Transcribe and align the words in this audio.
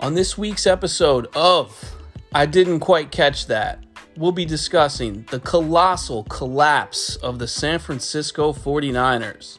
On 0.00 0.12
this 0.12 0.36
week's 0.36 0.66
episode 0.66 1.26
of 1.34 1.96
I 2.34 2.44
Didn't 2.44 2.80
Quite 2.80 3.10
Catch 3.10 3.46
That, 3.46 3.82
we'll 4.16 4.30
be 4.30 4.44
discussing 4.44 5.24
the 5.30 5.40
colossal 5.40 6.24
collapse 6.24 7.16
of 7.16 7.38
the 7.38 7.48
San 7.48 7.78
Francisco 7.78 8.52
49ers 8.52 9.58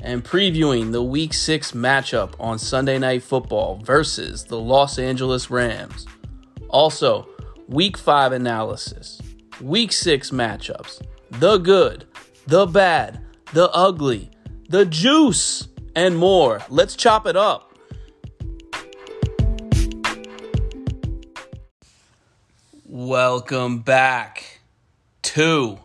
and 0.00 0.24
previewing 0.24 0.92
the 0.92 1.02
Week 1.02 1.34
6 1.34 1.72
matchup 1.72 2.34
on 2.38 2.58
Sunday 2.58 2.98
Night 2.98 3.24
Football 3.24 3.80
versus 3.84 4.44
the 4.44 4.60
Los 4.60 4.96
Angeles 4.96 5.50
Rams. 5.50 6.06
Also, 6.68 7.28
Week 7.66 7.98
5 7.98 8.30
analysis, 8.30 9.20
Week 9.60 9.90
6 9.90 10.30
matchups, 10.30 11.02
the 11.30 11.58
good, 11.58 12.06
the 12.46 12.66
bad, 12.66 13.24
the 13.52 13.68
ugly, 13.70 14.30
the 14.68 14.86
juice, 14.86 15.66
and 15.96 16.16
more. 16.16 16.62
Let's 16.68 16.94
chop 16.94 17.26
it 17.26 17.36
up. 17.36 17.73
Welcome 22.96 23.80
back 23.80 24.60
to 25.22 25.80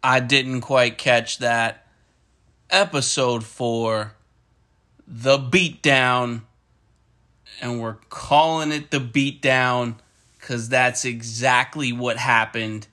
I 0.00 0.20
Didn't 0.20 0.60
Quite 0.60 0.96
Catch 0.96 1.38
That. 1.38 1.88
Episode 2.70 3.42
4 3.42 4.14
The 5.08 5.38
Beatdown. 5.38 6.42
And 7.60 7.80
we're 7.80 7.96
calling 8.10 8.70
it 8.70 8.92
The 8.92 9.00
Beatdown 9.00 9.96
because 10.38 10.68
that's 10.68 11.04
exactly 11.04 11.92
what 11.92 12.16
happened 12.18 12.86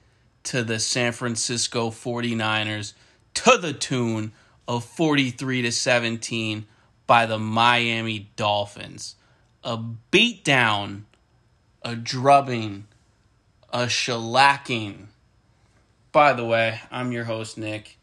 to 0.46 0.64
the 0.64 0.80
San 0.80 1.12
Francisco 1.12 1.92
49ers 1.92 2.94
to 3.36 3.56
the 3.60 3.74
tune 3.74 4.32
of 4.68 4.84
43 4.84 5.62
to 5.62 5.72
17 5.72 6.66
by 7.06 7.28
the 7.28 7.38
Miami 7.38 8.32
Dolphins. 8.36 9.14
A 9.64 9.78
beatdown, 10.12 11.04
a 11.84 11.96
drubbing 11.96 12.88
a 13.72 13.86
shellacking. 13.86 15.06
By 16.12 16.34
the 16.34 16.46
way, 16.46 16.82
I'm 16.92 17.12
your 17.12 17.24
host, 17.24 17.58
Nick. 17.58 17.98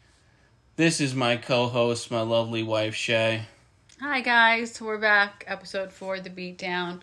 This 0.75 0.99
is 0.99 1.13
my 1.13 1.37
co 1.37 1.67
host, 1.67 2.09
my 2.09 2.21
lovely 2.21 2.63
wife, 2.63 2.95
Shay. 2.95 3.43
Hi, 4.01 4.21
guys. 4.21 4.81
We're 4.81 4.97
back. 4.97 5.43
Episode 5.47 5.91
four, 5.91 6.19
The 6.19 6.29
Beatdown. 6.29 7.01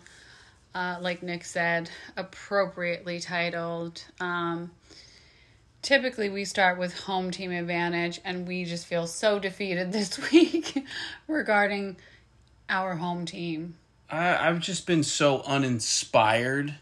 Uh, 0.75 0.97
like 0.99 1.23
Nick 1.23 1.45
said, 1.45 1.89
appropriately 2.17 3.19
titled. 3.19 4.03
Um, 4.19 4.71
typically, 5.81 6.29
we 6.29 6.43
start 6.43 6.77
with 6.77 6.93
home 6.93 7.31
team 7.31 7.51
advantage, 7.51 8.19
and 8.25 8.47
we 8.47 8.65
just 8.65 8.85
feel 8.85 9.07
so 9.07 9.39
defeated 9.39 9.91
this 9.93 10.31
week 10.31 10.83
regarding 11.27 11.95
our 12.69 12.95
home 12.95 13.25
team. 13.25 13.75
I, 14.09 14.49
I've 14.49 14.59
just 14.59 14.85
been 14.85 15.03
so 15.03 15.41
uninspired 15.43 16.75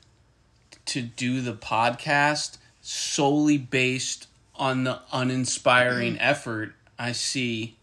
to 0.85 1.01
do 1.01 1.41
the 1.41 1.53
podcast 1.53 2.57
solely 2.81 3.57
based 3.57 4.27
on 4.55 4.83
the 4.83 4.99
uninspiring 5.11 6.13
mm-hmm. 6.13 6.21
effort 6.21 6.73
I 6.97 7.11
see 7.11 7.75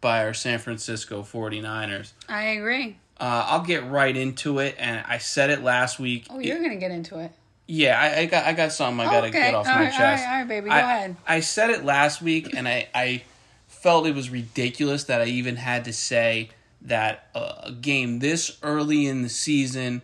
by 0.00 0.24
our 0.24 0.34
San 0.34 0.58
Francisco 0.58 1.22
49ers. 1.22 2.12
I 2.28 2.44
agree. 2.44 2.96
Uh, 3.18 3.46
I'll 3.48 3.64
get 3.64 3.88
right 3.88 4.16
into 4.16 4.58
it, 4.58 4.74
and 4.78 5.04
I 5.06 5.18
said 5.18 5.50
it 5.50 5.62
last 5.62 5.98
week. 5.98 6.26
Oh, 6.30 6.38
you're 6.38 6.56
it, 6.56 6.62
gonna 6.62 6.76
get 6.76 6.90
into 6.90 7.18
it. 7.18 7.32
Yeah, 7.66 7.98
I, 7.98 8.20
I, 8.20 8.26
got 8.26 8.44
I 8.44 8.52
got 8.52 8.72
something 8.72 9.06
I 9.06 9.10
gotta 9.10 9.28
okay. 9.28 9.40
get 9.40 9.54
off 9.54 9.66
all 9.66 9.74
my 9.74 9.84
right, 9.84 9.92
chest. 9.92 10.00
All 10.00 10.06
right, 10.06 10.32
all 10.32 10.38
right, 10.40 10.48
baby, 10.48 10.68
go 10.68 10.74
I, 10.74 10.78
ahead. 10.80 11.16
I 11.26 11.40
said 11.40 11.70
it 11.70 11.84
last 11.84 12.20
week, 12.20 12.54
and 12.54 12.68
I 12.68 12.88
I 12.94 13.22
felt 13.68 14.06
it 14.06 14.14
was 14.14 14.30
ridiculous 14.30 15.04
that 15.04 15.20
I 15.20 15.26
even 15.26 15.56
had 15.56 15.84
to 15.84 15.92
say 15.92 16.50
that 16.82 17.28
a 17.34 17.72
game 17.72 18.18
this 18.18 18.58
early 18.62 19.06
in 19.06 19.22
the 19.22 19.28
season 19.28 20.02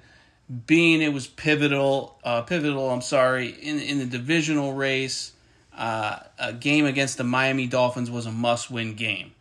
being 0.67 1.01
it 1.01 1.13
was 1.13 1.27
pivotal, 1.27 2.19
uh, 2.25 2.43
pivotal. 2.43 2.91
I'm 2.91 3.03
sorry, 3.03 3.49
in 3.49 3.79
in 3.79 3.99
the 3.99 4.07
divisional 4.07 4.73
race, 4.73 5.33
uh, 5.77 6.21
a 6.39 6.53
game 6.53 6.87
against 6.87 7.19
the 7.19 7.25
Miami 7.25 7.67
Dolphins 7.67 8.11
was 8.11 8.27
a 8.27 8.33
must-win 8.33 8.95
game. 8.95 9.33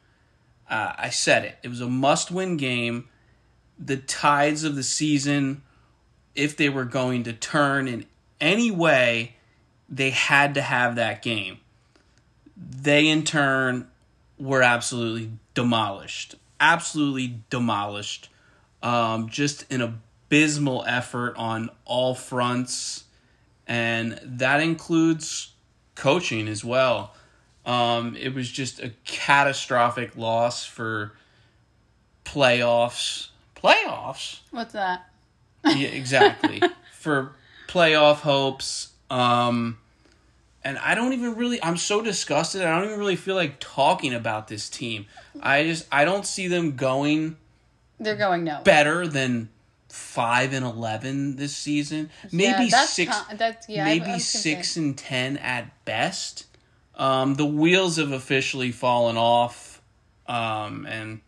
Uh, 0.69 0.93
I 0.97 1.09
said 1.09 1.45
it. 1.45 1.57
It 1.63 1.69
was 1.69 1.81
a 1.81 1.87
must-win 1.87 2.57
game. 2.57 3.07
The 3.79 3.97
tides 3.97 4.63
of 4.63 4.75
the 4.75 4.83
season, 4.83 5.63
if 6.35 6.55
they 6.55 6.69
were 6.69 6.85
going 6.85 7.23
to 7.23 7.33
turn 7.33 7.87
in 7.87 8.05
any 8.39 8.69
way, 8.69 9.35
they 9.89 10.11
had 10.11 10.53
to 10.53 10.61
have 10.61 10.95
that 10.95 11.23
game. 11.23 11.59
They 12.55 13.07
in 13.07 13.23
turn 13.23 13.87
were 14.37 14.61
absolutely 14.61 15.31
demolished. 15.53 16.35
Absolutely 16.59 17.39
demolished. 17.49 18.29
Um, 18.83 19.29
just 19.29 19.65
in 19.71 19.81
a 19.81 19.95
abysmal 20.29 20.83
effort 20.87 21.35
on 21.37 21.69
all 21.85 22.13
fronts, 22.13 23.05
and 23.67 24.19
that 24.23 24.61
includes 24.61 25.53
coaching 25.95 26.47
as 26.47 26.63
well. 26.63 27.15
Um, 27.65 28.15
it 28.15 28.33
was 28.33 28.49
just 28.49 28.79
a 28.79 28.91
catastrophic 29.05 30.15
loss 30.15 30.65
for 30.65 31.13
playoffs. 32.25 33.29
Playoffs? 33.55 34.39
What's 34.51 34.73
that? 34.73 35.09
yeah, 35.65 35.89
exactly. 35.89 36.61
for 36.93 37.33
playoff 37.67 38.17
hopes. 38.17 38.89
Um, 39.09 39.77
and 40.63 40.77
I 40.77 40.93
don't 40.95 41.13
even 41.13 41.35
really 41.35 41.61
I'm 41.63 41.77
so 41.77 42.01
disgusted. 42.01 42.61
I 42.61 42.75
don't 42.75 42.85
even 42.85 42.99
really 42.99 43.15
feel 43.15 43.35
like 43.35 43.59
talking 43.59 44.13
about 44.13 44.47
this 44.47 44.69
team. 44.69 45.07
I 45.41 45.63
just 45.63 45.87
I 45.91 46.05
don't 46.05 46.25
see 46.25 46.47
them 46.47 46.75
going 46.75 47.37
They're 47.99 48.15
going 48.15 48.43
no. 48.43 48.61
better 48.63 49.07
than 49.07 49.49
five 49.89 50.53
and 50.53 50.65
eleven 50.65 51.35
this 51.35 51.55
season. 51.55 52.09
Maybe 52.31 52.65
yeah, 52.65 52.85
six. 52.85 53.11
Con- 53.11 53.37
that's, 53.37 53.67
yeah, 53.67 53.83
maybe 53.83 54.19
six 54.19 54.77
and 54.77 54.97
ten 54.97 55.37
at 55.37 55.85
best. 55.85 56.45
Um, 56.95 57.35
the 57.35 57.45
wheels 57.45 57.97
have 57.97 58.11
officially 58.11 58.71
fallen 58.71 59.17
off, 59.17 59.81
um, 60.27 60.85
and 60.85 61.21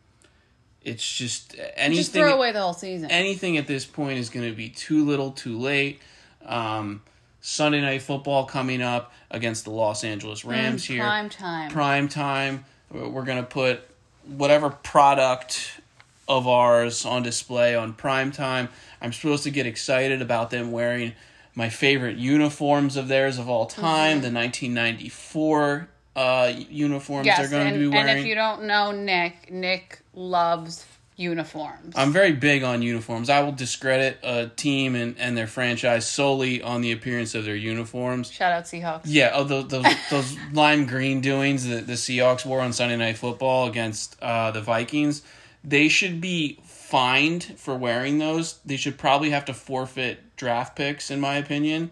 it's 0.82 1.10
just 1.18 1.56
anything. 1.76 1.98
Just 1.98 2.14
throw 2.14 2.34
away 2.34 2.52
the 2.52 2.62
whole 2.62 2.74
season. 2.74 3.10
Anything 3.10 3.58
at 3.58 3.68
this 3.68 3.86
point 3.86 4.20
is 4.20 4.30
going 4.30 4.50
to 4.50 4.56
be 4.56 4.70
too 4.70 5.06
little, 5.06 5.32
too 5.32 5.58
late. 5.58 6.02
Um, 6.46 7.04
Sunday 7.40 7.82
night 7.82 8.02
football 8.02 8.46
coming 8.46 8.82
up 8.82 9.14
against 9.32 9.64
the 9.64 9.72
Los 9.72 10.04
Angeles 10.04 10.46
Rams 10.46 10.84
mm, 10.84 10.88
here. 10.88 11.04
Prime 11.04 11.30
time. 11.30 11.72
Prime 11.72 12.08
time. 12.08 12.66
We're 12.92 13.24
going 13.24 13.38
to 13.38 13.50
put 13.50 13.82
whatever 14.26 14.70
product 14.70 15.81
of 16.28 16.48
ours 16.48 17.06
on 17.06 17.24
display 17.24 17.76
on 17.76 17.94
prime 17.94 18.32
time. 18.32 18.70
I'm 19.02 19.14
supposed 19.14 19.44
to 19.44 19.52
get 19.52 19.66
excited 19.66 20.22
about 20.22 20.50
them 20.50 20.72
wearing 20.72 21.14
my 21.56 21.70
favorite 21.70 22.18
uniforms 22.18 22.96
of 22.96 23.08
theirs 23.08 23.38
of 23.38 23.50
all 23.50 23.66
time, 23.66 24.22
mm-hmm. 24.22 24.34
the 24.34 24.40
1994 24.40 25.90
uh, 26.16 26.54
uniforms 26.70 27.26
yes, 27.26 27.40
they're 27.40 27.50
going 27.50 27.68
and, 27.68 27.76
to 27.76 27.80
be 27.80 27.88
wearing. 27.88 28.10
And 28.10 28.20
if 28.20 28.26
you 28.26 28.36
don't 28.36 28.64
know 28.64 28.92
Nick, 28.92 29.52
Nick 29.52 30.02
loves 30.14 30.86
uniforms. 31.16 31.94
I'm 31.96 32.12
very 32.12 32.34
big 32.34 32.64
on 32.64 32.82
uniforms. 32.82 33.30
I 33.30 33.42
will 33.42 33.52
discredit 33.52 34.20
a 34.24 34.48
team 34.48 34.96
and, 34.96 35.16
and 35.18 35.38
their 35.38 35.48
franchise 35.48 36.08
solely 36.08 36.62
on 36.62 36.82
the 36.82 36.92
appearance 36.92 37.36
of 37.36 37.46
their 37.46 37.56
uniforms. 37.56 38.32
Shout 38.32 38.52
out 38.52 38.64
Seahawks. 38.66 39.02
Yeah, 39.06 39.32
oh, 39.34 39.44
those 39.44 39.68
those, 39.68 39.86
those 40.10 40.38
lime 40.52 40.86
green 40.86 41.22
doings 41.22 41.68
that 41.68 41.88
the 41.88 41.94
Seahawks 41.94 42.46
wore 42.46 42.62
on 42.62 42.74
Sunday 42.74 42.98
Night 42.98 43.18
Football 43.18 43.68
against 43.68 44.18
uh, 44.22 44.52
the 44.52 44.62
Vikings 44.62 45.22
they 45.64 45.88
should 45.88 46.22
be 46.22 46.60
fined 46.64 47.44
for 47.58 47.76
wearing 47.76 48.18
those. 48.18 48.60
They 48.66 48.78
should 48.78 48.98
probably 48.98 49.30
have 49.30 49.46
to 49.46 49.54
forfeit 49.54 50.36
draft 50.36 50.76
picks, 50.76 51.12
in 51.12 51.20
my 51.20 51.36
opinion. 51.36 51.92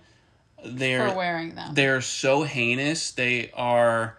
They're 0.66 1.10
for 1.10 1.16
wearing 1.16 1.56
them. 1.56 1.74
They're 1.74 2.02
so 2.02 2.44
heinous. 2.44 3.12
They 3.12 3.52
are. 3.54 4.18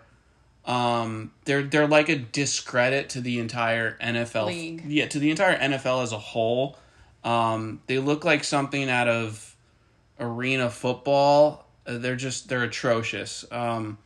Um, 0.64 1.32
they're 1.44 1.62
they're 1.62 1.88
like 1.88 2.08
a 2.08 2.16
discredit 2.16 3.10
to 3.10 3.20
the 3.20 3.38
entire 3.38 3.98
NFL. 3.98 4.46
League. 4.46 4.84
Yeah, 4.86 5.06
to 5.06 5.18
the 5.18 5.30
entire 5.30 5.58
NFL 5.58 6.02
as 6.02 6.12
a 6.12 6.18
whole. 6.18 6.78
Um, 7.24 7.82
they 7.86 7.98
look 7.98 8.24
like 8.24 8.44
something 8.44 8.88
out 8.88 9.08
of 9.08 9.56
arena 10.18 10.70
football. 10.70 11.66
Uh, 11.86 11.98
they're 11.98 12.16
just 12.16 12.48
they're 12.48 12.62
atrocious. 12.62 13.44
Um, 13.50 13.98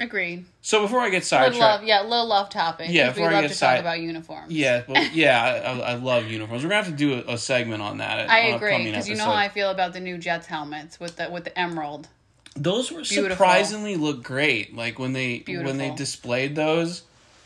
Agreed. 0.00 0.46
So 0.62 0.80
before 0.80 1.00
I 1.00 1.10
get 1.10 1.26
sidetracked, 1.26 1.60
love, 1.60 1.84
yeah, 1.84 2.00
little 2.00 2.26
love 2.26 2.48
topic. 2.48 2.86
Yeah, 2.88 3.14
we 3.14 3.22
love 3.22 3.44
to 3.44 3.50
side- 3.50 3.74
talk 3.74 3.80
about 3.80 4.00
uniforms. 4.00 4.50
Yeah, 4.50 4.82
well, 4.88 5.06
yeah, 5.12 5.62
I, 5.84 5.92
I, 5.92 5.94
love 5.96 6.26
uniforms. 6.26 6.62
We're 6.62 6.70
gonna 6.70 6.82
have 6.82 6.92
to 6.92 6.96
do 6.96 7.22
a, 7.28 7.34
a 7.34 7.38
segment 7.38 7.82
on 7.82 7.98
that. 7.98 8.30
I 8.30 8.48
agree 8.48 8.82
because 8.82 9.06
you 9.06 9.16
know 9.16 9.26
how 9.26 9.34
I 9.34 9.50
feel 9.50 9.68
about 9.70 9.92
the 9.92 10.00
new 10.00 10.16
Jets 10.16 10.46
helmets 10.46 10.98
with 10.98 11.16
the 11.16 11.28
with 11.30 11.44
the 11.44 11.58
emerald. 11.58 12.08
Those 12.56 12.90
were 12.90 13.02
Beautiful. 13.02 13.30
surprisingly 13.30 13.96
look 13.96 14.22
great. 14.22 14.74
Like 14.74 14.98
when 14.98 15.12
they 15.12 15.40
Beautiful. 15.40 15.68
when 15.70 15.76
they 15.76 15.94
displayed 15.94 16.56
those 16.56 17.02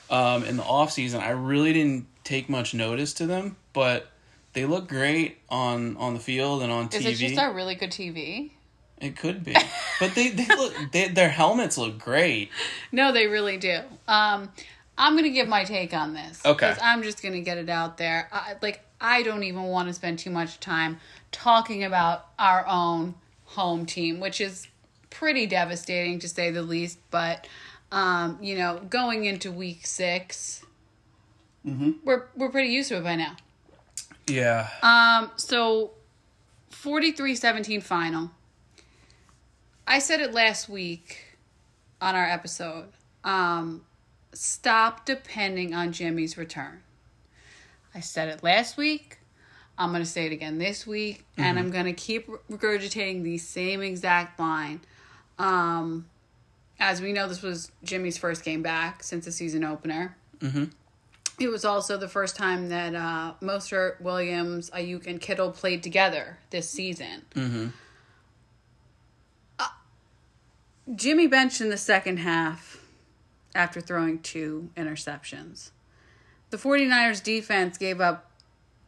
um, 0.09 0.45
in 0.45 0.57
the 0.57 0.63
off 0.63 0.93
season, 0.93 1.21
I 1.23 1.31
really 1.31 1.73
didn't 1.73 2.07
take 2.23 2.49
much 2.49 2.73
notice 2.73 3.13
to 3.15 3.27
them, 3.27 3.57
but 3.73 4.11
they 4.53 4.65
look 4.65 4.89
great 4.89 5.39
on 5.49 5.97
on 5.97 6.15
the 6.15 6.21
field 6.21 6.63
and 6.63 6.71
on 6.71 6.89
TV. 6.89 7.01
Is 7.01 7.21
it 7.21 7.29
just 7.31 7.41
a 7.41 7.51
really 7.53 7.75
good 7.75 7.91
TV? 7.91 8.53
It 9.01 9.17
could 9.17 9.45
be, 9.45 9.55
but 10.01 10.15
they 10.15 10.29
they 10.31 10.47
look 10.47 10.75
they, 10.93 11.09
their 11.09 11.29
helmets 11.29 11.77
look 11.77 11.99
great. 11.99 12.51
No, 12.93 13.13
they 13.13 13.27
really 13.27 13.57
do. 13.57 13.81
Um, 14.07 14.53
I'm 14.97 15.17
gonna 15.17 15.31
give 15.31 15.49
my 15.49 15.65
take 15.65 15.93
on 15.93 16.15
this. 16.15 16.41
Okay. 16.45 16.75
I'm 16.81 17.03
just 17.03 17.23
gonna 17.23 17.41
get 17.41 17.59
it 17.59 17.69
out 17.69 17.99
there. 17.99 18.29
I, 18.33 18.55
like 18.63 18.85
I 19.01 19.23
don't 19.25 19.43
even 19.43 19.65
want 19.65 19.89
to 19.89 19.95
spend 19.95 20.21
too 20.21 20.31
much 20.31 20.61
time 20.61 21.01
talking 21.33 21.83
about 21.83 22.29
our 22.39 22.65
own 22.69 23.17
home 23.47 23.85
team, 23.85 24.21
which 24.21 24.41
is 24.41 24.69
pretty 25.11 25.47
devastating 25.47 26.21
to 26.21 26.29
say 26.29 26.53
the 26.53 26.63
least. 26.63 26.99
But 27.11 27.49
um, 27.91 28.39
you 28.41 28.57
know, 28.57 28.81
going 28.89 29.25
into 29.25 29.51
week 29.51 29.87
6 29.87 30.65
Mm-hmm. 31.67 31.93
we're 32.05 32.25
we're 32.37 32.51
pretty 32.51 32.69
used 32.69 32.91
to 32.91 32.99
it 32.99 33.05
by 33.05 33.17
now. 33.17 33.37
Yeah. 34.27 34.69
Um, 34.83 35.31
so 35.37 35.93
43-17 36.71 37.83
final. 37.83 38.31
I 39.87 39.99
said 39.99 40.21
it 40.21 40.33
last 40.33 40.69
week 40.69 41.37
on 42.01 42.15
our 42.15 42.25
episode. 42.25 42.89
Um, 43.23 43.85
stop 44.33 45.05
depending 45.07 45.75
on 45.75 45.93
Jimmy's 45.93 46.37
return. 46.37 46.83
I 47.95 48.01
said 48.01 48.29
it 48.29 48.43
last 48.43 48.77
week. 48.77 49.19
I'm 49.77 49.91
going 49.91 50.03
to 50.03 50.09
say 50.09 50.27
it 50.27 50.33
again 50.33 50.59
this 50.59 50.87
week, 50.87 51.25
and 51.37 51.59
I'm 51.59 51.71
going 51.73 51.87
to 51.87 51.93
keep 51.93 52.29
regurgitating 52.49 53.25
the 53.25 53.39
same 53.39 53.83
exact 53.83 54.39
line. 54.39 54.81
Um, 55.37 56.07
as 56.79 57.01
we 57.01 57.13
know, 57.13 57.27
this 57.29 57.43
was 57.43 57.73
Jimmy's 57.83 58.17
first 58.17 58.45
game 58.45 58.63
back 58.63 59.03
since 59.03 59.25
the 59.25 59.33
season 59.33 59.65
opener. 59.65 60.17
Mhm. 60.39 60.71
It 61.41 61.49
was 61.49 61.65
also 61.65 61.97
the 61.97 62.09
first 62.09 62.37
time 62.37 62.69
that 62.69 62.95
uh, 62.95 63.35
Mostert, 63.43 64.01
Williams, 64.01 64.71
Aiyuk, 64.71 65.09
and 65.09 65.21
Kittle 65.21 65.51
played 65.51 65.83
together 65.83 66.39
this 66.51 66.71
season. 66.71 67.23
Mm-hmm. 67.35 67.67
Jimmy 70.95 71.27
benched 71.27 71.61
in 71.61 71.71
the 71.71 71.77
second 71.77 72.19
half 72.19 72.79
after 73.55 73.81
throwing 73.81 74.19
two 74.21 74.71
interceptions. 74.77 75.71
The 76.51 76.57
49ers 76.57 77.23
defense 77.23 77.79
gave 77.79 78.01
up 78.01 78.31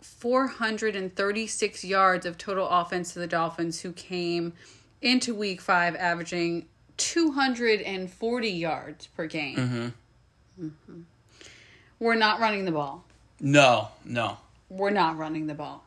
436 0.03 1.85
yards 1.85 2.27
of 2.27 2.39
total 2.39 2.69
offense 2.69 3.13
to 3.15 3.19
the 3.19 3.27
Dolphins, 3.27 3.81
who 3.81 3.93
came 3.93 4.53
into 5.01 5.35
week 5.35 5.61
five 5.61 5.97
averaging 5.97 6.67
240 6.97 8.49
yards 8.51 9.07
per 9.09 9.27
game. 9.27 9.57
Mm-hmm. 9.57 10.69
Mhm. 10.69 11.03
We're 11.99 12.15
not 12.15 12.41
running 12.41 12.65
the 12.67 12.73
ball. 12.73 13.05
No, 13.41 13.89
no. 14.05 14.39
We're 14.69 14.91
not 14.91 15.17
running 15.17 15.47
the 15.47 15.55
ball. 15.55 15.85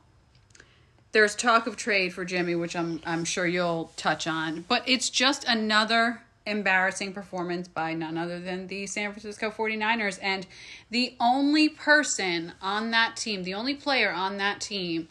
There's 1.12 1.36
talk 1.36 1.66
of 1.66 1.76
trade 1.76 2.14
for 2.14 2.24
Jimmy, 2.26 2.56
which 2.56 2.76
I'm 2.76 3.02
I'm 3.06 3.26
sure 3.26 3.48
you'll 3.48 3.92
touch 3.98 4.28
on, 4.28 4.66
but 4.68 4.88
it's 4.88 5.10
just 5.10 5.44
another 5.46 6.22
embarrassing 6.46 7.14
performance 7.14 7.68
by 7.68 7.94
none 7.94 8.18
other 8.18 8.40
than 8.40 8.68
the 8.68 8.88
San 8.88 9.12
Francisco 9.12 9.52
49ers 9.52 10.18
and 10.22 10.48
the 10.90 11.16
only 11.20 11.70
person 11.70 12.54
on 12.62 12.92
that 12.92 13.16
team, 13.16 13.44
the 13.44 13.54
only 13.54 13.76
player 13.76 14.12
on 14.12 14.38
that 14.38 14.60
team 14.60 15.08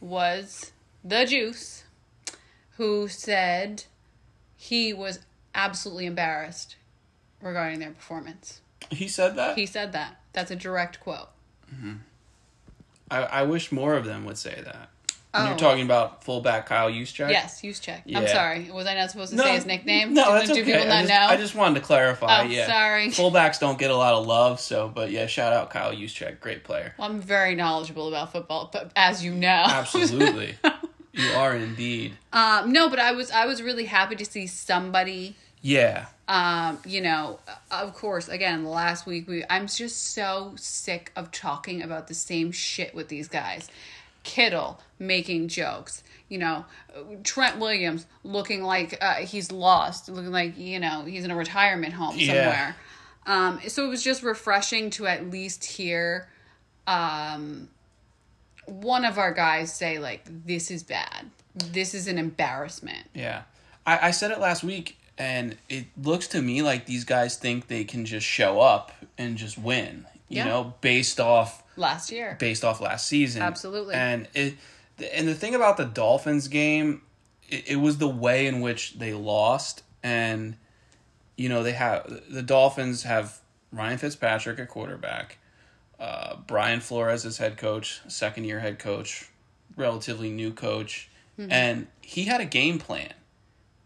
was 0.00 0.72
the 1.04 1.24
Juice 1.24 1.84
who 2.76 3.08
said 3.08 3.84
he 4.56 4.92
was 4.92 5.20
absolutely 5.54 6.06
embarrassed 6.06 6.76
regarding 7.42 7.80
their 7.80 7.90
performance. 7.90 8.60
He 8.90 9.08
said 9.08 9.36
that. 9.36 9.56
He 9.58 9.66
said 9.66 9.92
that. 9.92 10.20
That's 10.32 10.50
a 10.50 10.56
direct 10.56 11.00
quote. 11.00 11.28
Hmm. 11.68 11.94
I, 13.10 13.22
I 13.22 13.42
wish 13.42 13.72
more 13.72 13.94
of 13.94 14.04
them 14.04 14.24
would 14.24 14.38
say 14.38 14.60
that. 14.64 14.90
Oh. 15.34 15.46
You're 15.46 15.58
talking 15.58 15.84
about 15.84 16.24
fullback 16.24 16.66
Kyle 16.66 16.90
Juszczyk. 16.90 17.30
Yes, 17.30 17.60
Juszczyk. 17.60 18.00
I'm 18.16 18.26
sorry. 18.26 18.70
Was 18.72 18.86
I 18.86 18.94
not 18.94 19.10
supposed 19.10 19.32
to 19.32 19.38
say 19.38 19.54
his 19.56 19.66
nickname? 19.66 20.14
No, 20.14 20.24
do, 20.24 20.30
that's 20.32 20.46
do 20.46 20.52
okay. 20.52 20.64
people 20.64 20.80
I 20.82 20.86
not 20.86 20.98
just, 21.00 21.08
know? 21.10 21.26
I 21.28 21.36
just 21.36 21.54
wanted 21.54 21.74
to 21.80 21.80
clarify. 21.86 22.40
Oh, 22.40 22.42
yeah, 22.44 22.66
sorry. 22.66 23.08
Fullbacks 23.08 23.60
don't 23.60 23.78
get 23.78 23.90
a 23.90 23.96
lot 23.96 24.14
of 24.14 24.26
love, 24.26 24.58
so 24.58 24.88
but 24.88 25.10
yeah, 25.10 25.26
shout 25.26 25.52
out 25.52 25.68
Kyle 25.68 25.92
Juszczyk, 25.92 26.40
great 26.40 26.64
player. 26.64 26.94
Well, 26.98 27.10
I'm 27.10 27.20
very 27.20 27.54
knowledgeable 27.54 28.08
about 28.08 28.32
football, 28.32 28.70
but 28.72 28.90
as 28.96 29.22
you 29.22 29.32
know, 29.34 29.48
Absolutely, 29.68 30.56
you 31.12 31.28
are 31.32 31.54
indeed. 31.54 32.16
um, 32.32 32.72
no, 32.72 32.88
but 32.88 32.98
I 32.98 33.12
was 33.12 33.30
I 33.30 33.44
was 33.44 33.60
really 33.62 33.84
happy 33.84 34.16
to 34.16 34.24
see 34.24 34.46
somebody. 34.46 35.36
Yeah, 35.60 36.06
Um, 36.28 36.78
you 36.86 37.00
know, 37.00 37.40
of 37.70 37.92
course, 37.92 38.28
again, 38.28 38.64
last 38.64 39.06
week 39.06 39.26
we 39.28 39.44
I'm 39.50 39.66
just 39.66 40.14
so 40.14 40.52
sick 40.56 41.10
of 41.16 41.32
talking 41.32 41.82
about 41.82 42.06
the 42.06 42.14
same 42.14 42.52
shit 42.52 42.94
with 42.94 43.08
these 43.08 43.26
guys. 43.28 43.68
Kittle 44.24 44.80
making 44.98 45.48
jokes, 45.48 46.02
you 46.28 46.38
know, 46.38 46.64
Trent 47.24 47.58
Williams 47.58 48.06
looking 48.24 48.62
like 48.62 48.98
uh, 49.00 49.14
he's 49.16 49.50
lost, 49.52 50.08
looking 50.08 50.32
like 50.32 50.58
you 50.58 50.78
know 50.80 51.04
he's 51.04 51.24
in 51.24 51.30
a 51.30 51.36
retirement 51.36 51.94
home 51.94 52.16
Yeah. 52.18 52.26
somewhere. 52.26 52.76
Um, 53.26 53.60
so 53.68 53.84
it 53.84 53.88
was 53.88 54.02
just 54.02 54.22
refreshing 54.22 54.90
to 54.90 55.06
at 55.06 55.30
least 55.30 55.64
hear 55.64 56.28
um, 56.86 57.68
one 58.66 59.04
of 59.04 59.18
our 59.18 59.32
guys 59.32 59.72
say 59.74 59.98
like, 59.98 60.22
"This 60.46 60.70
is 60.70 60.82
bad. 60.82 61.30
This 61.54 61.94
is 61.94 62.06
an 62.08 62.18
embarrassment." 62.18 63.06
yeah. 63.14 63.42
I, 63.86 64.08
I 64.08 64.10
said 64.10 64.30
it 64.30 64.38
last 64.38 64.62
week, 64.62 64.98
and 65.16 65.56
it 65.70 65.86
looks 66.02 66.26
to 66.28 66.42
me 66.42 66.60
like 66.60 66.84
these 66.84 67.04
guys 67.04 67.36
think 67.36 67.68
they 67.68 67.84
can 67.84 68.04
just 68.04 68.26
show 68.26 68.60
up 68.60 68.92
and 69.16 69.36
just 69.38 69.56
win. 69.56 70.04
You 70.28 70.38
Yeah. 70.38 70.44
know, 70.44 70.74
based 70.80 71.20
off 71.20 71.62
Last 71.76 72.10
year, 72.10 72.36
based 72.38 72.64
off 72.64 72.80
last 72.80 73.06
season. 73.06 73.42
Absolutely. 73.42 73.94
And 73.94 74.28
it 74.34 74.54
and 75.12 75.28
the 75.28 75.34
thing 75.34 75.54
about 75.54 75.76
the 75.76 75.84
Dolphins 75.84 76.48
game, 76.48 77.02
it, 77.48 77.70
it 77.70 77.76
was 77.76 77.98
the 77.98 78.08
way 78.08 78.46
in 78.46 78.60
which 78.60 78.94
they 78.98 79.12
lost 79.14 79.82
and 80.02 80.56
you 81.36 81.48
know, 81.48 81.62
they 81.62 81.72
have 81.72 82.20
the 82.28 82.42
Dolphins 82.42 83.04
have 83.04 83.38
Ryan 83.72 83.98
Fitzpatrick 83.98 84.58
at 84.58 84.68
quarterback, 84.68 85.38
uh, 86.00 86.34
Brian 86.46 86.80
Flores 86.80 87.24
as 87.24 87.38
head 87.38 87.56
coach, 87.56 88.00
second 88.08 88.44
year 88.44 88.58
head 88.58 88.78
coach, 88.80 89.28
relatively 89.76 90.30
new 90.30 90.52
coach, 90.52 91.08
and 91.38 91.86
he 92.00 92.24
had 92.24 92.40
a 92.40 92.44
game 92.44 92.78
plan. 92.80 93.12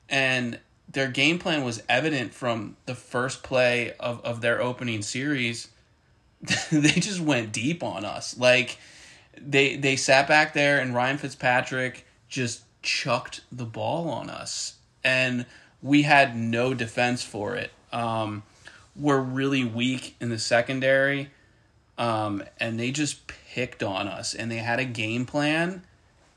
And 0.08 0.58
their 0.88 1.08
game 1.08 1.38
plan 1.38 1.62
was 1.64 1.82
evident 1.88 2.32
from 2.32 2.76
the 2.86 2.94
first 2.94 3.42
play 3.42 3.92
of, 4.00 4.24
of 4.24 4.40
their 4.40 4.60
opening 4.62 5.02
series 5.02 5.68
they 6.72 6.92
just 7.00 7.20
went 7.20 7.52
deep 7.52 7.82
on 7.82 8.04
us. 8.04 8.36
Like 8.36 8.78
they 9.40 9.76
they 9.76 9.96
sat 9.96 10.26
back 10.26 10.52
there 10.52 10.80
and 10.80 10.94
Ryan 10.94 11.18
Fitzpatrick 11.18 12.06
just 12.28 12.62
chucked 12.82 13.42
the 13.52 13.64
ball 13.64 14.08
on 14.08 14.28
us 14.28 14.76
and 15.04 15.46
we 15.82 16.02
had 16.02 16.36
no 16.36 16.74
defense 16.74 17.22
for 17.22 17.54
it. 17.54 17.70
Um, 17.92 18.42
we're 18.96 19.20
really 19.20 19.64
weak 19.64 20.16
in 20.20 20.28
the 20.28 20.38
secondary 20.38 21.30
um, 21.96 22.42
and 22.58 22.78
they 22.78 22.90
just 22.90 23.26
picked 23.26 23.82
on 23.82 24.08
us 24.08 24.34
and 24.34 24.50
they 24.50 24.58
had 24.58 24.80
a 24.80 24.84
game 24.84 25.26
plan 25.26 25.82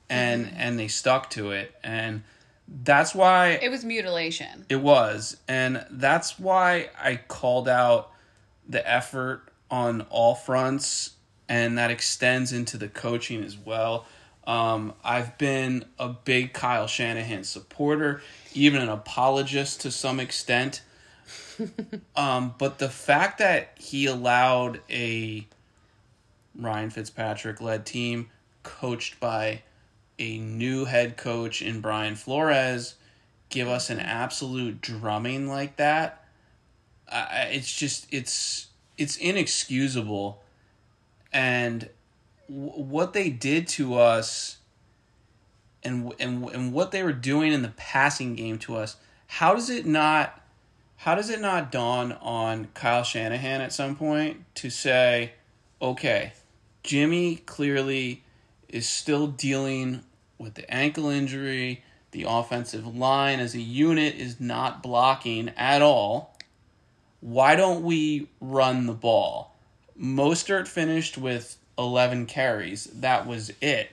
and 0.10 0.52
and 0.56 0.78
they 0.78 0.88
stuck 0.88 1.30
to 1.32 1.52
it 1.52 1.74
and 1.84 2.22
that's 2.84 3.14
why 3.14 3.60
it 3.62 3.70
was 3.70 3.84
mutilation. 3.86 4.66
it 4.70 4.78
was. 4.78 5.38
And 5.48 5.86
that's 5.90 6.40
why 6.40 6.90
I 7.00 7.18
called 7.28 7.68
out 7.68 8.12
the 8.68 8.88
effort 8.90 9.50
on 9.70 10.02
all 10.10 10.36
fronts, 10.36 11.12
and 11.48 11.78
that 11.78 11.92
extends 11.92 12.52
into 12.54 12.78
the 12.78 12.88
coaching 12.88 13.44
as 13.44 13.58
well. 13.58 14.06
Um, 14.46 14.94
I've 15.04 15.38
been 15.38 15.86
a 15.98 16.10
big 16.10 16.54
Kyle 16.54 16.88
Shanahan 16.88 17.44
supporter, 17.44 18.22
even 18.54 18.82
an 18.82 18.90
apologist 18.90 19.82
to 19.82 19.92
some 19.92 20.20
extent. 20.20 20.82
um, 22.16 22.54
but 22.58 22.78
the 22.78 22.90
fact 22.90 23.40
that 23.40 23.72
he 23.80 24.06
allowed 24.06 24.82
a 24.90 25.48
Ryan 26.58 26.90
Fitzpatrick 26.90 27.60
led 27.60 27.86
team 27.86 28.30
coached 28.62 29.20
by 29.20 29.64
a 30.20 30.38
new 30.38 30.86
head 30.86 31.18
coach 31.18 31.62
in 31.62 31.82
Brian 31.82 32.16
Flores 32.16 32.96
give 33.50 33.68
us 33.68 33.90
an 33.90 34.00
absolute 34.00 34.82
drumming 34.82 35.48
like 35.48 35.76
that 35.78 36.26
it's 37.12 37.74
just 37.74 38.08
it's 38.12 38.68
it's 38.98 39.18
inexcusable 39.18 40.42
and 41.34 41.90
w- 42.50 42.72
what 42.72 43.14
they 43.14 43.30
did 43.30 43.68
to 43.68 43.96
us 43.96 44.58
and 45.84 46.14
and 46.20 46.50
and 46.50 46.74
what 46.74 46.92
they 46.92 47.04
were 47.04 47.14
doing 47.14 47.52
in 47.54 47.62
the 47.62 47.74
passing 47.78 48.36
game 48.36 48.58
to 48.58 48.76
us 48.76 48.98
how 49.28 49.54
does 49.54 49.70
it 49.70 49.86
not 49.86 50.42
how 50.98 51.16
does 51.16 51.30
it 51.30 51.42
not 51.42 51.72
dawn 51.72 52.14
on 52.14 52.68
Kyle 52.74 53.04
Shanahan 53.04 53.62
at 53.62 53.74
some 53.74 53.96
point 53.96 54.44
to 54.56 54.70
say 54.70 55.34
okay 55.82 56.34
Jimmy 56.84 57.38
clearly 57.38 58.22
is 58.70 58.88
still 58.88 59.26
dealing 59.26 60.04
with 60.38 60.54
the 60.54 60.72
ankle 60.72 61.10
injury. 61.10 61.84
The 62.12 62.26
offensive 62.28 62.96
line 62.96 63.40
as 63.40 63.56
a 63.56 63.62
unit 63.62 64.16
is 64.16 64.40
not 64.40 64.84
blocking 64.84 65.50
at 65.58 65.82
all. 65.82 66.35
Why 67.26 67.56
don't 67.56 67.82
we 67.84 68.28
run 68.40 68.86
the 68.86 68.94
ball? 68.94 69.56
Mostert 70.00 70.68
finished 70.68 71.18
with 71.18 71.58
11 71.76 72.28
carries. 72.28 72.84
That 72.86 73.26
was 73.26 73.52
it. 73.62 73.90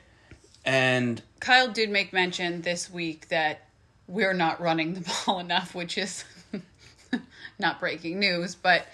And 0.66 1.22
Kyle 1.40 1.72
did 1.72 1.88
make 1.88 2.12
mention 2.12 2.60
this 2.60 2.90
week 2.90 3.28
that 3.28 3.62
we're 4.06 4.34
not 4.34 4.60
running 4.60 4.92
the 4.92 5.00
ball 5.26 5.38
enough, 5.38 5.74
which 5.74 5.96
is 5.96 6.24
not 7.58 7.80
breaking 7.80 8.18
news, 8.20 8.54
but 8.54 8.86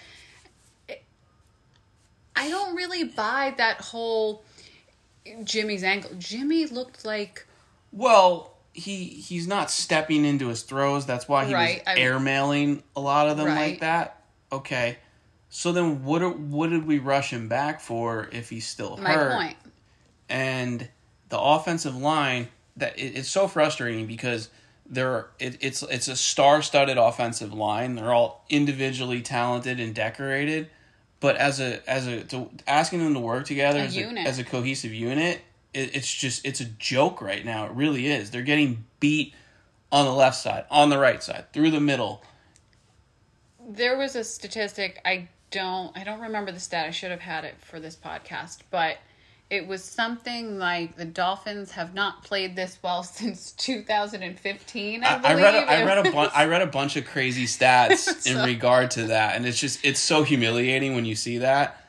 it- 0.87 1.03
I 2.33 2.49
don't 2.49 2.77
really 2.77 3.03
buy 3.03 3.53
that 3.57 3.81
whole 3.81 4.43
Jimmy's 5.43 5.83
ankle. 5.83 6.11
Jimmy 6.17 6.65
looked 6.65 7.03
like 7.03 7.45
Well, 7.91 8.53
he 8.71 9.03
he's 9.03 9.47
not 9.49 9.69
stepping 9.69 10.23
into 10.23 10.47
his 10.47 10.61
throws. 10.63 11.05
That's 11.05 11.27
why 11.27 11.43
he 11.43 11.53
Right, 11.53 11.83
was 11.85 11.97
I- 11.97 11.99
airmailing 11.99 12.83
a 12.95 13.01
lot 13.01 13.27
of 13.27 13.35
them 13.35 13.49
like 13.49 13.81
that. 13.81 14.15
Okay. 14.51 14.97
So 15.49 15.71
then 15.71 16.03
what 16.03 16.21
are, 16.21 16.29
what 16.29 16.69
did 16.69 16.85
we 16.85 16.99
rush 16.99 17.31
him 17.31 17.47
back 17.47 17.81
for 17.81 18.29
if 18.31 18.49
he's 18.49 18.67
still 18.67 18.97
my 18.97 19.13
hurt? 19.13 19.33
point. 19.33 19.57
And 20.29 20.89
the 21.29 21.39
offensive 21.39 21.95
line 21.95 22.49
that 22.77 22.97
it, 22.97 23.17
it's 23.17 23.29
so 23.29 23.47
frustrating 23.47 24.05
because 24.05 24.49
they're 24.85 25.27
it, 25.39 25.57
it's 25.61 25.83
it's 25.83 26.07
a 26.07 26.15
star-studded 26.15 26.97
offensive 26.97 27.53
line. 27.53 27.95
They're 27.95 28.13
all 28.13 28.45
individually 28.49 29.21
talented 29.21 29.79
and 29.79 29.93
decorated, 29.93 30.69
but 31.19 31.35
as 31.35 31.59
a 31.59 31.87
as 31.89 32.07
a 32.07 32.23
to, 32.25 32.49
asking 32.67 33.03
them 33.03 33.13
to 33.13 33.19
work 33.19 33.45
together 33.45 33.79
A 33.79 33.83
as. 33.83 33.97
A, 33.97 34.01
as 34.01 34.39
a 34.39 34.43
cohesive 34.43 34.93
unit, 34.93 35.41
it, 35.73 35.95
it's 35.95 36.11
just 36.11 36.45
it's 36.45 36.59
a 36.59 36.65
joke 36.65 37.21
right 37.21 37.45
now. 37.45 37.65
It 37.65 37.71
really 37.73 38.07
is. 38.07 38.31
They're 38.31 38.41
getting 38.41 38.85
beat 38.99 39.33
on 39.91 40.05
the 40.05 40.13
left 40.13 40.37
side, 40.37 40.65
on 40.69 40.89
the 40.89 40.99
right 40.99 41.21
side, 41.21 41.51
through 41.53 41.71
the 41.71 41.79
middle. 41.79 42.23
There 43.71 43.97
was 43.97 44.15
a 44.15 44.23
statistic 44.23 44.99
I 45.05 45.27
don't 45.51 45.95
I 45.97 46.03
don't 46.03 46.21
remember 46.21 46.51
the 46.51 46.59
stat. 46.59 46.85
I 46.87 46.91
should 46.91 47.11
have 47.11 47.19
had 47.19 47.45
it 47.45 47.55
for 47.61 47.79
this 47.79 47.95
podcast, 47.95 48.59
but 48.71 48.97
it 49.49 49.67
was 49.67 49.83
something 49.83 50.57
like 50.59 50.95
the 50.95 51.05
Dolphins 51.05 51.71
have 51.71 51.93
not 51.93 52.23
played 52.23 52.55
this 52.55 52.77
well 52.83 53.03
since 53.19 53.51
2015. 53.53 55.03
I, 55.03 55.07
I, 55.07 55.19
I 55.23 55.33
read 55.35 55.55
a, 55.55 55.57
I 55.71 55.83
read 55.83 56.07
a 56.07 56.11
bunch 56.11 56.31
I 56.35 56.45
read 56.45 56.61
a 56.63 56.67
bunch 56.67 56.95
of 56.97 57.05
crazy 57.05 57.45
stats 57.45 58.27
in 58.31 58.43
regard 58.43 58.91
to 58.91 59.03
that, 59.07 59.35
and 59.35 59.45
it's 59.45 59.59
just 59.59 59.85
it's 59.85 59.99
so 59.99 60.23
humiliating 60.23 60.95
when 60.95 61.05
you 61.05 61.15
see 61.15 61.39
that. 61.39 61.83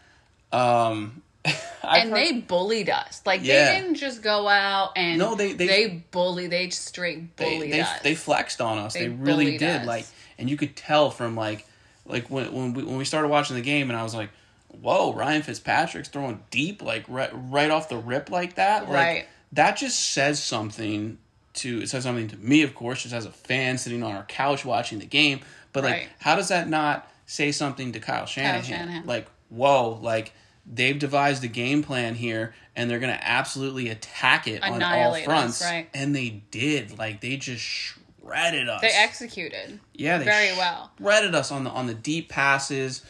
Um, 0.53 1.23
and 1.45 2.11
heard- 2.11 2.13
they 2.13 2.33
bullied 2.41 2.91
us. 2.91 3.23
Like 3.25 3.41
Yeah. 3.43 3.73
they 3.75 3.81
didn't 3.81 3.97
just 3.97 4.23
go 4.23 4.49
out 4.49 4.93
and 4.97 5.19
No, 5.19 5.35
they- 5.35 5.53
they- 5.55 5.67
they 5.67 5.89
bully. 6.11 6.47
They 6.49 6.69
straight 6.71 7.37
they 7.37 7.57
bullied 7.57 7.73
they, 7.73 7.81
us. 7.81 8.01
they 8.03 8.15
flexed 8.15 8.61
on 8.61 8.77
us. 8.79 8.93
They, 8.95 9.03
They 9.03 9.09
really 9.09 9.57
did. 9.57 9.83
us. 9.83 9.87
Like, 9.87 10.07
and 10.39 10.51
you 10.51 10.57
could 10.59 10.77
tell 10.77 11.11
from 11.11 11.37
like 11.37 11.67
like 12.11 12.29
when 12.31 12.53
when 12.53 12.75
we, 12.75 12.83
when 12.83 12.97
we 12.97 13.05
started 13.05 13.29
watching 13.29 13.57
the 13.57 13.63
game, 13.63 13.91
and 13.91 13.99
I 13.99 14.03
was 14.03 14.15
like, 14.15 14.31
"Whoa, 14.69 15.13
Ryan 15.15 15.43
Fitzpatrick's 15.43 16.09
throwing 16.09 16.43
deep 16.51 16.83
like 16.83 17.05
right 17.09 17.31
right 17.33 17.71
off 17.71 17.89
the 17.89 17.97
rip 17.99 18.31
like 18.31 18.55
that." 18.57 18.83
Like, 18.85 18.93
Right. 18.95 19.27
That 19.53 19.77
just 19.77 20.13
says 20.13 20.43
something 20.43 21.19
to 21.55 21.81
it 21.83 21.89
says 21.89 22.05
something 22.05 22.29
to 22.29 22.37
me, 22.37 22.63
of 22.63 22.75
course, 22.75 23.03
just 23.03 23.15
as 23.15 23.25
a 23.27 23.33
fan 23.33 23.79
sitting 23.79 24.03
on 24.03 24.15
our 24.15 24.25
couch 24.25 24.65
watching 24.65 24.99
the 25.01 25.07
game. 25.07 25.41
But 25.73 25.85
like, 25.85 25.93
Right. 25.93 26.09
how 26.21 26.37
does 26.37 26.49
that 26.49 26.69
not 26.69 27.11
say 27.27 27.51
something 27.53 27.93
to 27.93 28.01
Kyle 28.01 28.27
Shanahan? 28.27 28.63
Shanahan. 28.63 29.07
Like, 29.07 29.27
whoa, 29.49 29.99
like. 30.03 30.33
They've 30.73 30.97
devised 30.97 31.43
a 31.43 31.49
game 31.49 31.83
plan 31.83 32.15
here, 32.15 32.55
and 32.77 32.89
they're 32.89 33.01
gonna 33.01 33.19
absolutely 33.21 33.89
attack 33.89 34.47
it 34.47 34.63
on 34.63 34.69
all 34.69 34.77
Annihilate 34.77 35.23
us, 35.23 35.25
fronts. 35.25 35.63
right. 35.63 35.89
And 35.95 36.15
they 36.15 36.43
did. 36.53 36.97
Like 36.97 37.21
they 37.23 37.39
just 37.39 37.95
shredded 38.23 38.69
us. 38.69 38.81
They 38.81 38.93
executed. 38.93 39.81
yeah, 39.95 40.19
they 40.19 40.25
very 40.25 40.53
well. 40.57 40.91
Shredded 40.99 41.35
us 41.35 41.51
on 41.51 41.65
the 41.65 41.71
on 41.71 41.87
the 41.87 41.95
deep 41.95 42.29
passes, 42.29 43.03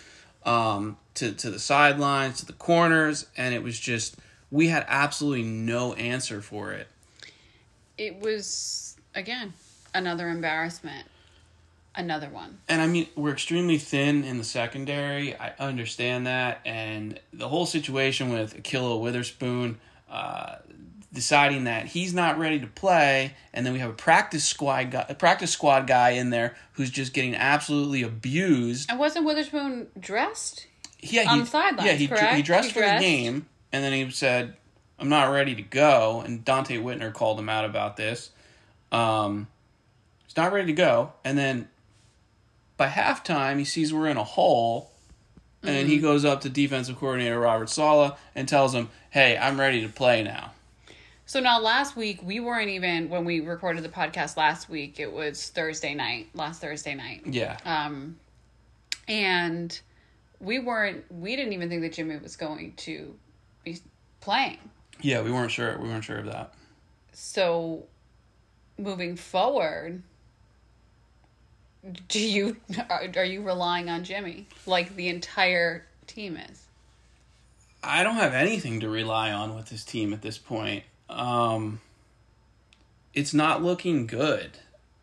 um, 0.45 0.97
to 1.14 1.33
to 1.33 1.50
the 1.50 1.59
sidelines, 1.59 2.40
to 2.40 2.47
the 2.47 2.52
corners, 2.52 3.26
and 3.37 3.55
it 3.55 3.62
was 3.62 3.79
just 3.79 4.17
we 4.50 4.69
had 4.69 4.85
absolutely 4.88 5.45
no 5.45 5.95
answer 5.95 6.40
for 6.40 6.73
it. 6.73 6.88
It 7.99 8.21
was 8.21 8.97
again 9.14 9.55
another 9.95 10.29
embarrassment. 10.29 11.07
Another 11.93 12.29
one. 12.29 12.61
And 12.69 12.81
I 12.81 12.87
mean, 12.87 13.09
we're 13.17 13.33
extremely 13.33 13.76
thin 13.76 14.23
in 14.23 14.38
the 14.38 14.45
secondary. 14.45 15.35
I 15.35 15.55
understand 15.59 16.29
that, 16.29 16.61
and 16.64 17.19
the 17.33 17.49
whole 17.49 17.67
situation 17.67 18.33
with 18.33 18.62
Ahkello 18.62 19.00
Witherspoon. 19.00 19.81
Uh, 20.09 20.57
deciding 21.12 21.64
that 21.64 21.87
he's 21.87 22.14
not 22.14 22.38
ready 22.38 22.61
to 22.61 22.67
play, 22.67 23.35
and 23.52 23.67
then 23.67 23.73
we 23.73 23.79
have 23.81 23.90
a 23.90 23.95
practice 23.95 24.45
squad 24.45 24.90
guy, 24.93 25.07
a 25.09 25.14
practice 25.14 25.50
squad 25.50 25.87
guy 25.87 26.11
in 26.11 26.31
there 26.31 26.57
who's 26.75 26.90
just 26.90 27.12
getting 27.12 27.35
absolutely 27.35 28.02
abused. 28.02 28.88
And 28.90 28.99
wasn't 28.99 29.25
Witherspoon 29.26 29.88
dressed? 29.99 30.67
Yeah, 31.00 31.29
on 31.31 31.37
he, 31.38 31.40
the 31.45 31.47
sidelines, 31.47 31.87
Yeah, 31.87 31.93
he, 31.95 32.37
he 32.37 32.43
dressed 32.43 32.69
He 32.69 32.73
for 32.75 32.81
dressed? 32.81 33.00
the 33.02 33.07
game, 33.07 33.47
and 33.73 33.83
then 33.83 33.93
he 33.93 34.11
said, 34.11 34.55
"I'm 34.99 35.09
not 35.09 35.33
ready 35.33 35.55
to 35.57 35.62
go." 35.62 36.23
And 36.25 36.45
Donte 36.45 36.81
Whitner 36.83 37.12
called 37.12 37.38
him 37.40 37.49
out 37.49 37.64
about 37.64 37.97
this. 37.97 38.31
Um, 38.93 39.49
he's 40.26 40.37
not 40.37 40.52
ready 40.52 40.67
to 40.67 40.73
go, 40.73 41.12
and 41.25 41.37
then 41.38 41.69
by 42.76 42.88
halftime, 42.88 43.59
he 43.59 43.64
sees 43.64 43.93
we're 43.93 44.09
in 44.09 44.17
a 44.17 44.25
hole, 44.25 44.90
and 45.62 45.71
Mm-hmm. 45.71 45.88
he 45.88 45.99
goes 45.99 46.25
up 46.25 46.40
to 46.43 46.49
defensive 46.49 46.99
coordinator 46.99 47.38
Robert 47.40 47.69
Saleh 47.69 48.17
and 48.35 48.47
tells 48.49 48.75
him, 48.75 48.90
"Hey, 49.11 49.37
I'm 49.37 49.59
ready 49.59 49.83
to 49.83 49.88
play 49.88 50.23
now." 50.23 50.52
So 51.30 51.38
now 51.38 51.60
last 51.60 51.94
week 51.94 52.25
we 52.25 52.40
weren't 52.40 52.70
even 52.70 53.08
when 53.08 53.25
we 53.25 53.38
recorded 53.38 53.84
the 53.84 53.88
podcast 53.88 54.37
last 54.37 54.68
week. 54.68 54.99
It 54.99 55.12
was 55.12 55.50
Thursday 55.50 55.94
night, 55.94 56.26
last 56.34 56.60
Thursday 56.60 56.96
night. 56.96 57.22
Yeah, 57.25 57.56
Um, 57.64 58.18
and 59.06 59.80
we 60.40 60.58
weren't. 60.58 61.04
We 61.08 61.37
didn't 61.37 61.52
even 61.52 61.68
think 61.68 61.82
that 61.82 61.92
Jimmy 61.92 62.16
was 62.16 62.34
going 62.34 62.72
to 62.78 63.14
be 63.62 63.78
playing. 64.20 64.58
yeah, 65.02 65.22
we 65.22 65.30
weren't 65.30 65.52
sure. 65.52 65.78
We 65.78 65.88
weren't 65.88 66.02
sure 66.02 66.18
of 66.18 66.26
that. 66.26 66.52
So, 67.12 67.84
moving 68.76 69.14
forward, 69.14 70.02
do 72.08 72.18
you 72.18 72.56
are, 72.90 73.04
are 73.16 73.25
you 73.25 73.42
relying 73.42 73.88
on 73.88 74.02
Jimmy 74.02 74.49
like 74.66 74.96
the 74.96 75.06
entire 75.06 75.87
team 76.08 76.37
is? 76.37 76.66
I 77.84 78.02
don't 78.02 78.16
have 78.16 78.34
anything 78.34 78.80
to 78.80 78.88
rely 78.88 79.30
on 79.30 79.54
with 79.54 79.66
this 79.66 79.84
team 79.84 80.12
at 80.12 80.22
this 80.22 80.37
point. 80.37 80.82
Um, 81.11 81.81
it's 83.12 83.35
not 83.35 83.62
looking 83.62 84.07
good, 84.07 84.59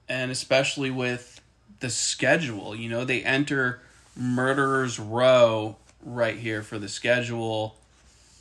and 0.08 0.32
especially 0.32 0.90
with 0.90 1.42
the 1.80 1.90
schedule. 1.90 2.76
You 2.76 2.90
know, 2.90 3.06
they 3.06 3.24
enter 3.24 3.82
Murderers 4.16 5.00
Row 5.00 5.76
right 6.04 6.38
here 6.38 6.64
for 6.64 6.80
the 6.80 6.90
schedule, 6.90 7.76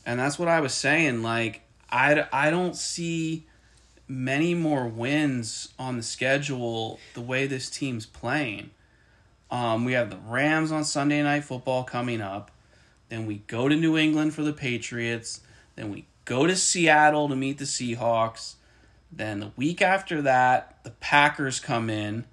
and 0.05 0.21
that's 0.21 0.39
what 0.39 0.49
I 0.49 0.61
was 0.61 0.73
saying. 0.73 1.23
Like, 1.23 1.63
I 1.91 2.27
I 2.33 2.51
don't 2.51 2.77
see 2.77 3.47
many 4.09 4.55
more 4.55 4.87
wins 4.87 5.73
on 5.79 5.97
the 5.97 6.03
schedule 6.03 7.01
the 7.15 7.21
way 7.21 7.47
this 7.47 7.69
team's 7.69 8.07
playing. 8.07 8.71
Um, 9.51 9.85
we 9.85 9.93
have 9.93 10.11
the 10.11 10.17
Rams 10.17 10.73
on 10.73 10.85
Sunday 10.85 11.23
Night 11.23 11.45
Football 11.45 11.85
coming 11.85 12.21
up. 12.21 12.51
Then 13.09 13.27
we 13.27 13.37
go 13.47 13.69
to 13.69 13.77
New 13.77 13.97
England 13.97 14.35
for 14.35 14.43
the 14.43 14.53
Patriots. 14.53 15.41
Then 15.77 15.91
we 15.91 16.07
go 16.27 16.47
to 16.47 16.55
Seattle 16.55 17.31
to 17.31 17.37
meet 17.37 17.57
the 17.57 17.65
Seahawks. 17.65 18.57
Then 19.11 19.41
the 19.41 19.53
week 19.57 19.81
after 19.81 20.21
that, 20.21 20.79
the 20.85 20.91
Packers 20.91 21.59
come 21.59 21.89
in. 21.89 22.25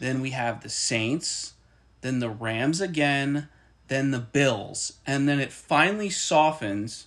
Then 0.00 0.20
we 0.20 0.30
have 0.30 0.62
the 0.62 0.68
Saints. 0.68 1.52
Then 2.00 2.18
the 2.18 2.30
Rams 2.30 2.80
again. 2.80 3.48
Then 3.86 4.10
the 4.10 4.18
Bills. 4.18 4.94
And 5.06 5.28
then 5.28 5.38
it 5.38 5.52
finally 5.52 6.10
softens 6.10 7.06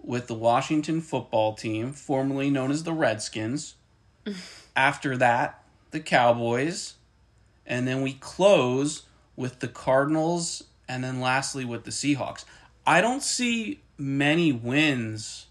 with 0.00 0.28
the 0.28 0.34
Washington 0.34 1.00
football 1.00 1.54
team, 1.54 1.92
formerly 1.92 2.48
known 2.48 2.70
as 2.70 2.84
the 2.84 2.94
Redskins. 2.94 3.74
after 4.76 5.16
that, 5.18 5.62
the 5.90 6.00
Cowboys. 6.00 6.94
And 7.66 7.86
then 7.86 8.02
we 8.02 8.14
close 8.14 9.02
with 9.36 9.58
the 9.58 9.68
Cardinals 9.68 10.64
and 10.88 11.02
then 11.02 11.20
lastly 11.20 11.64
with 11.64 11.84
the 11.84 11.90
Seahawks. 11.90 12.44
I 12.86 13.00
don't 13.00 13.22
see 13.22 13.80
many 13.98 14.52
wins 14.52 15.46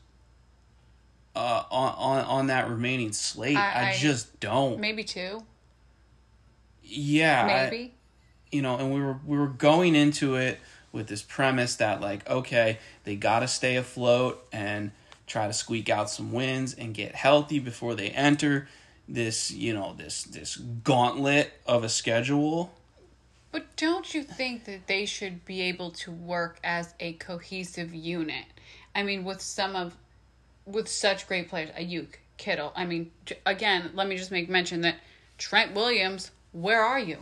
uh, 1.35 1.63
on, 1.71 1.93
on 1.97 2.25
on 2.25 2.47
that 2.47 2.69
remaining 2.69 3.13
slate. 3.13 3.57
I, 3.57 3.71
I- 3.71 3.89
I- 3.91 3.97
just 3.97 4.39
don't. 4.39 4.79
Maybe 4.79 5.03
two, 5.03 5.43
yeah, 6.83 7.43
I- 7.43 7.69
maybe. 7.69 7.93
you 8.51 8.61
know, 8.61 8.77
and 8.77 8.93
we 8.93 9.01
were 9.01 9.17
we 9.25 9.37
were 9.37 9.47
going 9.47 9.95
into 9.95 10.35
it 10.35 10.59
with 10.91 11.07
this 11.07 11.21
premise 11.21 11.75
that 11.77 12.01
like, 12.01 12.29
okay, 12.29 12.79
they 13.05 13.15
got 13.15 13.39
to 13.39 13.47
stay 13.47 13.77
afloat 13.77 14.45
and 14.51 14.91
try 15.25 15.47
to 15.47 15.53
squeak 15.53 15.89
out 15.89 16.09
some 16.09 16.31
wins 16.33 16.73
and 16.73 16.93
get 16.93 17.15
healthy 17.15 17.59
before 17.59 17.95
they 17.95 18.09
enter 18.09 18.67
this, 19.07 19.51
you 19.51 19.73
know, 19.73 19.93
this 19.97 20.23
this 20.23 20.57
gauntlet 20.57 21.53
of 21.65 21.83
a 21.83 21.89
schedule. 21.89 22.73
But 23.53 23.75
don't 23.75 24.13
you 24.13 24.23
think 24.23 24.63
that 24.65 24.87
they 24.87 25.05
should 25.05 25.43
be 25.43 25.61
able 25.61 25.91
to 25.91 26.11
work 26.11 26.59
as 26.63 26.93
a 27.01 27.13
cohesive 27.13 27.93
unit? 27.93 28.45
I 28.95 29.03
mean, 29.03 29.25
with 29.25 29.41
some 29.41 29.75
of, 29.75 29.97
with 30.65 30.87
such 30.87 31.27
great 31.27 31.49
players, 31.49 31.69
Aiyuk, 31.71 32.07
Kittle. 32.37 32.71
I 32.75 32.85
mean, 32.85 33.11
again, 33.45 33.91
let 33.93 34.07
me 34.07 34.17
just 34.17 34.31
make 34.31 34.49
mention 34.49 34.81
that 34.81 34.95
Trent 35.37 35.73
Williams. 35.73 36.31
Where 36.51 36.81
are 36.83 36.99
you? 36.99 37.17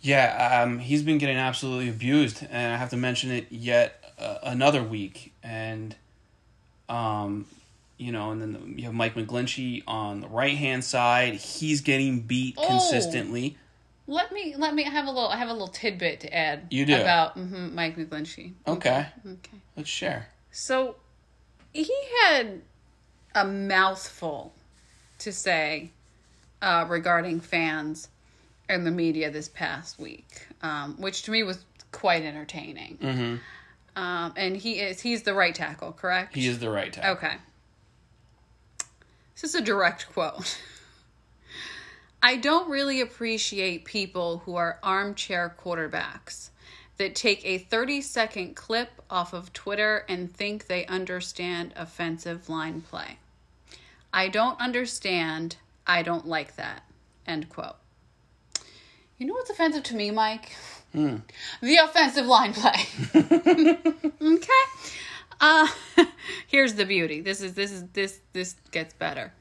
Yeah, 0.00 0.62
um, 0.62 0.78
he's 0.80 1.02
been 1.02 1.18
getting 1.18 1.36
absolutely 1.36 1.88
abused, 1.88 2.44
and 2.50 2.72
I 2.72 2.76
have 2.76 2.90
to 2.90 2.96
mention 2.96 3.30
it 3.30 3.46
yet 3.50 4.02
uh, 4.18 4.38
another 4.42 4.82
week. 4.82 5.32
And, 5.44 5.94
um, 6.88 7.46
you 7.98 8.10
know, 8.10 8.32
and 8.32 8.42
then 8.42 8.74
you 8.76 8.84
have 8.84 8.94
Mike 8.94 9.14
McGlinchey 9.14 9.84
on 9.86 10.20
the 10.20 10.28
right 10.28 10.56
hand 10.56 10.84
side. 10.84 11.34
He's 11.34 11.80
getting 11.82 12.20
beat 12.20 12.56
Oh. 12.58 12.66
consistently. 12.66 13.56
Let 14.08 14.32
me 14.32 14.56
let 14.56 14.74
me 14.74 14.82
have 14.82 15.06
a 15.06 15.10
little 15.10 15.28
I 15.28 15.36
have 15.36 15.48
a 15.48 15.52
little 15.52 15.68
tidbit 15.68 16.18
to 16.20 16.34
add. 16.34 16.66
You 16.70 16.84
do? 16.84 16.96
about 16.96 17.36
mhm, 17.38 17.72
Mike 17.72 17.96
McGlinchey. 17.96 18.52
Okay. 18.66 19.06
Okay. 19.24 19.58
Let's 19.76 19.88
share. 19.88 20.28
So 20.50 20.96
he 21.72 21.94
had 22.20 22.60
a 23.34 23.44
mouthful 23.46 24.52
to 25.18 25.32
say 25.32 25.90
uh, 26.60 26.86
regarding 26.88 27.40
fans 27.40 28.08
and 28.68 28.86
the 28.86 28.90
media 28.90 29.30
this 29.30 29.48
past 29.48 29.98
week, 29.98 30.46
um, 30.62 30.96
which 31.00 31.22
to 31.24 31.30
me 31.30 31.42
was 31.42 31.64
quite 31.90 32.24
entertaining. 32.24 32.98
Mm-hmm. 32.98 33.36
Um, 33.94 34.32
and 34.36 34.56
he 34.56 34.80
is 34.80 35.00
he's 35.00 35.22
the 35.22 35.34
right 35.34 35.54
tackle, 35.54 35.92
correct? 35.92 36.34
He 36.34 36.46
is 36.46 36.58
the 36.58 36.70
right 36.70 36.92
tackle. 36.92 37.12
Okay. 37.12 37.36
This 39.34 39.44
is 39.44 39.54
a 39.54 39.60
direct 39.60 40.10
quote. 40.12 40.58
I 42.22 42.36
don't 42.36 42.70
really 42.70 43.00
appreciate 43.00 43.84
people 43.84 44.38
who 44.44 44.54
are 44.54 44.78
armchair 44.82 45.54
quarterbacks 45.62 46.50
that 47.02 47.16
take 47.16 47.44
a 47.44 47.58
30 47.58 48.00
second 48.00 48.54
clip 48.54 49.02
off 49.10 49.32
of 49.32 49.52
Twitter 49.52 50.04
and 50.08 50.32
think 50.32 50.68
they 50.68 50.86
understand 50.86 51.72
offensive 51.74 52.48
line 52.48 52.80
play. 52.80 53.18
I 54.12 54.28
don't 54.28 54.60
understand. 54.60 55.56
I 55.84 56.02
don't 56.02 56.28
like 56.28 56.54
that. 56.54 56.84
End 57.26 57.48
quote. 57.48 57.74
You 59.18 59.26
know 59.26 59.34
what's 59.34 59.50
offensive 59.50 59.82
to 59.84 59.96
me, 59.96 60.12
Mike? 60.12 60.52
The 61.60 61.76
offensive 61.78 62.26
line 62.26 62.52
play. 62.52 62.86
okay. 64.22 64.62
Uh 65.40 65.66
here's 66.46 66.74
the 66.74 66.86
beauty. 66.86 67.20
This 67.20 67.40
is 67.40 67.54
this 67.54 67.72
is 67.72 67.84
this 67.94 68.20
this 68.32 68.54
gets 68.70 68.94
better. 68.94 69.32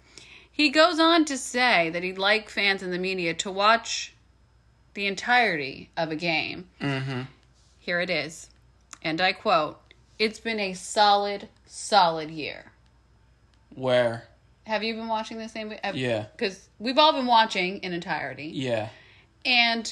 He 0.52 0.70
goes 0.70 1.00
on 1.00 1.26
to 1.26 1.38
say 1.38 1.92
that 1.92 2.02
he'd 2.02 2.18
like 2.18 2.50
fans 2.50 2.82
in 2.82 2.90
the 2.90 2.98
media 2.98 3.36
to 3.36 3.52
watch 3.52 4.16
the 4.96 5.06
entirety 5.06 5.92
of 5.96 6.10
a 6.10 6.16
game. 6.16 6.68
Mm-hmm. 6.82 7.22
Here 7.82 8.00
it 8.00 8.12
is. 8.12 8.52
And 9.02 9.20
I 9.20 9.34
quote, 9.34 9.80
It's 10.20 10.40
been 10.40 10.60
a 10.60 10.74
solid, 10.74 11.50
solid 11.66 12.30
year. 12.30 12.72
Where? 13.74 14.26
Have 14.66 14.84
you 14.84 14.94
been 14.94 15.08
watching 15.08 15.40
the 15.40 15.50
same? 15.50 15.74
Yeah. 15.96 16.28
Because 16.32 16.70
we've 16.78 17.00
all 17.00 17.12
been 17.12 17.26
watching 17.26 17.80
in 17.80 17.92
entirety. 17.92 18.52
Yeah. 18.54 18.90
And 19.44 19.92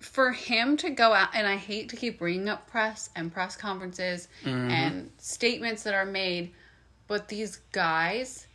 for 0.00 0.32
him 0.32 0.76
to 0.76 0.90
go 0.90 1.14
out, 1.14 1.30
and 1.34 1.46
I 1.46 1.56
hate 1.56 1.88
to 1.88 1.96
keep 1.96 2.18
bringing 2.18 2.50
up 2.50 2.68
press 2.70 3.08
and 3.16 3.32
press 3.32 3.56
conferences 3.56 4.28
mm-hmm. 4.44 4.70
and 4.70 5.10
statements 5.16 5.84
that 5.84 5.94
are 5.94 6.04
made, 6.04 6.52
but 7.06 7.28
these 7.28 7.56
guys 7.72 8.46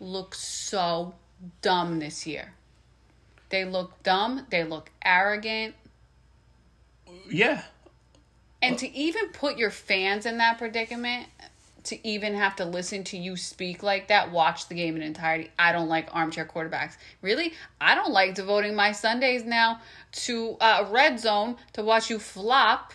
look 0.00 0.34
so 0.34 1.14
dumb 1.62 1.98
this 1.98 2.26
year. 2.26 2.52
They 3.48 3.64
look 3.64 4.02
dumb, 4.02 4.46
they 4.50 4.64
look 4.64 4.90
arrogant, 5.02 5.74
Yeah. 7.28 7.62
and 8.62 8.78
to 8.78 8.94
even 8.96 9.28
put 9.28 9.56
your 9.56 9.70
fans 9.70 10.26
in 10.26 10.38
that 10.38 10.58
predicament, 10.58 11.26
to 11.84 12.06
even 12.06 12.34
have 12.34 12.56
to 12.56 12.64
listen 12.64 13.04
to 13.04 13.16
you 13.16 13.36
speak 13.36 13.82
like 13.82 14.08
that, 14.08 14.30
watch 14.32 14.68
the 14.68 14.74
game 14.74 14.96
in 14.96 15.02
entirety. 15.02 15.50
I 15.58 15.72
don't 15.72 15.88
like 15.88 16.08
armchair 16.14 16.44
quarterbacks. 16.44 16.96
Really, 17.22 17.54
I 17.80 17.94
don't 17.94 18.12
like 18.12 18.34
devoting 18.34 18.74
my 18.74 18.92
Sundays 18.92 19.44
now 19.44 19.80
to 20.12 20.56
uh, 20.60 20.86
red 20.90 21.18
zone 21.18 21.56
to 21.72 21.82
watch 21.82 22.10
you 22.10 22.18
flop. 22.18 22.92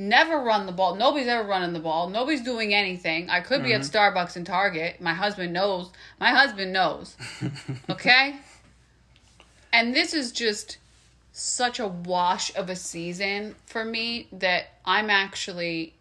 Never 0.00 0.38
run 0.40 0.64
the 0.66 0.72
ball. 0.72 0.94
Nobody's 0.94 1.26
ever 1.26 1.46
running 1.46 1.72
the 1.72 1.80
ball. 1.80 2.08
Nobody's 2.08 2.40
doing 2.42 2.72
anything. 2.72 3.28
I 3.28 3.40
could 3.40 3.64
be 3.64 3.72
at 3.72 3.80
Starbucks 3.80 4.36
and 4.36 4.46
Target. 4.46 5.00
My 5.00 5.12
husband 5.12 5.52
knows. 5.52 5.90
My 6.20 6.30
husband 6.30 6.72
knows. 6.72 7.16
Okay? 7.90 8.36
And 9.72 9.92
this 9.94 10.14
is 10.14 10.30
just 10.32 10.78
such 11.32 11.78
a 11.78 11.86
wash 11.86 12.54
of 12.56 12.68
a 12.68 12.76
season 12.76 13.54
for 13.66 13.84
me 13.84 14.28
that 14.32 14.66
I'm 14.84 15.10
actually 15.10 15.94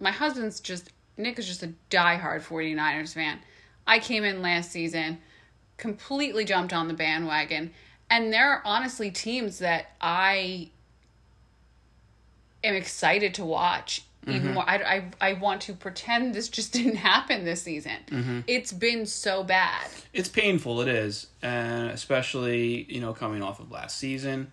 my 0.00 0.10
husband's 0.10 0.60
just 0.60 0.90
Nick 1.16 1.38
is 1.38 1.46
just 1.46 1.62
a 1.62 1.72
diehard 1.90 2.42
49ers 2.42 3.14
fan. 3.14 3.38
I 3.86 3.98
came 3.98 4.24
in 4.24 4.42
last 4.42 4.70
season, 4.70 5.18
completely 5.76 6.44
jumped 6.44 6.72
on 6.72 6.88
the 6.88 6.94
bandwagon, 6.94 7.72
and 8.10 8.32
there 8.32 8.50
are 8.50 8.62
honestly 8.64 9.10
teams 9.10 9.58
that 9.60 9.92
I 10.00 10.70
am 12.62 12.74
excited 12.74 13.34
to 13.34 13.44
watch. 13.44 14.02
Even 14.26 14.54
more, 14.54 14.64
I, 14.68 14.76
I, 15.20 15.30
I 15.30 15.32
want 15.34 15.62
to 15.62 15.72
pretend 15.72 16.34
this 16.34 16.48
just 16.48 16.72
didn't 16.78 16.96
happen 16.96 17.44
this 17.44 17.62
season. 17.62 18.42
It's 18.46 18.72
been 18.72 19.06
so 19.06 19.44
bad. 19.44 19.86
It's 20.12 20.28
painful. 20.28 20.80
It 20.80 20.88
is, 20.88 21.28
and 21.42 21.90
especially 21.90 22.84
you 22.88 23.00
know 23.00 23.12
coming 23.12 23.42
off 23.42 23.60
of 23.60 23.70
last 23.70 23.98
season, 23.98 24.52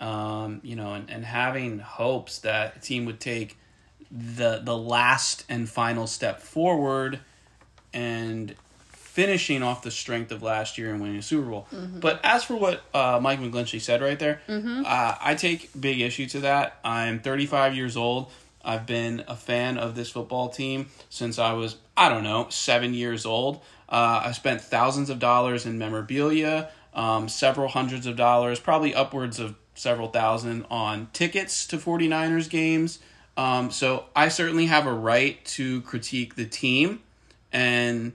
um, 0.00 0.60
you 0.64 0.76
know, 0.76 0.94
and, 0.94 1.10
and 1.10 1.24
having 1.24 1.78
hopes 1.78 2.38
that 2.40 2.76
a 2.76 2.78
team 2.80 3.04
would 3.06 3.20
take 3.20 3.58
the 4.10 4.60
the 4.62 4.76
last 4.76 5.44
and 5.48 5.68
final 5.68 6.06
step 6.06 6.40
forward, 6.40 7.20
and 7.92 8.54
finishing 8.88 9.62
off 9.62 9.82
the 9.82 9.90
strength 9.90 10.30
of 10.30 10.42
last 10.42 10.76
year 10.76 10.92
and 10.92 11.00
winning 11.00 11.16
a 11.16 11.22
Super 11.22 11.48
Bowl. 11.48 11.66
But 12.00 12.20
as 12.22 12.44
for 12.44 12.54
what 12.56 12.82
uh, 12.92 13.18
Mike 13.22 13.40
McGlinchey 13.40 13.80
said 13.80 14.02
right 14.02 14.18
there, 14.18 14.40
uh, 14.86 15.14
I 15.20 15.34
take 15.34 15.70
big 15.78 16.00
issue 16.00 16.26
to 16.28 16.40
that. 16.40 16.78
I'm 16.84 17.20
35 17.20 17.74
years 17.74 17.96
old. 17.96 18.30
I've 18.66 18.84
been 18.84 19.24
a 19.28 19.36
fan 19.36 19.78
of 19.78 19.94
this 19.94 20.10
football 20.10 20.48
team 20.48 20.88
since 21.08 21.38
I 21.38 21.52
was, 21.52 21.76
I 21.96 22.08
don't 22.08 22.24
know, 22.24 22.48
seven 22.50 22.92
years 22.92 23.24
old. 23.24 23.62
Uh, 23.88 24.22
I 24.24 24.32
spent 24.32 24.60
thousands 24.60 25.08
of 25.08 25.20
dollars 25.20 25.64
in 25.64 25.78
memorabilia, 25.78 26.70
um, 26.92 27.28
several 27.28 27.68
hundreds 27.68 28.06
of 28.06 28.16
dollars, 28.16 28.58
probably 28.58 28.94
upwards 28.94 29.38
of 29.38 29.54
several 29.74 30.08
thousand 30.08 30.66
on 30.70 31.08
tickets 31.12 31.66
to 31.68 31.78
49ers 31.78 32.50
games. 32.50 32.98
Um, 33.36 33.70
so 33.70 34.06
I 34.16 34.28
certainly 34.28 34.66
have 34.66 34.86
a 34.86 34.92
right 34.92 35.44
to 35.44 35.82
critique 35.82 36.34
the 36.34 36.46
team 36.46 37.00
and 37.52 38.14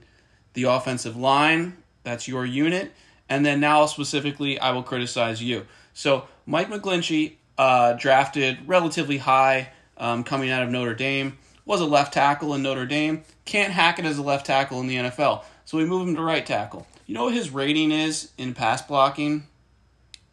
the 0.52 0.64
offensive 0.64 1.16
line. 1.16 1.78
That's 2.02 2.28
your 2.28 2.44
unit. 2.44 2.92
And 3.28 3.46
then 3.46 3.60
now 3.60 3.86
specifically, 3.86 4.58
I 4.58 4.72
will 4.72 4.82
criticize 4.82 5.42
you. 5.42 5.66
So 5.94 6.26
Mike 6.44 6.68
McGlinchey, 6.68 7.36
uh, 7.56 7.92
drafted 7.94 8.58
relatively 8.66 9.18
high 9.18 9.70
um, 10.02 10.24
coming 10.24 10.50
out 10.50 10.64
of 10.64 10.68
Notre 10.68 10.94
Dame, 10.94 11.38
was 11.64 11.80
a 11.80 11.86
left 11.86 12.12
tackle 12.12 12.54
in 12.54 12.62
Notre 12.62 12.86
Dame. 12.86 13.22
Can't 13.44 13.72
hack 13.72 14.00
it 14.00 14.04
as 14.04 14.18
a 14.18 14.22
left 14.22 14.44
tackle 14.44 14.80
in 14.80 14.88
the 14.88 14.96
NFL. 14.96 15.44
So 15.64 15.78
we 15.78 15.84
move 15.84 16.08
him 16.08 16.16
to 16.16 16.22
right 16.22 16.44
tackle. 16.44 16.88
You 17.06 17.14
know 17.14 17.24
what 17.24 17.34
his 17.34 17.50
rating 17.50 17.92
is 17.92 18.32
in 18.36 18.52
pass 18.52 18.82
blocking? 18.82 19.46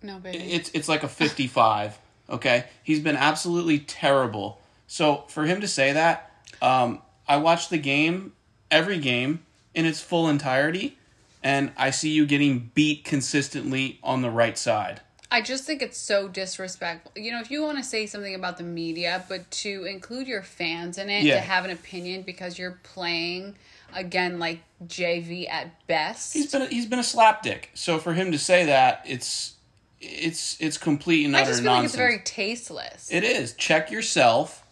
No 0.01 0.17
baby. 0.17 0.39
It's 0.39 0.71
it's 0.73 0.89
like 0.89 1.03
a 1.03 1.07
55. 1.07 1.97
Okay, 2.31 2.65
he's 2.83 2.99
been 2.99 3.15
absolutely 3.15 3.79
terrible. 3.79 4.61
So 4.85 5.23
for 5.29 5.45
him 5.45 5.61
to 5.61 5.67
say 5.67 5.93
that, 5.93 6.31
um, 6.61 7.01
I 7.27 7.37
watched 7.37 7.71
the 7.71 7.79
game, 7.79 8.33
every 8.69 8.99
game 8.99 9.43
in 9.73 9.87
its 9.87 9.99
full 9.99 10.29
entirety, 10.29 10.99
and 11.41 11.71
I 11.75 11.89
see 11.89 12.11
you 12.11 12.27
getting 12.27 12.69
beat 12.75 13.03
consistently 13.03 13.97
on 14.03 14.21
the 14.21 14.29
right 14.29 14.55
side. 14.59 15.01
I 15.31 15.41
just 15.41 15.63
think 15.63 15.81
it's 15.81 15.97
so 15.97 16.27
disrespectful. 16.27 17.11
You 17.15 17.31
know, 17.31 17.39
if 17.39 17.51
you 17.51 17.61
want 17.61 17.77
to 17.77 17.83
say 17.83 18.07
something 18.07 18.33
about 18.33 18.57
the 18.57 18.63
media, 18.63 19.23
but 19.29 19.49
to 19.51 19.85
include 19.85 20.27
your 20.27 20.41
fans 20.41 20.97
in 20.97 21.09
it, 21.09 21.23
Yeah. 21.23 21.35
to 21.35 21.41
have 21.41 21.65
an 21.65 21.71
opinion 21.71 22.23
because 22.23 22.57
you're 22.57 22.79
playing 22.83 23.55
again 23.93 24.39
like 24.39 24.61
JV 24.85 25.47
at 25.49 25.85
best. 25.87 26.33
He's 26.33 26.51
been 26.51 26.63
a, 26.63 26.65
he's 26.67 26.85
been 26.87 26.99
a 26.99 27.03
slapdick. 27.03 27.65
So 27.75 27.99
for 27.99 28.13
him 28.13 28.31
to 28.31 28.39
say 28.39 28.65
that, 28.65 29.03
it's 29.05 29.53
it's 30.01 30.57
it's 30.59 30.77
complete 30.77 31.25
and 31.25 31.35
I 31.35 31.43
just 31.45 31.61
feel 31.61 31.73
like 31.73 31.85
it's 31.85 31.95
very 31.95 32.19
tasteless. 32.19 33.09
It 33.11 33.23
is. 33.23 33.53
Check 33.53 33.91
yourself. 33.91 34.63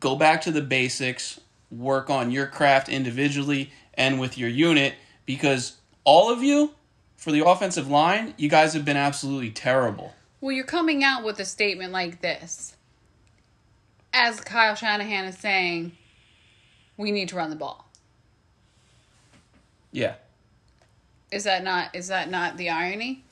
Go 0.00 0.16
back 0.16 0.42
to 0.42 0.50
the 0.50 0.62
basics. 0.62 1.40
Work 1.70 2.10
on 2.10 2.30
your 2.30 2.46
craft 2.46 2.88
individually 2.88 3.70
and 3.94 4.18
with 4.20 4.38
your 4.38 4.48
unit 4.48 4.94
because 5.26 5.76
all 6.04 6.32
of 6.32 6.42
you, 6.42 6.72
for 7.18 7.32
the 7.32 7.44
offensive 7.44 7.90
line, 7.90 8.32
you 8.38 8.48
guys 8.48 8.72
have 8.72 8.84
been 8.84 8.96
absolutely 8.96 9.50
terrible. 9.50 10.14
Well, 10.40 10.52
you're 10.52 10.64
coming 10.64 11.02
out 11.02 11.24
with 11.24 11.38
a 11.40 11.44
statement 11.44 11.92
like 11.92 12.22
this. 12.22 12.76
As 14.14 14.40
Kyle 14.40 14.76
Shanahan 14.76 15.26
is 15.26 15.36
saying, 15.36 15.92
we 16.96 17.10
need 17.10 17.28
to 17.28 17.36
run 17.36 17.50
the 17.50 17.56
ball. 17.56 17.90
Yeah. 19.90 20.14
Is 21.30 21.44
that 21.44 21.64
not 21.64 21.94
is 21.94 22.08
that 22.08 22.30
not 22.30 22.56
the 22.56 22.70
irony? 22.70 23.24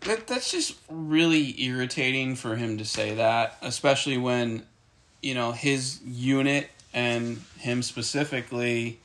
That, 0.00 0.26
that's 0.26 0.50
just 0.50 0.76
really 0.88 1.60
irritating 1.62 2.36
for 2.36 2.56
him 2.56 2.78
to 2.78 2.84
say 2.84 3.14
that, 3.14 3.56
especially 3.60 4.18
when, 4.18 4.64
you 5.20 5.34
know, 5.34 5.52
his 5.52 6.00
unit 6.02 6.70
and 6.94 7.40
him 7.58 7.82
specifically 7.82 8.98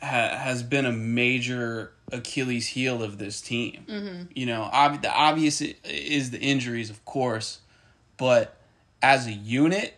ha- 0.00 0.36
has 0.36 0.62
been 0.62 0.86
a 0.86 0.92
major 0.92 1.92
Achilles 2.12 2.66
heel 2.68 3.02
of 3.02 3.18
this 3.18 3.40
team. 3.40 3.84
Mm-hmm. 3.88 4.22
You 4.34 4.46
know, 4.46 4.62
ob- 4.62 5.02
the 5.02 5.12
obvious 5.12 5.60
is 5.60 6.30
the 6.30 6.40
injuries, 6.40 6.90
of 6.90 7.04
course, 7.04 7.60
but 8.16 8.56
as 9.02 9.26
a 9.26 9.32
unit, 9.32 9.94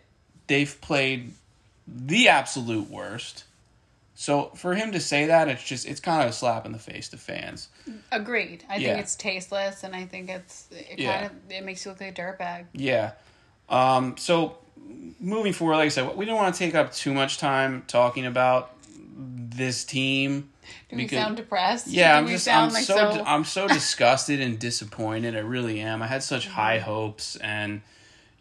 they've 0.47 0.81
played 0.81 1.33
the 1.87 2.29
absolute 2.29 2.91
worst. 2.91 3.45
So 4.15 4.47
for 4.55 4.75
him 4.75 4.93
to 4.93 5.01
say 5.01 5.27
that, 5.27 5.49
it's 5.49 5.65
just 5.65 5.87
it's 5.87 6.01
kind 6.01 6.23
of 6.23 6.29
a 6.29 6.33
slap 6.33 6.67
in 6.67 6.73
the 6.73 6.79
face 6.79 7.09
to 7.09 7.17
fans. 7.17 7.69
Agreed. 8.13 8.65
I 8.69 8.77
Yeah. 8.77 8.89
think 8.91 9.01
it's 9.05 9.17
tasteless 9.17 9.83
and 9.83 9.97
I 9.97 10.05
think 10.05 10.29
it's 10.29 10.67
it 10.73 10.99
Yeah. 10.99 11.13
kind 11.13 11.27
of 11.27 11.33
it 11.51 11.65
makes 11.65 11.85
you 11.85 11.91
look 11.93 12.01
like 12.03 12.19
a 12.19 12.21
dirtbag. 12.23 12.67
Yeah. 12.75 13.13
Um, 13.71 14.17
so 14.19 14.59
moving 15.21 15.53
forward, 15.55 15.77
like 15.77 15.87
I 15.87 15.89
said, 15.89 16.17
we 16.17 16.27
didn't 16.27 16.37
want 16.37 16.55
to 16.55 16.59
take 16.59 16.75
up 16.75 16.93
too 16.93 17.15
much 17.15 17.39
time 17.39 17.83
talking 17.87 18.27
about 18.27 18.73
this 19.21 19.85
team. 19.85 20.51
Do 20.89 20.97
we 20.97 21.09
sound 21.09 21.37
depressed? 21.37 21.89
Yeah, 21.89 22.13
Do 22.13 22.19
I'm 22.19 22.29
just 22.29 22.45
sound 22.45 22.69
I'm 22.69 22.75
like 22.75 22.85
so, 22.85 23.25
I'm 23.25 23.45
so 23.45 23.69
disgusted 23.69 24.41
and 24.41 24.59
disappointed. 24.59 25.37
I 25.37 25.41
really 25.41 25.81
am. 25.81 26.03
I 26.03 26.07
had 26.07 26.23
such 26.23 26.47
high 26.47 26.79
mm-hmm. 26.79 26.87
hopes, 26.87 27.37
and 27.37 27.83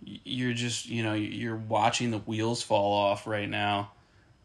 you're 0.01 0.53
just 0.53 0.87
you 0.87 1.03
know 1.03 1.13
you're 1.13 1.55
watching 1.55 2.11
the 2.11 2.19
wheels 2.19 2.61
fall 2.61 2.93
off 2.93 3.27
right 3.27 3.49
now. 3.49 3.91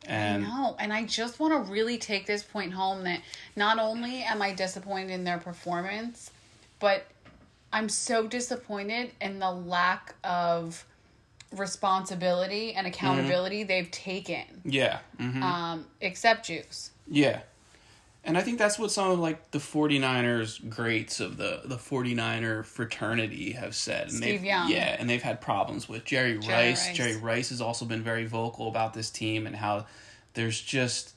And 0.06 0.42
No, 0.42 0.76
and 0.78 0.92
I 0.92 1.04
just 1.04 1.40
want 1.40 1.66
to 1.66 1.72
really 1.72 1.96
take 1.96 2.26
this 2.26 2.42
point 2.42 2.72
home 2.72 3.04
that 3.04 3.20
not 3.56 3.78
only 3.78 4.22
am 4.22 4.42
I 4.42 4.52
disappointed 4.52 5.10
in 5.10 5.24
their 5.24 5.38
performance, 5.38 6.30
but 6.78 7.06
I'm 7.72 7.88
so 7.88 8.26
disappointed 8.26 9.12
in 9.20 9.38
the 9.38 9.50
lack 9.50 10.14
of 10.22 10.84
responsibility 11.58 12.72
and 12.74 12.86
accountability 12.86 13.64
they've 13.64 13.90
taken. 13.90 14.44
yeah, 14.64 14.98
hmm 15.18 15.42
Um, 15.42 15.86
except 16.00 16.46
Juice. 16.46 16.90
yeah. 17.08 17.40
And 18.26 18.38
I 18.38 18.40
think 18.40 18.58
that's 18.58 18.78
what 18.78 18.90
some 18.90 19.10
of 19.10 19.18
like 19.18 19.50
the 19.50 19.58
49ers 19.58 20.70
greats 20.70 21.20
of 21.20 21.36
the 21.36 21.60
the 21.66 21.76
49er 21.76 22.64
fraternity 22.64 23.52
have 23.52 23.74
said. 23.74 24.04
And 24.04 24.12
Steve 24.12 24.40
they've, 24.40 24.44
Young. 24.44 24.70
Yeah, 24.70 24.96
and 24.98 25.10
they've 25.10 25.22
had 25.22 25.42
problems 25.42 25.90
with 25.90 26.06
Jerry, 26.06 26.38
Jerry 26.38 26.68
Rice. 26.70 26.86
Rice. 26.88 26.96
Jerry 26.96 27.16
Rice 27.18 27.50
has 27.50 27.60
also 27.60 27.84
been 27.84 28.02
very 28.02 28.24
vocal 28.24 28.68
about 28.68 28.94
this 28.94 29.10
team 29.10 29.46
and 29.46 29.54
how 29.54 29.84
there's 30.32 30.58
just 30.58 31.12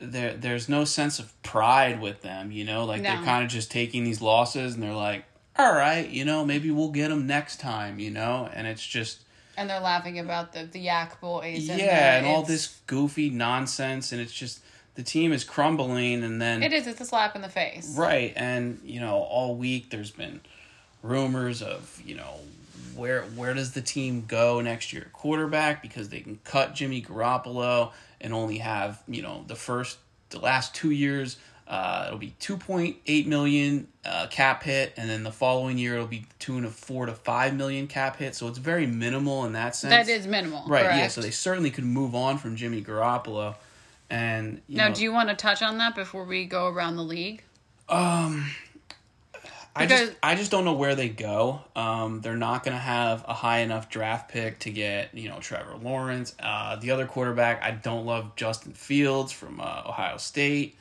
there 0.00 0.34
there's 0.34 0.68
no 0.68 0.84
sense 0.84 1.20
of 1.20 1.40
pride 1.44 2.00
with 2.00 2.22
them, 2.22 2.50
you 2.50 2.64
know? 2.64 2.86
Like 2.86 3.02
they're 3.02 3.22
kind 3.22 3.44
of 3.44 3.48
just 3.50 3.70
taking 3.70 4.02
these 4.02 4.20
losses 4.20 4.74
and 4.74 4.82
they're 4.82 4.92
like, 4.92 5.24
"All 5.56 5.72
right, 5.72 6.08
you 6.08 6.24
know, 6.24 6.44
maybe 6.44 6.72
we'll 6.72 6.90
get 6.90 7.10
them 7.10 7.24
next 7.28 7.60
time," 7.60 8.00
you 8.00 8.10
know? 8.10 8.50
And 8.52 8.66
it's 8.66 8.84
just 8.84 9.20
And 9.56 9.68
they're 9.68 9.80
laughing 9.80 10.18
about 10.18 10.52
the, 10.52 10.64
the 10.64 10.80
Yak 10.80 11.20
Boys. 11.20 11.68
And 11.68 11.78
yeah, 11.78 12.18
and 12.18 12.26
all 12.26 12.42
this 12.42 12.78
goofy 12.86 13.30
nonsense 13.30 14.12
and 14.12 14.20
it's 14.20 14.32
just 14.32 14.60
the 14.94 15.02
team 15.02 15.32
is 15.32 15.44
crumbling 15.44 16.22
and 16.22 16.40
then 16.40 16.62
It 16.62 16.72
is, 16.72 16.86
it's 16.86 17.00
a 17.00 17.04
slap 17.04 17.34
in 17.36 17.42
the 17.42 17.48
face. 17.48 17.96
Right, 17.96 18.32
and 18.36 18.80
you 18.84 19.00
know, 19.00 19.16
all 19.16 19.56
week 19.56 19.90
there's 19.90 20.10
been 20.10 20.40
rumors 21.02 21.62
of 21.62 22.00
you 22.04 22.14
know 22.14 22.38
where 22.94 23.22
where 23.22 23.54
does 23.54 23.72
the 23.72 23.82
team 23.82 24.24
go 24.26 24.60
next 24.60 24.92
year 24.92 25.08
quarterback 25.12 25.82
because 25.82 26.08
they 26.10 26.20
can 26.20 26.38
cut 26.44 26.74
Jimmy 26.74 27.02
Garoppolo 27.02 27.92
and 28.20 28.32
only 28.32 28.58
have 28.58 29.02
you 29.08 29.22
know 29.22 29.44
the 29.48 29.56
first 29.56 29.98
the 30.30 30.38
last 30.38 30.74
two 30.74 30.90
years 30.90 31.36
uh, 31.68 32.04
it'll 32.08 32.18
be 32.18 32.34
two 32.38 32.56
point 32.56 32.96
eight 33.06 33.26
million 33.26 33.88
uh, 34.04 34.26
cap 34.30 34.62
hit 34.62 34.92
and 34.96 35.08
then 35.08 35.22
the 35.22 35.30
following 35.32 35.78
year 35.78 35.94
it'll 35.94 36.06
be 36.06 36.26
tune 36.38 36.64
of 36.64 36.74
four 36.74 37.06
to 37.06 37.14
five 37.14 37.54
million 37.54 37.86
cap 37.86 38.16
hit 38.16 38.34
so 38.34 38.48
it's 38.48 38.58
very 38.58 38.86
minimal 38.86 39.44
in 39.44 39.52
that 39.52 39.74
sense. 39.76 39.90
That 39.90 40.08
is 40.12 40.26
minimal. 40.26 40.64
right. 40.66 40.84
Yeah, 40.84 41.08
so 41.08 41.20
they 41.20 41.30
certainly 41.30 41.70
could 41.70 41.84
move 41.84 42.14
on 42.14 42.38
from 42.38 42.56
Jimmy 42.56 42.82
Garoppolo, 42.82 43.54
and 44.10 44.60
you 44.66 44.76
Now, 44.76 44.88
know, 44.88 44.94
do 44.94 45.02
you 45.02 45.12
want 45.12 45.28
to 45.30 45.34
touch 45.34 45.62
on 45.62 45.78
that 45.78 45.94
before 45.94 46.24
we 46.24 46.44
go 46.44 46.66
around 46.68 46.96
the 46.96 47.04
league? 47.04 47.42
Um, 47.88 48.50
I 49.74 49.86
Because- 49.86 50.00
just 50.08 50.12
I 50.22 50.34
just 50.34 50.50
don't 50.50 50.64
know 50.66 50.74
where 50.74 50.94
they 50.94 51.08
go. 51.08 51.62
Um, 51.74 52.20
they're 52.20 52.36
not 52.36 52.62
going 52.62 52.76
to 52.76 52.82
have 52.82 53.24
a 53.26 53.32
high 53.32 53.60
enough 53.60 53.88
draft 53.88 54.30
pick 54.30 54.58
to 54.60 54.70
get 54.70 55.14
you 55.14 55.28
know 55.30 55.38
Trevor 55.40 55.76
Lawrence. 55.80 56.34
Uh, 56.42 56.76
the 56.76 56.90
other 56.90 57.06
quarterback, 57.06 57.62
I 57.62 57.70
don't 57.70 58.04
love 58.04 58.36
Justin 58.36 58.72
Fields 58.74 59.32
from 59.32 59.60
uh, 59.60 59.82
Ohio 59.86 60.18
State. 60.18 60.76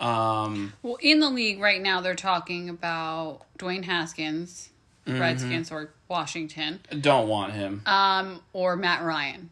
Um, 0.00 0.72
Well, 0.82 0.98
in 1.00 1.20
the 1.20 1.30
league 1.30 1.60
right 1.60 1.80
now, 1.80 2.00
they're 2.00 2.14
talking 2.14 2.68
about 2.68 3.42
Dwayne 3.58 3.84
Haskins, 3.84 4.70
Mm-hmm. 5.06 5.20
Redskins 5.20 5.70
or 5.70 5.90
Washington, 6.08 6.80
don't 7.02 7.28
want 7.28 7.52
him. 7.52 7.82
um, 7.84 8.40
or 8.54 8.74
Matt 8.74 9.02
Ryan. 9.02 9.50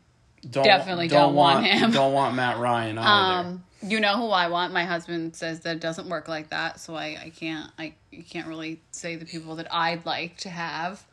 Don't, 0.51 0.65
definitely 0.65 1.09
don't 1.09 1.35
want 1.35 1.67
him. 1.67 1.91
Don't 1.93 2.15
want 2.15 2.35
Matt 2.35 2.57
Ryan 2.59 2.97
either. 2.99 3.49
Um, 3.49 3.65
you 3.83 4.01
know 4.01 4.17
who 4.17 4.29
I 4.31 4.49
want. 4.49 4.73
My 4.73 4.87
husband 4.87 5.37
says 5.37 5.61
that 5.61 5.77
it 5.77 5.81
doesn't 5.81 6.09
work 6.09 6.27
like 6.27 6.49
that, 6.49 6.81
so 6.81 6.95
I, 6.97 7.19
I 7.27 7.33
can't 7.37 7.71
I 7.79 7.93
can't 8.31 8.49
really 8.49 8.81
say 8.93 9.15
the 9.17 9.27
people 9.27 9.57
that 9.57 9.73
I'd 9.73 10.07
like 10.07 10.39
to 10.39 10.49
have, 10.49 11.05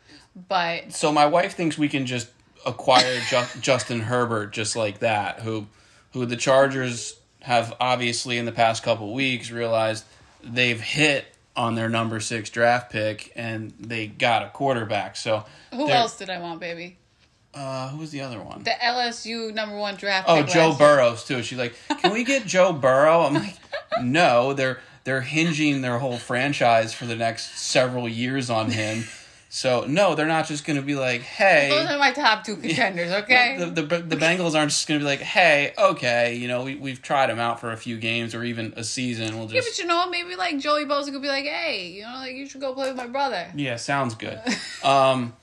but 0.47 0.93
so 0.93 1.11
my 1.11 1.25
wife 1.25 1.53
thinks 1.55 1.77
we 1.77 1.89
can 1.89 2.05
just 2.05 2.29
acquire 2.65 3.19
Justin 3.61 3.99
Herbert 3.99 4.53
just 4.53 4.75
like 4.77 4.99
that, 4.99 5.41
who 5.41 5.67
who 6.13 6.25
the 6.25 6.37
Chargers 6.37 7.18
have 7.41 7.75
obviously 7.79 8.37
in 8.37 8.45
the 8.45 8.51
past 8.51 8.83
couple 8.83 9.13
weeks 9.13 9.51
realized 9.51 10.05
they've 10.43 10.81
hit 10.81 11.25
on 11.55 11.75
their 11.75 11.89
number 11.89 12.19
six 12.19 12.49
draft 12.49 12.91
pick 12.91 13.31
and 13.35 13.73
they 13.79 14.07
got 14.07 14.43
a 14.43 14.49
quarterback. 14.49 15.15
So 15.15 15.45
who 15.73 15.89
else 15.89 16.17
did 16.17 16.29
I 16.29 16.39
want, 16.39 16.59
baby? 16.59 16.97
Uh, 17.53 17.89
who 17.89 17.97
was 17.97 18.11
the 18.11 18.21
other 18.21 18.39
one? 18.39 18.63
The 18.63 18.71
LSU 18.71 19.53
number 19.53 19.75
one 19.75 19.95
draft. 19.95 20.27
Oh, 20.29 20.43
Joe. 20.43 20.75
Burrows 20.77 21.25
too. 21.25 21.41
She's 21.41 21.57
like, 21.57 21.73
"Can 22.01 22.13
we 22.13 22.23
get 22.23 22.45
Joe 22.45 22.71
Burrow?" 22.71 23.21
I'm 23.21 23.33
like, 23.33 23.55
"No, 24.03 24.53
they're 24.53 24.79
they're 25.03 25.21
hinging 25.21 25.81
their 25.81 25.97
whole 25.97 26.17
franchise 26.17 26.93
for 26.93 27.05
the 27.05 27.15
next 27.15 27.57
several 27.57 28.07
years 28.07 28.49
on 28.49 28.69
him." 28.71 29.05
So 29.51 29.85
no, 29.85 30.13
they're 30.13 30.27
not 30.27 30.47
just 30.47 30.63
going 30.63 30.77
to 30.77 30.83
be 30.83 30.93
like, 30.93 31.21
"Hey." 31.21 31.69
Those 31.69 31.89
are 31.89 31.97
my 31.97 32.11
top 32.11 32.43
two 32.43 32.55
contenders. 32.61 33.11
Okay. 33.11 33.57
The, 33.57 33.81
the 33.81 33.97
the 33.97 34.15
Bengals 34.15 34.53
aren't 34.53 34.69
just 34.69 34.87
going 34.87 34.99
to 34.99 35.03
be 35.03 35.09
like, 35.09 35.21
"Hey, 35.21 35.73
okay, 35.75 36.35
you 36.35 36.47
know, 36.47 36.63
we 36.63 36.75
we've 36.75 37.01
tried 37.01 37.31
him 37.31 37.39
out 37.39 37.59
for 37.59 37.71
a 37.71 37.77
few 37.77 37.97
games 37.97 38.35
or 38.35 38.43
even 38.43 38.73
a 38.77 38.83
season. 38.83 39.35
We'll 39.37 39.47
just." 39.47 39.55
yeah, 39.55 39.61
but 39.61 39.79
you 39.79 39.85
know? 39.87 40.07
Maybe 40.07 40.35
like 40.35 40.59
Joey 40.59 40.85
Bosa 40.85 41.11
could 41.11 41.21
be 41.23 41.27
like, 41.27 41.45
hey, 41.45 41.89
you 41.89 42.03
know, 42.03 42.13
like 42.15 42.35
you 42.35 42.47
should 42.47 42.61
go 42.61 42.73
play 42.75 42.89
with 42.89 42.97
my 42.97 43.07
brother. 43.07 43.47
Yeah, 43.55 43.75
sounds 43.77 44.13
good. 44.13 44.39
um, 44.83 45.33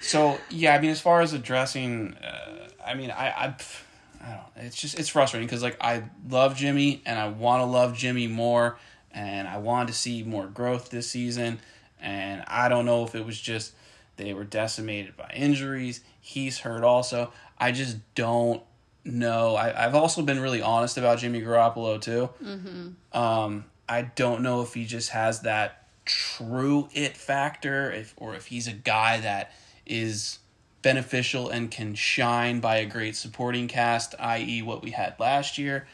so 0.00 0.38
yeah, 0.50 0.74
I 0.74 0.80
mean, 0.80 0.90
as 0.90 1.00
far 1.00 1.22
as 1.22 1.32
addressing, 1.32 2.14
uh, 2.14 2.68
I 2.86 2.94
mean, 2.94 3.10
I, 3.10 3.28
I, 3.28 3.44
I 3.44 3.46
don't. 3.46 4.30
Know. 4.30 4.40
It's 4.56 4.76
just 4.76 4.98
it's 4.98 5.08
frustrating 5.08 5.46
because 5.46 5.62
like 5.62 5.78
I 5.80 6.04
love 6.28 6.56
Jimmy 6.56 7.02
and 7.06 7.18
I 7.18 7.28
want 7.28 7.62
to 7.62 7.66
love 7.66 7.96
Jimmy 7.96 8.26
more, 8.26 8.78
and 9.12 9.48
I 9.48 9.58
wanted 9.58 9.88
to 9.88 9.94
see 9.94 10.22
more 10.22 10.46
growth 10.46 10.90
this 10.90 11.08
season, 11.08 11.58
and 12.00 12.44
I 12.46 12.68
don't 12.68 12.86
know 12.86 13.04
if 13.04 13.14
it 13.14 13.24
was 13.24 13.40
just 13.40 13.72
they 14.16 14.32
were 14.32 14.44
decimated 14.44 15.16
by 15.16 15.30
injuries. 15.34 16.00
He's 16.20 16.58
hurt 16.58 16.84
also. 16.84 17.32
I 17.58 17.72
just 17.72 17.98
don't 18.14 18.62
know. 19.04 19.54
I, 19.54 19.86
I've 19.86 19.94
also 19.94 20.22
been 20.22 20.40
really 20.40 20.62
honest 20.62 20.98
about 20.98 21.18
Jimmy 21.18 21.40
Garoppolo 21.40 22.00
too. 22.00 22.30
Mm-hmm. 22.42 23.18
Um, 23.18 23.64
I 23.88 24.02
don't 24.02 24.42
know 24.42 24.62
if 24.62 24.74
he 24.74 24.84
just 24.84 25.10
has 25.10 25.40
that 25.40 25.86
true 26.04 26.88
it 26.92 27.16
factor, 27.16 27.90
if 27.90 28.14
or 28.16 28.34
if 28.34 28.46
he's 28.46 28.66
a 28.66 28.72
guy 28.72 29.20
that 29.20 29.52
is 29.84 30.38
beneficial 30.82 31.48
and 31.48 31.70
can 31.70 31.94
shine 31.94 32.60
by 32.60 32.76
a 32.76 32.86
great 32.86 33.16
supporting 33.16 33.68
cast, 33.68 34.14
i.e., 34.18 34.62
what 34.62 34.82
we 34.82 34.92
had 34.92 35.18
last 35.18 35.58
year. 35.58 35.86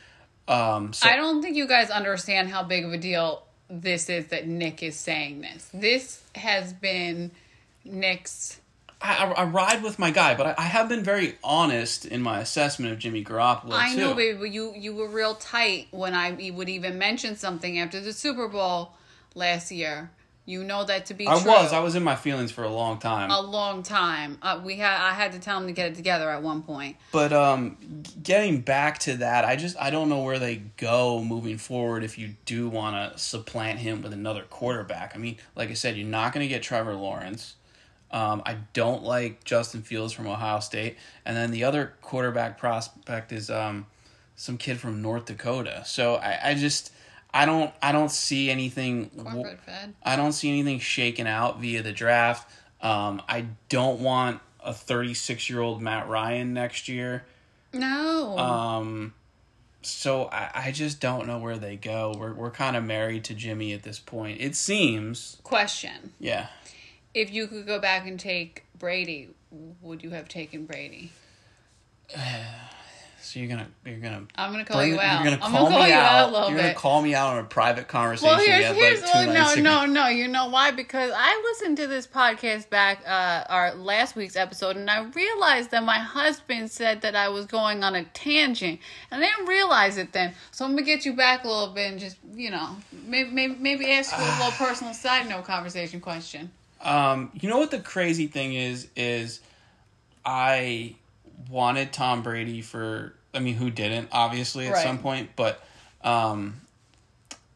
Um, 0.48 0.92
so 0.92 1.08
I 1.08 1.16
don't 1.16 1.40
think 1.40 1.56
you 1.56 1.66
guys 1.66 1.90
understand 1.90 2.50
how 2.50 2.62
big 2.62 2.84
of 2.84 2.92
a 2.92 2.98
deal 2.98 3.44
this 3.72 4.10
is 4.10 4.26
that 4.26 4.46
Nick 4.46 4.82
is 4.82 4.96
saying 4.96 5.40
this. 5.40 5.70
This 5.72 6.22
has 6.34 6.74
been 6.74 7.30
Nick's. 7.84 8.60
I, 9.00 9.24
I, 9.24 9.30
I 9.30 9.44
ride 9.44 9.82
with 9.82 9.98
my 9.98 10.10
guy, 10.10 10.34
but 10.34 10.46
I, 10.46 10.54
I 10.58 10.62
have 10.62 10.88
been 10.88 11.02
very 11.02 11.36
honest 11.42 12.04
in 12.04 12.22
my 12.22 12.40
assessment 12.40 12.92
of 12.92 12.98
Jimmy 12.98 13.24
Garoppolo 13.24 13.72
I 13.72 13.94
too. 13.94 14.00
know, 14.00 14.14
baby, 14.14 14.38
but 14.38 14.50
you 14.50 14.74
you 14.76 14.94
were 14.94 15.08
real 15.08 15.34
tight 15.34 15.88
when 15.90 16.14
I 16.14 16.52
would 16.54 16.68
even 16.68 16.98
mention 16.98 17.34
something 17.34 17.78
after 17.78 17.98
the 17.98 18.12
Super 18.12 18.46
Bowl 18.46 18.92
last 19.34 19.72
year. 19.72 20.10
You 20.44 20.64
know 20.64 20.84
that 20.84 21.06
to 21.06 21.14
be 21.14 21.24
true. 21.24 21.34
I 21.34 21.40
true. 21.40 21.52
was 21.52 21.72
I 21.72 21.78
was 21.78 21.94
in 21.94 22.02
my 22.02 22.16
feelings 22.16 22.50
for 22.50 22.64
a 22.64 22.68
long 22.68 22.98
time. 22.98 23.30
a 23.30 23.40
long 23.40 23.84
time. 23.84 24.38
Uh, 24.42 24.60
we 24.64 24.76
had 24.76 25.00
I 25.00 25.12
had 25.12 25.32
to 25.32 25.38
tell 25.38 25.58
him 25.60 25.68
to 25.68 25.72
get 25.72 25.92
it 25.92 25.94
together 25.94 26.28
at 26.30 26.42
one 26.42 26.62
point. 26.62 26.96
But 27.12 27.32
um, 27.32 27.76
getting 28.20 28.60
back 28.60 28.98
to 29.00 29.18
that, 29.18 29.44
I 29.44 29.54
just 29.54 29.76
I 29.78 29.90
don't 29.90 30.08
know 30.08 30.22
where 30.22 30.40
they 30.40 30.62
go 30.76 31.22
moving 31.22 31.58
forward 31.58 32.02
if 32.02 32.18
you 32.18 32.34
do 32.44 32.68
want 32.68 33.12
to 33.12 33.18
supplant 33.18 33.78
him 33.78 34.02
with 34.02 34.12
another 34.12 34.42
quarterback. 34.42 35.12
I 35.14 35.18
mean, 35.18 35.36
like 35.54 35.70
I 35.70 35.74
said, 35.74 35.96
you're 35.96 36.08
not 36.08 36.32
going 36.32 36.44
to 36.44 36.48
get 36.48 36.62
Trevor 36.62 36.94
Lawrence. 36.94 37.54
Um, 38.10 38.42
I 38.44 38.58
don't 38.72 39.04
like 39.04 39.44
Justin 39.44 39.82
Fields 39.82 40.12
from 40.12 40.26
Ohio 40.26 40.58
State, 40.58 40.96
and 41.24 41.36
then 41.36 41.52
the 41.52 41.64
other 41.64 41.94
quarterback 42.02 42.58
prospect 42.58 43.32
is 43.32 43.48
um, 43.48 43.86
some 44.34 44.58
kid 44.58 44.80
from 44.80 45.00
North 45.00 45.26
Dakota. 45.26 45.82
So 45.86 46.16
I, 46.16 46.50
I 46.50 46.54
just 46.54 46.92
I 47.34 47.46
don't 47.46 47.72
I 47.82 47.92
don't 47.92 48.10
see 48.10 48.50
anything. 48.50 49.10
Corporate 49.10 49.60
Fed. 49.60 49.94
I 50.02 50.16
don't 50.16 50.32
see 50.32 50.48
anything 50.48 50.78
shaken 50.78 51.26
out 51.26 51.60
via 51.60 51.82
the 51.82 51.92
draft. 51.92 52.50
Um, 52.80 53.22
I 53.28 53.46
don't 53.68 54.00
want 54.00 54.40
a 54.60 54.72
36 54.72 55.48
year 55.48 55.60
old 55.60 55.80
Matt 55.80 56.08
Ryan 56.08 56.52
next 56.52 56.88
year. 56.88 57.24
No. 57.72 58.36
Um, 58.38 59.14
so 59.80 60.26
I, 60.26 60.50
I 60.54 60.70
just 60.72 61.00
don't 61.00 61.26
know 61.26 61.38
where 61.38 61.56
they 61.56 61.76
go. 61.76 62.14
We're 62.18 62.34
we're 62.34 62.50
kind 62.50 62.76
of 62.76 62.84
married 62.84 63.24
to 63.24 63.34
Jimmy 63.34 63.72
at 63.72 63.82
this 63.82 63.98
point. 63.98 64.40
It 64.40 64.54
seems. 64.54 65.38
Question: 65.42 66.12
Yeah. 66.18 66.48
If 67.14 67.32
you 67.32 67.46
could 67.46 67.66
go 67.66 67.78
back 67.78 68.06
and 68.06 68.18
take 68.18 68.64
Brady, 68.78 69.30
would 69.80 70.02
you 70.02 70.10
have 70.10 70.28
taken 70.28 70.66
Brady? 70.66 71.12
So 73.22 73.38
you're 73.38 73.48
gonna 73.48 73.68
you're 73.86 73.98
gonna 73.98 74.24
I'm 74.34 74.50
gonna 74.50 74.64
call 74.64 74.78
bring- 74.78 74.94
you 74.94 75.00
out. 75.00 75.24
You're 75.24 75.30
gonna 75.36 75.44
I'm 75.44 75.52
call 75.52 75.64
gonna 75.64 75.74
call 75.76 75.82
me 75.84 75.88
you 75.90 75.94
out 75.94 76.12
out. 76.12 76.28
a 76.28 76.32
little 76.32 76.48
you're 76.50 76.58
bit. 76.58 76.62
gonna 76.62 76.74
call 76.74 77.02
me 77.02 77.14
out 77.14 77.32
on 77.34 77.38
a 77.38 77.44
private 77.44 77.86
conversation. 77.88 78.28
Well, 78.36 78.44
here's 78.44 78.76
here's 78.76 79.02
like, 79.02 79.14
well, 79.14 79.32
no 79.32 79.52
ago. 79.52 79.62
no 79.62 79.86
no. 79.86 80.08
You 80.08 80.28
know 80.28 80.48
why? 80.48 80.72
Because 80.72 81.12
I 81.14 81.40
listened 81.50 81.76
to 81.78 81.86
this 81.86 82.06
podcast 82.06 82.68
back 82.68 83.02
uh 83.06 83.44
our 83.48 83.74
last 83.74 84.16
week's 84.16 84.34
episode, 84.36 84.76
and 84.76 84.90
I 84.90 85.04
realized 85.04 85.70
that 85.70 85.84
my 85.84 85.98
husband 85.98 86.70
said 86.70 87.02
that 87.02 87.14
I 87.14 87.28
was 87.28 87.46
going 87.46 87.84
on 87.84 87.94
a 87.94 88.04
tangent, 88.04 88.80
and 89.10 89.22
I 89.22 89.28
didn't 89.28 89.46
realize 89.46 89.96
it 89.98 90.12
then. 90.12 90.34
So 90.50 90.64
I'm 90.64 90.72
gonna 90.72 90.82
get 90.82 91.04
you 91.04 91.12
back 91.14 91.44
a 91.44 91.48
little 91.48 91.72
bit 91.72 91.90
and 91.92 92.00
just 92.00 92.16
you 92.34 92.50
know 92.50 92.76
maybe 93.06 93.30
maybe, 93.30 93.54
maybe 93.58 93.90
ask 93.92 94.10
you 94.16 94.22
a 94.24 94.34
little 94.44 94.50
personal 94.66 94.94
side 94.94 95.28
note 95.28 95.44
conversation 95.44 96.00
question. 96.00 96.50
Um, 96.80 97.30
you 97.40 97.48
know 97.48 97.58
what 97.58 97.70
the 97.70 97.78
crazy 97.78 98.26
thing 98.26 98.54
is? 98.54 98.88
Is 98.96 99.38
I 100.24 100.96
wanted 101.50 101.92
Tom 101.92 102.22
Brady 102.22 102.60
for. 102.62 103.14
I 103.34 103.38
mean, 103.38 103.54
who 103.54 103.70
didn't? 103.70 104.08
Obviously, 104.12 104.66
at 104.66 104.74
Right. 104.74 104.82
some 104.82 104.98
point, 104.98 105.30
but 105.36 105.62
um, 106.04 106.60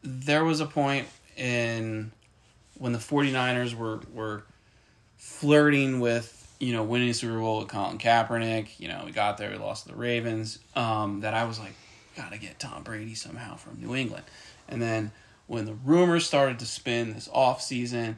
there 0.01 0.43
was 0.43 0.59
a 0.59 0.65
point 0.65 1.07
in 1.35 2.11
when 2.79 2.93
the 2.93 2.99
49ers 2.99 3.73
were 3.75 3.99
were 4.13 4.43
flirting 5.17 5.99
with 5.99 6.33
you 6.59 6.73
know 6.73 6.83
winning 6.83 7.07
the 7.09 7.13
Super 7.13 7.37
Bowl 7.39 7.59
with 7.59 7.67
Colin 7.67 7.97
Kaepernick. 7.97 8.79
You 8.79 8.87
know, 8.87 9.03
we 9.05 9.11
got 9.11 9.37
there, 9.37 9.51
we 9.51 9.57
lost 9.57 9.85
to 9.85 9.91
the 9.91 9.97
Ravens. 9.97 10.59
Um, 10.75 11.21
that 11.21 11.33
I 11.33 11.43
was 11.45 11.59
like, 11.59 11.73
gotta 12.15 12.37
get 12.37 12.59
Tom 12.59 12.83
Brady 12.83 13.15
somehow 13.15 13.55
from 13.55 13.79
New 13.79 13.95
England, 13.95 14.23
and 14.67 14.81
then 14.81 15.11
when 15.45 15.65
the 15.65 15.73
rumors 15.73 16.25
started 16.25 16.59
to 16.59 16.65
spin 16.65 17.13
this 17.13 17.29
off 17.31 17.61
season, 17.61 18.17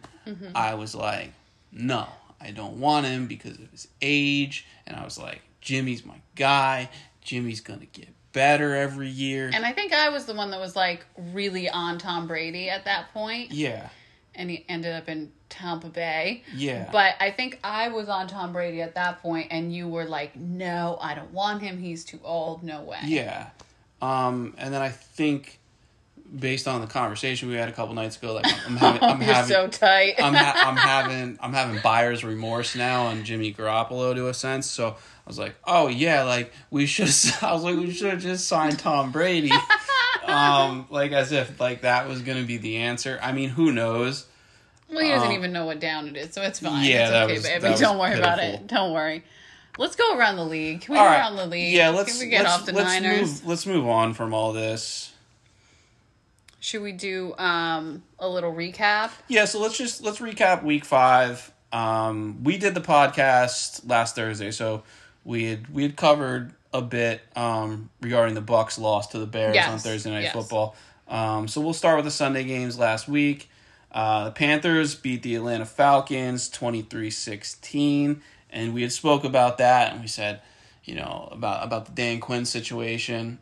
I 0.56 0.74
was 0.76 0.96
like, 0.96 1.32
no, 1.72 2.08
I 2.42 2.52
don't 2.52 2.80
want 2.80 3.06
him 3.06 3.28
because 3.28 3.60
of 3.60 3.70
his 3.72 3.88
age, 4.02 4.66
and 4.88 4.96
I 4.96 5.04
was 5.04 5.18
like, 5.20 5.42
Jimmy's 5.62 6.06
my 6.06 6.22
guy. 6.36 6.90
Jimmy's 7.22 7.62
gonna 7.62 7.86
get 7.86 8.10
better 8.32 8.76
every 8.76 9.10
year. 9.10 9.50
And 9.54 9.66
I 9.66 9.72
think 9.74 9.94
I 9.94 10.10
was 10.10 10.26
the 10.26 10.34
one 10.34 10.52
that 10.52 10.60
was 10.60 10.76
like 10.76 11.06
really 11.18 11.70
on 11.70 11.98
Tom 11.98 12.28
Brady 12.28 12.70
at 12.70 12.86
that 12.86 13.14
point, 13.14 13.52
yeah, 13.52 13.90
and 14.36 14.50
he 14.50 14.66
ended 14.70 14.94
up 14.94 15.10
in 15.10 15.32
Tampa 15.50 15.88
Bay. 15.90 16.44
yeah. 16.56 16.90
But 16.92 17.16
I 17.20 17.32
think 17.32 17.60
I 17.64 17.90
was 17.90 18.08
on 18.08 18.28
Tom 18.28 18.54
Brady 18.54 18.82
at 18.82 18.96
that 18.96 19.20
point, 19.22 19.48
and 19.52 19.74
you 19.74 19.88
were 19.88 20.06
like, 20.06 20.36
"No, 20.36 20.98
I 21.02 21.16
don't 21.16 21.32
want 21.34 21.62
him. 21.62 21.80
He's 21.80 22.06
too 22.06 22.20
old. 22.24 22.64
No 22.64 22.82
way." 22.82 23.00
Yeah. 23.06 23.50
Um, 24.02 24.54
and 24.58 24.74
then 24.74 24.82
I 24.82 24.90
think, 24.90 25.60
based 26.40 26.68
on 26.70 26.80
the 26.82 26.88
conversation 26.88 27.50
we 27.50 27.56
had 27.56 27.68
a 27.68 27.72
couple 27.74 27.94
nights 27.96 28.16
ago, 28.18 28.34
like 28.34 28.46
I'm 28.66 28.78
having, 28.78 29.04
I'm 29.10 29.22
You're 29.22 29.34
having, 29.34 29.50
so 29.52 29.68
tight. 29.68 30.16
I'm, 30.20 30.34
ha- 30.34 30.64
I'm 30.68 30.76
having, 30.78 31.38
I'm 31.42 31.52
having 31.54 31.82
buyer's 31.82 32.24
remorse 32.24 32.76
now 32.78 33.08
on 33.08 33.26
Jimmy 33.26 33.54
Garoppolo 33.54 34.16
to 34.16 34.28
a 34.30 34.34
sense. 34.34 34.68
So 34.68 34.96
I 35.30 35.32
was 35.32 35.38
like, 35.38 35.54
oh 35.64 35.90
yeah, 35.90 36.24
like 36.24 36.52
we 36.72 36.88
should. 36.88 37.04
I 37.44 37.54
was 37.54 37.62
like, 37.62 37.76
we 37.76 37.92
should 37.92 38.10
have 38.10 38.20
just 38.20 38.48
signed 38.48 38.80
Tom 38.80 39.12
Brady. 39.12 39.52
um, 40.26 40.88
like 40.90 41.12
as 41.12 41.32
if 41.32 41.60
like 41.60 41.82
that 41.82 42.08
was 42.08 42.24
gonna 42.24 42.46
be 42.46 42.58
the 42.58 42.78
answer. 42.78 43.20
I 43.22 43.32
mean, 43.32 43.50
who 43.50 43.72
knows? 43.72 44.26
well, 44.90 45.04
he 45.04 45.10
doesn't 45.12 45.28
um, 45.28 45.36
even 45.36 45.54
know 45.54 45.68
what 45.68 45.80
down 45.80 46.08
it 46.08 46.18
is, 46.18 46.34
so 46.34 46.42
it's 46.42 46.62
fine. 46.62 46.84
Yeah, 46.84 47.02
it's 47.02 47.12
that 47.12 47.24
okay, 47.26 47.34
was- 47.36 47.44
baby. 47.44 47.76
Don't 47.80 48.00
worry 48.00 48.18
about 48.18 48.40
it. 48.40 48.66
Don't 48.66 48.92
worry. 48.92 49.24
Let's 49.78 49.96
go 49.96 50.18
around 50.18 50.38
the 50.38 50.46
league. 50.46 50.82
Can 50.82 50.94
we 50.94 51.00
All 51.00 51.06
go 51.06 51.12
right. 51.12 51.20
around 51.20 51.36
the 51.36 51.46
league? 51.46 51.76
Yeah, 51.76 51.90
let's 51.90 52.14
Can 52.18 52.26
we 52.26 52.32
get 52.32 52.48
off 52.48 52.66
the 52.66 52.74
let's 52.74 52.88
Niners? 52.88 53.22
move. 53.22 53.46
Let's 53.46 53.68
move 53.68 53.88
on 53.88 54.16
from 54.16 54.34
all 54.34 54.52
this. 54.52 55.14
Should 56.60 56.82
we 56.82 56.92
do 56.92 57.36
um 57.38 58.02
a 58.18 58.28
little 58.28 58.52
recap? 58.52 59.12
Yeah, 59.28 59.46
so 59.46 59.60
let's 59.62 59.78
just 59.78 60.02
let's 60.02 60.18
recap 60.18 60.64
week 60.64 60.86
five. 60.86 61.52
Um, 61.72 62.44
we 62.44 62.58
did 62.58 62.74
the 62.74 62.82
podcast 62.82 63.88
last 63.88 64.16
Thursday, 64.16 64.50
so 64.50 64.82
we 65.24 65.46
had 65.46 65.74
we 65.74 65.84
had 65.84 65.96
covered 65.96 66.54
a 66.74 66.82
bit 66.82 67.22
um, 67.36 67.90
regarding 68.02 68.36
the 68.36 68.42
Bucks 68.42 68.78
loss 68.78 69.08
to 69.08 69.20
the 69.20 69.26
Bears 69.26 69.56
Yes, 69.56 69.70
on 69.70 69.80
Thursday 69.80 70.12
Night 70.12 70.24
yes. 70.24 70.34
Football. 70.34 70.76
Um, 71.08 71.48
so 71.48 71.62
we'll 71.62 71.74
start 71.74 71.96
with 71.96 72.06
the 72.06 72.12
Sunday 72.12 72.44
games 72.44 72.78
last 72.78 73.08
week. 73.08 73.50
Uh, 73.92 74.26
the 74.26 74.32
Panthers 74.32 74.94
beat 74.94 75.24
the 75.24 75.34
Atlanta 75.34 75.66
Falcons 75.66 76.48
23-16, 76.52 78.20
and 78.52 78.74
we 78.74 78.84
had 78.84 78.92
spoke 78.92 79.24
about 79.24 79.58
that, 79.58 79.94
and 79.94 80.02
we 80.02 80.08
said, 80.08 80.42
you 80.84 80.94
know, 80.94 81.28
about 81.32 81.64
about 81.64 81.86
the 81.86 81.92
Dan 81.92 82.20
Quinn 82.20 82.46
situation. 82.46 83.40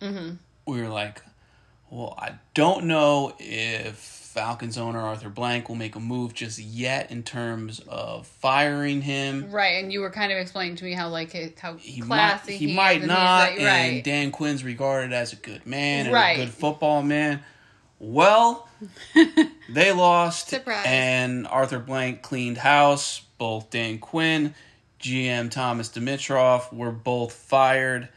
Mm-hmm. 0.00 0.36
We 0.66 0.80
were 0.80 0.88
like, 0.88 1.22
well, 1.90 2.14
I 2.18 2.34
don't 2.54 2.84
know 2.86 3.34
if 3.38 4.19
Falcons 4.30 4.78
owner 4.78 5.00
Arthur 5.00 5.28
Blank 5.28 5.68
will 5.68 5.74
make 5.76 5.96
a 5.96 6.00
move 6.00 6.34
just 6.34 6.58
yet 6.60 7.10
in 7.10 7.24
terms 7.24 7.80
of 7.88 8.26
firing 8.28 9.02
him. 9.02 9.50
Right, 9.50 9.82
and 9.82 9.92
you 9.92 10.00
were 10.00 10.10
kind 10.10 10.30
of 10.30 10.38
explaining 10.38 10.76
to 10.76 10.84
me 10.84 10.92
how 10.92 11.08
like 11.08 11.32
how 11.58 11.74
He 11.74 12.00
classy 12.00 12.52
might, 12.52 12.58
he 12.58 12.70
is 12.70 12.76
might 12.76 12.98
and 13.00 13.08
not, 13.08 13.50
like- 13.52 13.60
and. 13.60 14.02
Dan 14.04 14.30
Quinn's 14.30 14.62
regarded 14.62 15.12
as 15.12 15.32
a 15.32 15.36
good 15.36 15.66
man 15.66 16.06
and 16.06 16.14
Right. 16.14 16.38
a 16.38 16.44
good 16.44 16.54
football 16.54 17.02
man. 17.02 17.42
Well, 17.98 18.68
they 19.68 19.90
lost, 19.92 20.48
Surprise. 20.48 20.84
and 20.86 21.46
Arthur 21.48 21.80
Blank 21.80 22.22
cleaned 22.22 22.58
house. 22.58 23.22
Both 23.36 23.70
Dan 23.70 23.98
Quinn, 23.98 24.54
GM 25.00 25.50
Thomas 25.50 25.88
Dimitroff 25.88 26.72
were 26.72 26.92
both 26.92 27.32
fired. 27.32 28.08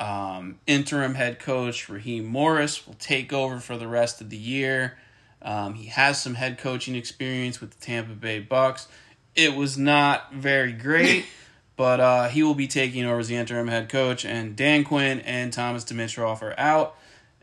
Um, 0.00 0.58
interim 0.66 1.14
head 1.14 1.38
coach 1.38 1.88
Raheem 1.88 2.24
Morris 2.26 2.86
will 2.86 2.94
take 2.94 3.32
over 3.32 3.60
for 3.60 3.76
the 3.76 3.86
rest 3.86 4.20
of 4.20 4.30
the 4.30 4.36
year. 4.38 4.96
Um, 5.42 5.74
he 5.74 5.86
has 5.86 6.22
some 6.22 6.34
head 6.34 6.58
coaching 6.58 6.94
experience 6.94 7.60
with 7.60 7.70
the 7.70 7.80
Tampa 7.80 8.12
Bay 8.12 8.40
Bucks. 8.40 8.88
It 9.34 9.54
was 9.54 9.78
not 9.78 10.32
very 10.32 10.72
great, 10.72 11.24
but 11.76 12.00
uh, 12.00 12.28
he 12.28 12.42
will 12.42 12.54
be 12.54 12.66
taking 12.66 13.04
over 13.06 13.20
as 13.20 13.28
the 13.28 13.36
interim 13.36 13.68
head 13.68 13.88
coach. 13.88 14.24
And 14.24 14.54
Dan 14.54 14.84
Quinn 14.84 15.20
and 15.20 15.52
Thomas 15.52 15.84
Dimitroff 15.84 16.42
are 16.42 16.58
out, 16.58 16.96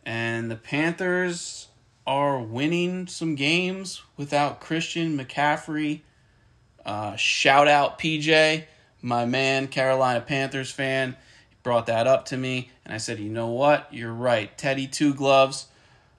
and 0.06 0.52
the 0.52 0.56
Panthers 0.56 1.68
are 2.06 2.40
winning 2.40 3.08
some 3.08 3.36
games 3.36 4.02
without 4.16 4.62
Christian 4.62 5.18
McCaffrey. 5.18 6.02
Uh, 6.86 7.16
shout 7.18 7.68
out 7.68 8.00
PJ, 8.00 8.64
my 9.02 9.26
man, 9.26 9.68
Carolina 9.68 10.22
Panthers 10.22 10.72
fan. 10.72 11.18
He 11.50 11.56
brought 11.64 11.88
that 11.88 12.08
up 12.08 12.26
to 12.28 12.38
me, 12.38 12.72
and 12.86 12.94
I 12.94 12.98
said, 12.98 13.20
you 13.20 13.30
know 13.30 13.48
what? 13.48 13.92
You're 13.92 14.14
right. 14.14 14.56
Teddy 14.58 14.88
Two 14.88 15.14
Gloves 15.14 15.68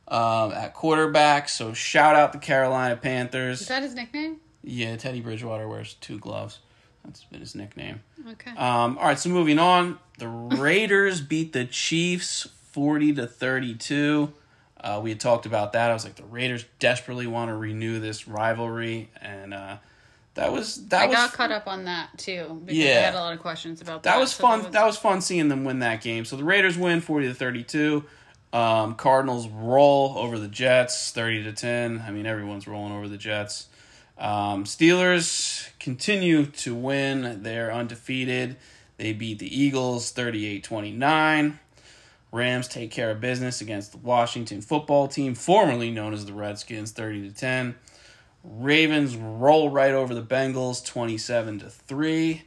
um, 0.09 0.53
at 0.53 0.75
quarterback. 0.75 1.49
So 1.49 1.73
shout 1.73 2.17
out 2.17 2.33
the 2.33 2.39
Carolina 2.39 2.97
Panthers. 2.97 3.61
Is 3.61 3.69
that 3.69 3.83
his 3.83 3.95
nickname? 3.95 4.39
Yeah, 4.63 4.97
Teddy 4.97 5.21
Bridgewater 5.21 5.69
wears 5.69 5.95
two 5.95 6.19
gloves. 6.19 6.59
That's 7.05 7.25
been 7.25 7.41
his 7.41 7.55
nickname. 7.55 8.03
Okay. 8.33 8.51
Um, 8.51 8.99
all 8.99 9.07
right, 9.07 9.19
so 9.19 9.31
moving 9.31 9.59
on, 9.59 9.99
the 10.19 10.29
Raiders 10.29 11.21
beat 11.29 11.53
the 11.53 11.65
Chiefs 11.65 12.49
forty 12.71 13.13
to 13.15 13.27
thirty-two. 13.27 14.33
Uh, 14.81 15.01
we 15.03 15.11
had 15.11 15.19
talked 15.19 15.47
about 15.47 15.73
that. 15.73 15.91
I 15.91 15.95
was 15.95 16.05
like, 16.05 16.17
the 16.17 16.25
Raiders 16.25 16.65
desperately 16.79 17.27
want 17.27 17.49
to 17.49 17.55
renew 17.55 17.99
this 17.99 18.29
rivalry, 18.29 19.11
and 19.21 19.55
uh, 19.55 19.79
that 20.35 20.53
was 20.53 20.87
that 20.89 21.03
I 21.03 21.07
was 21.07 21.17
got 21.17 21.33
caught 21.33 21.51
up 21.51 21.67
on 21.67 21.85
that 21.85 22.17
too 22.19 22.63
because 22.65 22.79
I 22.81 22.89
had 22.89 23.15
a 23.15 23.21
lot 23.21 23.33
of 23.33 23.41
questions 23.41 23.81
about 23.81 24.03
that. 24.03 24.15
that 24.15 24.21
was 24.21 24.33
so 24.33 24.43
fun. 24.43 24.71
That 24.73 24.85
was 24.85 24.97
fun 24.97 25.21
seeing 25.21 25.49
them 25.49 25.65
win 25.65 25.79
that 25.79 26.03
game. 26.03 26.25
So 26.25 26.37
the 26.37 26.45
Raiders 26.45 26.77
win 26.77 27.01
forty 27.01 27.27
to 27.27 27.35
thirty-two. 27.35 28.05
Um, 28.53 28.95
Cardinals 28.95 29.49
roll 29.49 30.17
over 30.17 30.39
the 30.39 30.49
Jets 30.49 31.11
thirty 31.11 31.43
to 31.45 31.53
ten. 31.53 32.03
I 32.07 32.11
mean, 32.11 32.27
everyone's 32.27 32.67
rolling 32.67 32.93
over 32.93 33.09
the 33.09 33.19
Jets. 33.19 33.69
Um, 34.19 34.65
Steelers 34.65 35.69
continue 35.79 36.47
to 36.47 36.75
win. 36.75 37.43
They're 37.43 37.73
undefeated. 37.73 38.57
They 38.97 39.13
beat 39.13 39.39
the 39.39 39.63
Eagles 39.63 40.11
38 40.11 40.65
29. 40.65 41.61
Rams 42.31 42.69
take 42.69 42.91
care 42.91 43.11
of 43.11 43.21
business 43.21 43.61
against 43.61 43.93
the 43.93 43.99
Washington 43.99 44.61
football 44.61 45.09
team, 45.09 45.35
formerly 45.35 45.91
known 45.91 46.13
as 46.13 46.27
the 46.27 46.35
Redskins, 46.35 46.91
30 46.91 47.29
to 47.29 47.35
10. 47.35 47.75
Ravens 48.45 49.17
roll 49.17 49.71
right 49.71 49.95
over 49.95 50.15
the 50.15 50.23
Bengals 50.23 50.85
27 50.85 51.61
to 51.61 51.71
3. 51.71 52.43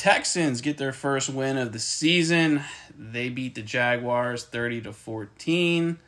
Texans 0.00 0.62
get 0.62 0.78
their 0.78 0.94
first 0.94 1.28
win 1.28 1.58
of 1.58 1.72
the 1.72 1.78
season. 1.78 2.62
They 2.98 3.28
beat 3.28 3.54
the 3.54 3.60
Jaguars 3.60 4.44
30 4.44 4.80
to 4.80 4.94
14. 4.94 5.98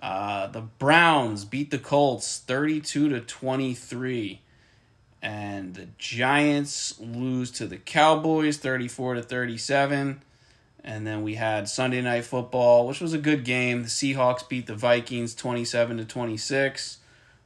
Uh, 0.00 0.46
the 0.46 0.62
Browns 0.62 1.44
beat 1.44 1.70
the 1.70 1.76
Colts 1.76 2.38
32 2.38 3.10
to 3.10 3.20
23. 3.20 4.40
And 5.20 5.74
the 5.74 5.88
Giants 5.98 6.98
lose 6.98 7.50
to 7.50 7.66
the 7.66 7.76
Cowboys 7.76 8.56
34 8.56 9.16
to 9.16 9.22
37. 9.22 10.22
And 10.82 11.06
then 11.06 11.20
we 11.20 11.34
had 11.34 11.68
Sunday 11.68 12.00
night 12.00 12.24
football, 12.24 12.86
which 12.86 13.02
was 13.02 13.12
a 13.12 13.18
good 13.18 13.44
game. 13.44 13.82
The 13.82 13.88
Seahawks 13.88 14.48
beat 14.48 14.66
the 14.66 14.74
Vikings 14.74 15.34
27 15.34 15.98
to 15.98 16.06
26. 16.06 16.96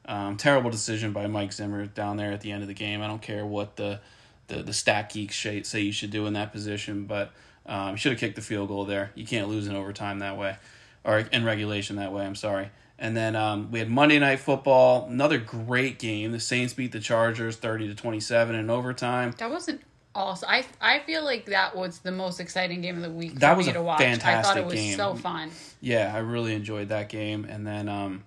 Um, 0.04 0.36
terrible 0.36 0.70
decision 0.70 1.12
by 1.12 1.26
Mike 1.26 1.52
Zimmer 1.52 1.86
down 1.86 2.18
there 2.18 2.30
at 2.30 2.40
the 2.40 2.52
end 2.52 2.62
of 2.62 2.68
the 2.68 2.74
game. 2.74 3.02
I 3.02 3.08
don't 3.08 3.20
care 3.20 3.44
what 3.44 3.74
the 3.74 3.98
the, 4.48 4.62
the 4.62 4.72
stat 4.72 5.12
geeks 5.12 5.36
say 5.36 5.80
you 5.80 5.92
should 5.92 6.10
do 6.10 6.26
in 6.26 6.34
that 6.34 6.52
position, 6.52 7.04
but 7.06 7.32
um, 7.66 7.96
should 7.96 8.12
have 8.12 8.20
kicked 8.20 8.36
the 8.36 8.42
field 8.42 8.68
goal 8.68 8.84
there. 8.84 9.12
You 9.14 9.26
can't 9.26 9.48
lose 9.48 9.66
in 9.66 9.76
overtime 9.76 10.18
that 10.20 10.36
way, 10.36 10.56
or 11.04 11.18
in 11.18 11.44
regulation 11.44 11.96
that 11.96 12.12
way. 12.12 12.24
I'm 12.24 12.34
sorry. 12.34 12.70
And 12.98 13.16
then 13.16 13.34
um, 13.34 13.70
we 13.72 13.80
had 13.80 13.90
Monday 13.90 14.18
Night 14.18 14.38
Football, 14.38 15.06
another 15.08 15.38
great 15.38 15.98
game. 15.98 16.30
The 16.30 16.38
Saints 16.40 16.72
beat 16.72 16.92
the 16.92 17.00
Chargers 17.00 17.56
30 17.56 17.88
to 17.88 17.94
27 17.94 18.54
in 18.54 18.70
overtime. 18.70 19.34
That 19.38 19.50
wasn't 19.50 19.80
also 20.14 20.46
I 20.46 20.64
I 20.80 21.00
feel 21.00 21.24
like 21.24 21.46
that 21.46 21.74
was 21.74 22.00
the 22.00 22.12
most 22.12 22.38
exciting 22.38 22.80
game 22.80 22.96
of 22.96 23.02
the 23.02 23.10
week. 23.10 23.40
That 23.40 23.52
for 23.52 23.58
was 23.58 23.66
me 23.66 23.70
a 23.70 23.74
to 23.74 23.82
watch. 23.82 24.00
I 24.00 24.14
thought 24.14 24.20
fantastic 24.20 24.62
it 24.62 24.66
was 24.66 24.74
game. 24.74 24.96
so 24.96 25.14
fun. 25.14 25.50
Yeah, 25.80 26.12
I 26.14 26.18
really 26.18 26.54
enjoyed 26.54 26.90
that 26.90 27.08
game. 27.08 27.44
And 27.44 27.66
then 27.66 27.88
um, 27.88 28.24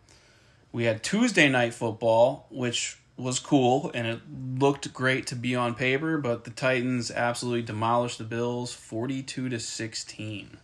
we 0.71 0.83
had 0.83 1.03
Tuesday 1.03 1.47
night 1.47 1.73
football, 1.73 2.47
which 2.49 2.97
was 3.17 3.39
cool 3.39 3.91
and 3.93 4.07
it 4.07 4.19
looked 4.57 4.93
great 4.93 5.27
to 5.27 5.35
be 5.35 5.55
on 5.55 5.75
paper, 5.75 6.17
but 6.17 6.43
the 6.43 6.51
Titans 6.51 7.11
absolutely 7.11 7.61
demolished 7.61 8.17
the 8.17 8.23
Bills 8.23 8.73
42 8.73 9.49
to 9.49 9.59
16. 9.59 10.57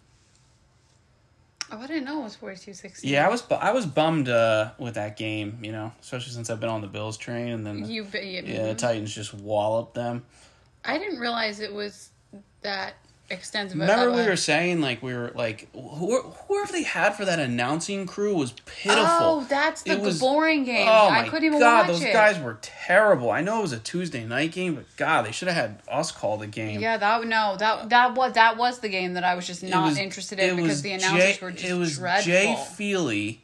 Oh, 1.74 1.80
I 1.80 1.88
didn't 1.88 2.04
know 2.04 2.20
it 2.20 2.24
was 2.24 2.36
forty 2.36 2.58
two 2.58 2.74
sixteen. 2.74 3.12
Yeah, 3.12 3.26
I 3.26 3.30
was 3.30 3.42
bu- 3.42 3.56
I 3.56 3.72
was 3.72 3.86
bummed 3.86 4.28
uh, 4.28 4.72
with 4.78 4.96
that 4.96 5.16
game, 5.16 5.60
you 5.62 5.72
know, 5.72 5.94
especially 6.02 6.34
since 6.34 6.50
I've 6.50 6.60
been 6.60 6.68
on 6.68 6.82
the 6.82 6.88
Bills 6.88 7.16
train 7.16 7.48
and 7.48 7.66
then 7.66 7.84
the, 7.84 7.88
You, 7.88 8.06
yeah, 8.14 8.42
yeah, 8.42 8.64
the 8.68 8.76
Titans 8.76 9.16
just 9.16 9.34
walloped 9.34 9.94
them. 9.94 10.26
I 10.84 10.98
didn't 10.98 11.20
realize 11.20 11.62
it 11.62 11.74
was 11.74 12.10
that 12.62 12.96
extensive. 13.32 13.80
Remember 13.80 14.12
we 14.12 14.24
were 14.26 14.36
saying 14.36 14.82
like 14.82 15.02
we 15.02 15.14
were 15.14 15.32
like 15.36 15.68
who 15.74 16.22
whoever 16.22 16.72
they 16.72 16.84
had 16.84 17.12
for 17.16 17.26
that 17.26 17.40
announcing 17.40 18.06
crew 18.06 18.36
was 18.36 18.52
pitiful. 18.66 19.04
Oh, 19.04 19.46
that's 19.50 19.84
the 19.84 19.98
was- 19.98 20.20
boring 20.20 20.64
game. 20.64 20.88
Oh 20.88 21.10
I 21.10 21.24
my 21.24 21.30
couldn't 21.30 21.46
even 21.46 21.60
god, 21.60 21.88
those 21.88 22.04
it. 22.04 22.14
guys 22.14 22.40
were 22.40 22.58
terrible. 22.62 23.32
I 23.32 23.42
know 23.42 23.60
it 23.60 23.64
was 23.64 23.74
a 23.74 23.80
Tuesday 23.80 24.24
night 24.26 24.52
game, 24.52 24.76
but 24.76 24.86
God, 24.98 25.26
they 25.26 25.32
should 25.32 25.48
have 25.48 25.58
had 25.58 25.80
us 25.90 26.12
call 26.12 26.38
the 26.38 26.48
game. 26.48 26.80
Yeah, 26.80 26.98
that 26.98 27.26
no, 27.26 27.56
that 27.58 27.90
that 27.90 28.16
was 28.16 28.34
that 28.34 28.58
was 28.58 28.80
the 28.80 28.90
game 28.90 29.14
that 29.14 29.24
I 29.24 29.36
was 29.36 29.48
just 29.48 29.64
not 29.64 29.86
was- 29.90 29.98
interested 29.98 30.40
in 30.40 30.56
because 30.58 30.82
the 30.82 30.92
announcers 30.94 31.38
Jay- 31.38 31.46
were 31.46 31.52
just 31.52 31.66
It 31.66 31.74
was 31.74 31.98
dreadful. 31.98 32.32
Jay 32.32 32.58
Feely, 32.76 33.42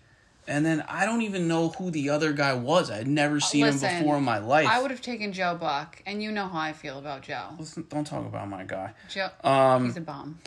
and 0.47 0.65
then 0.65 0.83
I 0.87 1.05
don't 1.05 1.21
even 1.21 1.47
know 1.47 1.69
who 1.69 1.91
the 1.91 2.09
other 2.09 2.33
guy 2.33 2.53
was. 2.53 2.89
I'd 2.89 3.07
never 3.07 3.39
seen 3.39 3.63
listen, 3.63 3.89
him 3.89 3.99
before 4.03 4.17
in 4.17 4.23
my 4.23 4.39
life. 4.39 4.67
I 4.67 4.81
would 4.81 4.91
have 4.91 5.01
taken 5.01 5.33
Joe 5.33 5.55
Buck, 5.55 6.01
and 6.05 6.23
you 6.23 6.31
know 6.31 6.47
how 6.47 6.59
I 6.59 6.73
feel 6.73 6.99
about 6.99 7.23
Joe. 7.23 7.49
Listen, 7.59 7.85
don't 7.89 8.05
talk 8.05 8.25
about 8.25 8.47
my 8.49 8.63
guy. 8.63 8.93
Joe, 9.09 9.29
Um, 9.43 9.85
he's 9.85 9.97
a 9.97 10.01
bum. 10.01 10.39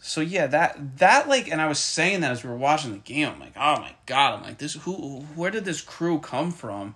So 0.00 0.20
yeah, 0.20 0.46
that 0.46 0.98
that 0.98 1.28
like, 1.28 1.50
and 1.50 1.60
I 1.60 1.66
was 1.66 1.78
saying 1.78 2.20
that 2.20 2.30
as 2.30 2.44
we 2.44 2.50
were 2.50 2.56
watching 2.56 2.92
the 2.92 2.98
game. 2.98 3.28
I'm 3.28 3.40
like, 3.40 3.56
oh 3.56 3.80
my 3.80 3.94
god, 4.06 4.34
I'm 4.34 4.42
like, 4.42 4.58
this 4.58 4.74
who, 4.74 5.22
where 5.34 5.50
did 5.50 5.64
this 5.64 5.80
crew 5.80 6.20
come 6.20 6.52
from? 6.52 6.94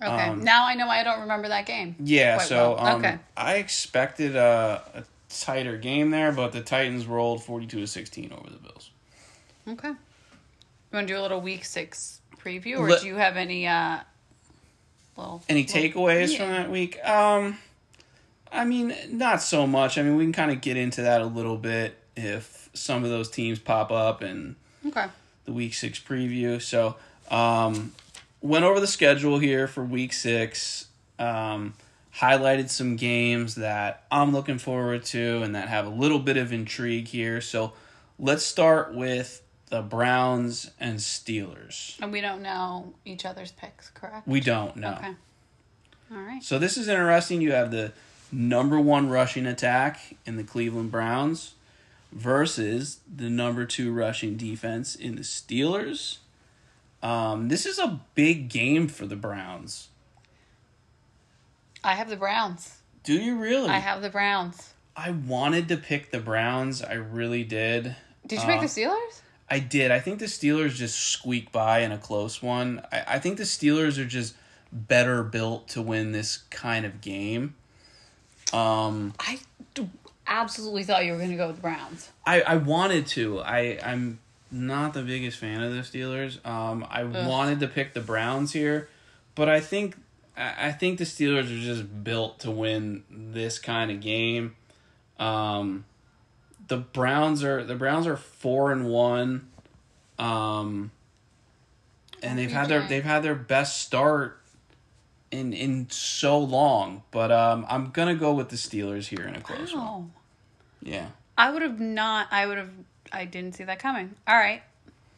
Okay, 0.00 0.28
um, 0.28 0.44
now 0.44 0.66
I 0.66 0.74
know 0.74 0.88
I 0.88 1.02
don't 1.02 1.20
remember 1.20 1.48
that 1.48 1.66
game. 1.66 1.96
Yeah, 1.98 2.38
so 2.38 2.74
well. 2.74 2.86
um, 2.86 2.98
Okay. 3.00 3.18
I 3.36 3.56
expected 3.56 4.36
a, 4.36 4.82
a 4.94 5.04
tighter 5.28 5.76
game 5.76 6.10
there, 6.10 6.30
but 6.30 6.52
the 6.52 6.60
Titans 6.60 7.06
rolled 7.06 7.42
42 7.42 7.80
to 7.80 7.86
16 7.86 8.32
over 8.32 8.50
the 8.50 8.58
Bills. 8.58 8.90
Okay, 9.66 9.92
you 10.92 10.96
want 10.96 11.08
to 11.08 11.14
do 11.14 11.20
a 11.20 11.22
little 11.22 11.40
week 11.40 11.64
six 11.64 12.20
preview, 12.38 12.78
or 12.78 12.88
Let- 12.88 13.02
do 13.02 13.06
you 13.08 13.16
have 13.16 13.36
any 13.36 13.66
uh, 13.66 13.98
little 15.16 15.42
Any 15.48 15.64
takeaways 15.64 16.32
Yeah. 16.32 16.38
from 16.38 16.48
that 16.50 16.70
week? 16.70 16.98
Um, 17.04 17.58
I 18.50 18.64
mean, 18.64 18.94
not 19.10 19.42
so 19.42 19.66
much. 19.66 19.98
I 19.98 20.02
mean, 20.02 20.16
we 20.16 20.24
can 20.24 20.32
kind 20.32 20.50
of 20.50 20.60
get 20.60 20.76
into 20.76 21.02
that 21.02 21.20
a 21.20 21.26
little 21.26 21.56
bit 21.58 21.96
if 22.16 22.70
some 22.72 23.04
of 23.04 23.10
those 23.10 23.28
teams 23.30 23.58
pop 23.58 23.90
up 23.90 24.22
and 24.22 24.56
Okay, 24.86 25.06
the 25.44 25.52
week 25.52 25.74
six 25.74 25.98
preview. 25.98 26.60
So, 26.62 26.96
um, 27.30 27.92
went 28.40 28.64
over 28.64 28.80
the 28.80 28.86
schedule 28.86 29.38
here 29.38 29.66
for 29.66 29.84
week 29.84 30.12
six. 30.12 30.86
Um, 31.18 31.74
highlighted 32.16 32.70
some 32.70 32.96
games 32.96 33.56
that 33.56 34.04
I'm 34.10 34.32
looking 34.32 34.58
forward 34.58 35.04
to 35.06 35.42
and 35.42 35.54
that 35.54 35.68
have 35.68 35.86
a 35.86 35.90
little 35.90 36.18
bit 36.20 36.36
of 36.36 36.52
intrigue 36.52 37.08
here. 37.08 37.40
So, 37.42 37.72
let's 38.18 38.44
start 38.44 38.94
with 38.94 39.42
the 39.68 39.82
Browns 39.82 40.70
and 40.80 40.98
Steelers. 40.98 42.00
and 42.00 42.12
we 42.12 42.20
don't 42.20 42.42
know 42.42 42.92
each 43.04 43.24
other's 43.24 43.52
picks, 43.52 43.90
correct? 43.90 44.26
We 44.26 44.40
don't 44.40 44.76
know. 44.76 44.94
Okay, 44.98 45.14
all 46.12 46.18
right. 46.22 46.42
So 46.42 46.58
this 46.58 46.76
is 46.76 46.88
interesting. 46.88 47.40
You 47.40 47.52
have 47.52 47.70
the 47.70 47.92
number 48.32 48.78
one 48.80 49.08
rushing 49.08 49.46
attack 49.46 50.16
in 50.26 50.36
the 50.36 50.44
Cleveland 50.44 50.90
Browns 50.90 51.54
versus 52.12 53.00
the 53.14 53.28
number 53.30 53.64
two 53.64 53.92
rushing 53.92 54.36
defense 54.36 54.94
in 54.96 55.16
the 55.16 55.22
Steelers. 55.22 56.18
Um, 57.02 57.48
this 57.48 57.64
is 57.66 57.78
a 57.78 58.00
big 58.14 58.48
game 58.48 58.88
for 58.88 59.06
the 59.06 59.16
Browns. 59.16 59.88
I 61.84 61.94
have 61.94 62.08
the 62.08 62.16
Browns. 62.16 62.78
Do 63.04 63.14
you 63.14 63.36
really? 63.36 63.68
I 63.70 63.78
have 63.78 64.02
the 64.02 64.10
Browns. 64.10 64.74
I 64.96 65.10
wanted 65.12 65.68
to 65.68 65.76
pick 65.76 66.10
the 66.10 66.18
Browns. 66.18 66.82
I 66.82 66.94
really 66.94 67.44
did. 67.44 67.94
Did 68.26 68.40
you 68.42 68.44
Uh, 68.48 68.58
pick 68.58 68.60
the 68.62 68.66
Steelers? 68.66 69.20
I 69.50 69.58
did. 69.58 69.90
I 69.90 70.00
think 70.00 70.18
the 70.18 70.26
Steelers 70.26 70.74
just 70.74 70.98
squeak 70.98 71.50
by 71.52 71.80
in 71.80 71.92
a 71.92 71.98
close 71.98 72.42
one. 72.42 72.82
I, 72.92 73.04
I 73.06 73.18
think 73.18 73.38
the 73.38 73.44
Steelers 73.44 73.98
are 73.98 74.04
just 74.04 74.34
better 74.72 75.22
built 75.22 75.68
to 75.68 75.82
win 75.82 76.12
this 76.12 76.38
kind 76.50 76.84
of 76.84 77.00
game. 77.00 77.54
Um, 78.52 79.14
I 79.18 79.38
absolutely 80.26 80.84
thought 80.84 81.04
you 81.04 81.12
were 81.12 81.18
going 81.18 81.30
to 81.30 81.36
go 81.36 81.46
with 81.46 81.56
the 81.56 81.62
Browns. 81.62 82.10
I, 82.26 82.42
I 82.42 82.56
wanted 82.56 83.06
to. 83.08 83.40
I 83.40 83.78
I'm 83.82 84.20
not 84.50 84.94
the 84.94 85.02
biggest 85.02 85.38
fan 85.38 85.62
of 85.62 85.72
the 85.72 85.80
Steelers. 85.80 86.44
Um, 86.46 86.86
I 86.88 87.04
wanted 87.04 87.60
to 87.60 87.68
pick 87.68 87.94
the 87.94 88.00
Browns 88.00 88.52
here, 88.52 88.88
but 89.34 89.48
I 89.48 89.60
think 89.60 89.96
I 90.36 90.72
think 90.72 90.98
the 90.98 91.04
Steelers 91.04 91.44
are 91.44 91.64
just 91.64 92.04
built 92.04 92.40
to 92.40 92.50
win 92.50 93.04
this 93.10 93.58
kind 93.58 93.90
of 93.90 94.00
game. 94.00 94.54
Um, 95.18 95.84
the 96.68 96.76
Browns 96.76 97.42
are 97.42 97.64
the 97.64 97.74
Browns 97.74 98.06
are 98.06 98.16
four 98.16 98.72
and 98.72 98.86
one, 98.86 99.48
um, 100.18 100.90
and 102.22 102.38
they've 102.38 102.50
had 102.50 102.68
their 102.68 102.86
they've 102.86 103.04
had 103.04 103.22
their 103.22 103.34
best 103.34 103.80
start 103.82 104.40
in 105.30 105.52
in 105.52 105.88
so 105.90 106.38
long. 106.38 107.02
But 107.10 107.32
um, 107.32 107.66
I'm 107.68 107.90
gonna 107.90 108.14
go 108.14 108.32
with 108.32 108.50
the 108.50 108.56
Steelers 108.56 109.06
here 109.06 109.26
in 109.26 109.34
a 109.34 109.40
close 109.40 109.74
one. 109.74 109.82
Oh, 109.82 110.06
Yeah. 110.82 111.08
I 111.36 111.50
would 111.50 111.62
have 111.62 111.78
not. 111.80 112.26
I 112.30 112.46
would 112.46 112.58
have. 112.58 112.70
I 113.12 113.24
didn't 113.24 113.54
see 113.54 113.64
that 113.64 113.78
coming. 113.78 114.14
All 114.26 114.36
right, 114.36 114.60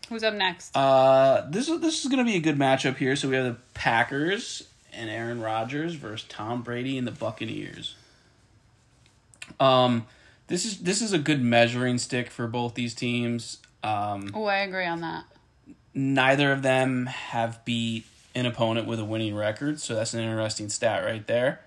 who's 0.08 0.22
up 0.22 0.34
next? 0.34 0.76
Uh, 0.76 1.46
this 1.50 1.68
is 1.68 1.80
this 1.80 2.04
is 2.04 2.10
gonna 2.10 2.24
be 2.24 2.36
a 2.36 2.40
good 2.40 2.58
matchup 2.58 2.96
here. 2.96 3.16
So 3.16 3.28
we 3.28 3.36
have 3.36 3.46
the 3.46 3.56
Packers 3.74 4.64
and 4.92 5.08
Aaron 5.08 5.40
Rodgers 5.40 5.94
versus 5.94 6.26
Tom 6.28 6.62
Brady 6.62 6.98
and 6.98 7.06
the 7.06 7.12
Buccaneers. 7.12 7.94
Um, 9.58 10.06
this 10.50 10.64
is 10.64 10.78
this 10.78 11.00
is 11.00 11.12
a 11.12 11.18
good 11.18 11.40
measuring 11.40 11.96
stick 11.96 12.28
for 12.28 12.46
both 12.48 12.74
these 12.74 12.92
teams. 12.94 13.58
Um, 13.84 14.30
oh, 14.34 14.44
I 14.44 14.58
agree 14.58 14.84
on 14.84 15.00
that. 15.00 15.24
neither 15.94 16.52
of 16.52 16.62
them 16.62 17.06
have 17.06 17.64
beat 17.64 18.04
an 18.34 18.44
opponent 18.46 18.86
with 18.86 18.98
a 18.98 19.04
winning 19.04 19.34
record, 19.34 19.80
so 19.80 19.94
that's 19.94 20.12
an 20.12 20.20
interesting 20.20 20.68
stat 20.68 21.04
right 21.04 21.26
there. 21.26 21.60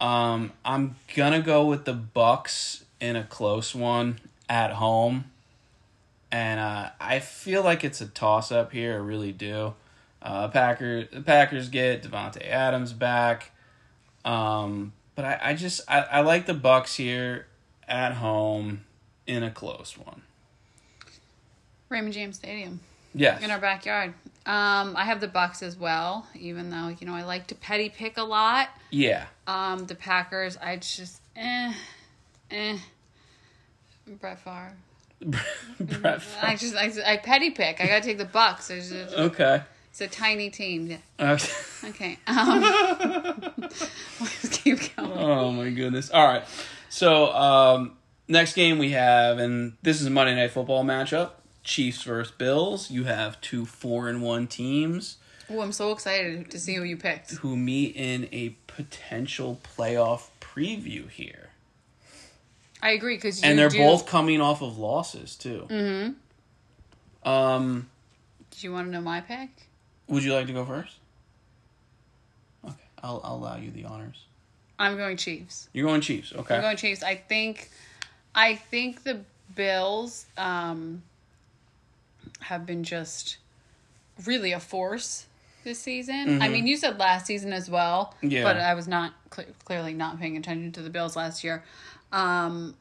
Um, 0.00 0.52
I'm 0.64 0.96
gonna 1.14 1.42
go 1.42 1.66
with 1.66 1.84
the 1.84 1.92
Bucks 1.92 2.84
in 3.00 3.16
a 3.16 3.22
close 3.22 3.74
one 3.74 4.18
at 4.48 4.72
home, 4.72 5.26
and 6.32 6.58
uh, 6.58 6.90
I 6.98 7.18
feel 7.20 7.62
like 7.62 7.84
it's 7.84 8.00
a 8.00 8.06
toss 8.06 8.50
up 8.50 8.72
here. 8.72 8.94
I 8.94 8.96
really 8.96 9.32
do. 9.32 9.74
Uh, 10.22 10.48
Packers, 10.48 11.08
the 11.12 11.20
Packers 11.20 11.68
get 11.68 12.02
Davante 12.02 12.46
Adams 12.46 12.94
back, 12.94 13.52
um, 14.24 14.92
but 15.14 15.26
I, 15.26 15.38
I 15.42 15.54
just 15.54 15.82
I, 15.86 16.00
I 16.00 16.20
like 16.22 16.46
the 16.46 16.54
Bucks 16.54 16.96
here 16.96 17.46
at 17.90 18.14
home 18.14 18.84
in 19.26 19.42
a 19.42 19.50
close 19.50 19.98
one. 19.98 20.22
Raymond 21.90 22.14
James 22.14 22.36
Stadium 22.36 22.80
Yes. 23.14 23.42
in 23.42 23.50
our 23.50 23.58
backyard. 23.58 24.14
Um, 24.46 24.96
I 24.96 25.04
have 25.04 25.20
the 25.20 25.28
Bucks 25.28 25.62
as 25.62 25.76
well, 25.76 26.26
even 26.34 26.70
though 26.70 26.88
you 26.88 27.06
know 27.06 27.14
I 27.14 27.24
like 27.24 27.48
to 27.48 27.54
petty 27.54 27.88
pick 27.90 28.16
a 28.16 28.22
lot. 28.22 28.68
yeah. 28.90 29.26
Um, 29.46 29.86
the 29.86 29.94
Packers, 29.96 30.56
I 30.56 30.76
just 30.76 31.20
eh, 31.36 31.72
eh. 32.50 32.78
Brett 34.20 34.38
Favre. 34.40 34.72
Brett 35.80 36.22
I 36.40 36.56
just 36.56 36.74
I, 36.76 36.90
I 37.12 37.16
petty 37.18 37.50
pick. 37.50 37.80
I 37.80 37.86
gotta 37.86 38.00
take 38.04 38.18
the 38.18 38.24
Bucks. 38.24 38.68
Just, 38.68 38.92
Okay. 39.18 39.62
it's 39.90 40.00
a 40.00 40.08
tiny 40.08 40.48
team. 40.50 40.86
Yeah. 40.86 41.32
Okay. 41.32 41.52
Okay. 41.90 42.18
Um, 42.26 42.60
let's 44.20 44.48
keep 44.50 44.96
going. 44.96 45.12
Oh 45.12 45.50
my 45.52 45.68
goodness. 45.70 46.10
All 46.10 46.24
right. 46.26 46.44
So 46.90 47.32
um, 47.32 47.96
next 48.28 48.52
game 48.52 48.78
we 48.78 48.90
have, 48.90 49.38
and 49.38 49.72
this 49.82 50.00
is 50.00 50.06
a 50.06 50.10
Monday 50.10 50.34
Night 50.34 50.50
Football 50.50 50.84
matchup: 50.84 51.30
Chiefs 51.64 52.02
versus 52.02 52.32
Bills. 52.32 52.90
You 52.90 53.04
have 53.04 53.40
two 53.40 53.64
four 53.64 54.08
and 54.08 54.22
one 54.22 54.46
teams 54.46 55.16
Oh, 55.52 55.60
I'm 55.60 55.72
so 55.72 55.90
excited 55.90 56.50
to 56.52 56.60
see 56.60 56.76
who 56.76 56.84
you 56.84 56.96
picked. 56.96 57.32
who 57.32 57.56
meet 57.56 57.96
in 57.96 58.28
a 58.30 58.50
potential 58.68 59.60
playoff 59.76 60.28
preview 60.40 61.10
here, 61.10 61.50
I 62.80 62.90
agree 62.90 63.16
because 63.16 63.42
and 63.42 63.58
they're 63.58 63.68
both 63.68 64.06
coming 64.06 64.40
off 64.40 64.62
of 64.62 64.78
losses 64.78 65.34
too. 65.34 65.66
Mm-hmm. 65.68 67.28
Um, 67.28 67.90
Did 68.50 68.62
you 68.62 68.72
want 68.72 68.86
to 68.86 68.92
know 68.92 69.00
my 69.00 69.20
pick? 69.20 69.48
would 70.06 70.22
you 70.22 70.34
like 70.34 70.46
to 70.46 70.52
go 70.52 70.64
first? 70.64 70.96
Okay, 72.64 72.74
I'll, 73.02 73.20
I'll 73.24 73.36
allow 73.36 73.56
you 73.56 73.70
the 73.72 73.84
honors. 73.86 74.26
I'm 74.80 74.96
going 74.96 75.18
Chiefs. 75.18 75.68
You're 75.74 75.86
going 75.86 76.00
Chiefs. 76.00 76.32
Okay. 76.32 76.56
I'm 76.56 76.62
going 76.62 76.76
Chiefs. 76.78 77.02
I 77.02 77.14
think, 77.14 77.68
I 78.34 78.54
think 78.56 79.04
the 79.04 79.20
Bills 79.54 80.24
um, 80.38 81.02
have 82.40 82.64
been 82.64 82.82
just 82.82 83.36
really 84.24 84.52
a 84.52 84.58
force 84.60 85.26
this 85.64 85.78
season. 85.78 86.40
I 86.40 86.48
mean, 86.48 86.66
you 86.66 86.78
said 86.78 86.98
last 86.98 87.26
season 87.26 87.52
as 87.52 87.68
well, 87.68 88.14
Yeah. 88.22 88.42
but 88.42 88.56
I 88.56 88.72
was 88.72 88.88
not 88.88 89.12
cl- 89.30 89.48
clearly 89.66 89.92
not 89.92 90.18
paying 90.18 90.38
attention 90.38 90.72
to 90.72 90.80
the 90.82 90.88
Bills 90.90 91.14
last 91.14 91.44
year. 91.44 91.62
Um, 92.10 92.74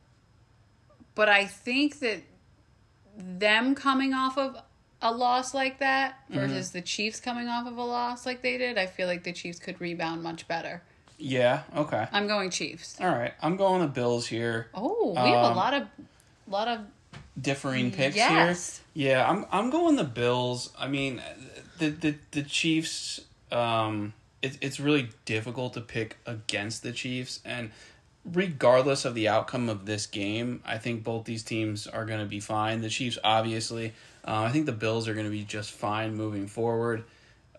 but 1.15 1.27
I 1.27 1.45
think 1.45 1.99
that 1.99 2.21
them 3.17 3.75
coming 3.75 4.13
off 4.13 4.37
of 4.37 4.55
a 5.01 5.11
loss 5.11 5.53
like 5.53 5.79
that 5.79 6.19
versus 6.29 6.71
the 6.71 6.81
Chiefs 6.81 7.19
coming 7.19 7.49
off 7.49 7.67
of 7.67 7.75
a 7.77 7.83
loss 7.83 8.25
like 8.25 8.41
they 8.41 8.57
did, 8.57 8.77
I 8.77 8.85
feel 8.85 9.07
like 9.07 9.23
the 9.23 9.33
Chiefs 9.33 9.59
could 9.59 9.81
rebound 9.81 10.23
much 10.23 10.47
better. 10.47 10.81
Yeah. 11.19 11.63
Okay. 11.75 12.07
I'm 12.11 12.27
going 12.27 12.49
Chiefs. 12.49 12.97
All 12.99 13.07
right. 13.09 13.33
I'm 13.41 13.57
going 13.57 13.81
the 13.81 13.87
Bills 13.87 14.25
here. 14.25 14.69
Oh, 14.73 15.09
we 15.11 15.15
have 15.17 15.43
a 15.45 15.47
Um, 15.49 15.55
lot 15.55 15.73
of 15.73 15.87
lot 16.47 16.67
of 16.67 16.79
Differing 17.39 17.91
picks 17.91 18.15
Yes. 18.15 18.81
here. 18.93 19.11
Yeah. 19.11 19.29
I'm 19.29 19.45
I'm 19.51 19.69
going 19.69 19.95
the 19.97 20.03
Bills. 20.03 20.71
I 20.79 20.87
mean, 20.87 21.21
the 21.77 21.89
the 21.89 22.15
the 22.31 22.43
Chiefs. 22.43 23.21
Um, 23.51 24.13
it, 24.41 24.57
it's 24.61 24.79
really 24.79 25.09
difficult 25.25 25.73
to 25.73 25.81
pick 25.81 26.17
against 26.25 26.83
the 26.83 26.91
Chiefs, 26.93 27.41
and 27.43 27.71
regardless 28.25 29.03
of 29.05 29.15
the 29.15 29.27
outcome 29.27 29.67
of 29.69 29.85
this 29.85 30.05
game, 30.05 30.61
I 30.65 30.77
think 30.77 31.03
both 31.03 31.25
these 31.25 31.43
teams 31.43 31.87
are 31.87 32.05
going 32.05 32.19
to 32.19 32.25
be 32.25 32.39
fine. 32.39 32.81
The 32.81 32.89
Chiefs, 32.89 33.17
obviously. 33.23 33.93
Uh, 34.25 34.43
I 34.43 34.51
think 34.51 34.65
the 34.65 34.71
Bills 34.71 35.07
are 35.07 35.13
going 35.13 35.25
to 35.25 35.31
be 35.31 35.43
just 35.43 35.71
fine 35.71 36.15
moving 36.15 36.47
forward. 36.47 37.03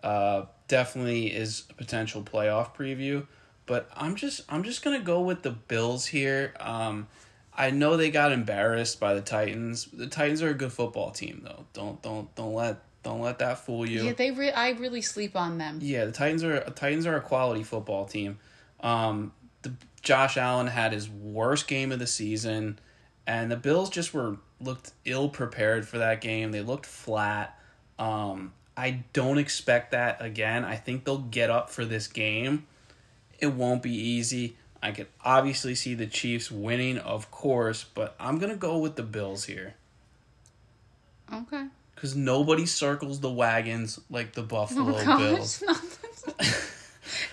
Uh, 0.01 0.45
definitely 0.67 1.27
is 1.27 1.63
a 1.69 1.73
potential 1.73 2.21
playoff 2.23 2.73
preview, 2.75 3.25
but 3.71 3.89
I'm 3.95 4.17
just 4.17 4.41
I'm 4.49 4.63
just 4.63 4.83
gonna 4.83 4.99
go 4.99 5.21
with 5.21 5.43
the 5.43 5.51
Bills 5.51 6.05
here. 6.05 6.53
Um, 6.59 7.07
I 7.53 7.69
know 7.69 7.95
they 7.95 8.11
got 8.11 8.33
embarrassed 8.33 8.99
by 8.99 9.13
the 9.13 9.21
Titans. 9.21 9.85
The 9.85 10.07
Titans 10.07 10.41
are 10.41 10.49
a 10.49 10.53
good 10.53 10.73
football 10.73 11.11
team, 11.11 11.39
though. 11.45 11.63
Don't 11.71 12.01
don't 12.01 12.35
don't 12.35 12.53
let 12.53 12.81
don't 13.01 13.21
let 13.21 13.39
that 13.39 13.59
fool 13.59 13.87
you. 13.87 14.03
yeah. 14.03 14.11
They 14.11 14.31
re- 14.31 14.51
I 14.51 14.71
really 14.71 15.01
sleep 15.01 15.37
on 15.37 15.57
them. 15.57 15.79
Yeah, 15.81 16.03
the 16.03 16.11
Titans 16.11 16.43
are 16.43 16.59
Titans 16.71 17.05
are 17.05 17.15
a 17.15 17.21
quality 17.21 17.63
football 17.63 18.03
team. 18.03 18.39
Um, 18.81 19.31
the 19.61 19.71
Josh 20.01 20.35
Allen 20.35 20.67
had 20.67 20.91
his 20.91 21.09
worst 21.09 21.69
game 21.69 21.93
of 21.93 21.99
the 21.99 22.07
season, 22.07 22.77
and 23.25 23.49
the 23.49 23.55
Bills 23.55 23.89
just 23.89 24.13
were 24.13 24.35
looked 24.59 24.91
ill 25.05 25.29
prepared 25.29 25.87
for 25.87 25.97
that 25.99 26.19
game. 26.19 26.51
They 26.51 26.61
looked 26.61 26.87
flat. 26.87 27.57
Um, 27.97 28.51
I 28.75 29.05
don't 29.13 29.37
expect 29.37 29.91
that 29.91 30.21
again. 30.21 30.65
I 30.65 30.75
think 30.75 31.05
they'll 31.05 31.19
get 31.19 31.49
up 31.49 31.69
for 31.69 31.85
this 31.85 32.07
game. 32.07 32.67
It 33.41 33.53
won't 33.53 33.81
be 33.83 33.93
easy. 33.93 34.55
I 34.83 34.91
could 34.91 35.07
obviously 35.25 35.75
see 35.75 35.93
the 35.95 36.07
Chiefs 36.07 36.49
winning, 36.49 36.97
of 36.97 37.29
course, 37.31 37.83
but 37.83 38.15
I'm 38.19 38.37
gonna 38.39 38.55
go 38.55 38.77
with 38.77 38.95
the 38.95 39.03
Bills 39.03 39.45
here 39.45 39.75
Okay. 41.31 41.65
because 41.95 42.15
nobody 42.15 42.65
circles 42.65 43.19
the 43.19 43.29
wagons 43.31 43.99
like 44.09 44.33
the 44.33 44.43
Buffalo 44.55 44.95
Oh 44.97 45.17
Bills. 45.17 45.63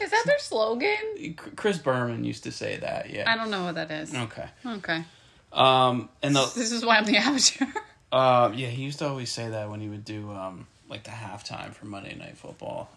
Is 0.00 0.11
that 0.11 0.22
their 0.26 0.38
slogan? 0.38 1.34
Chris 1.56 1.78
Berman 1.78 2.24
used 2.24 2.44
to 2.44 2.52
say 2.52 2.76
that. 2.78 3.11
Yeah. 3.11 3.30
I 3.30 3.36
don't 3.36 3.50
know 3.50 3.64
what 3.64 3.74
that 3.76 3.90
is. 3.90 4.14
Okay. 4.14 4.46
Okay. 4.66 5.04
Um, 5.52 6.09
and 6.22 6.34
the 6.36 6.40
This 6.54 6.72
is 6.72 6.84
why 6.84 6.96
I'm 6.98 7.04
the 7.04 7.16
amateur. 7.16 7.66
uh, 8.12 8.50
yeah, 8.54 8.68
he 8.68 8.82
used 8.82 8.98
to 9.00 9.09
always 9.09 9.30
say 9.30 9.48
that 9.48 9.70
when 9.70 9.80
he 9.80 9.88
would 9.88 10.04
do 10.04 10.30
um 10.32 10.66
like 10.88 11.04
the 11.04 11.11
halftime 11.11 11.72
for 11.72 11.86
Monday 11.86 12.14
Night 12.14 12.36
Football. 12.38 12.88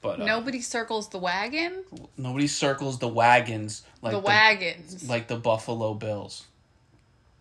But 0.00 0.20
uh, 0.20 0.24
Nobody 0.24 0.60
circles 0.60 1.08
the 1.08 1.18
wagon. 1.18 1.84
nobody 2.16 2.46
circles 2.46 2.98
the 2.98 3.08
wagons 3.08 3.82
like 4.02 4.12
the 4.12 4.20
the, 4.20 4.26
wagons. 4.26 5.08
like 5.08 5.26
the 5.28 5.36
Buffalo 5.36 5.94
Bills. 5.94 6.46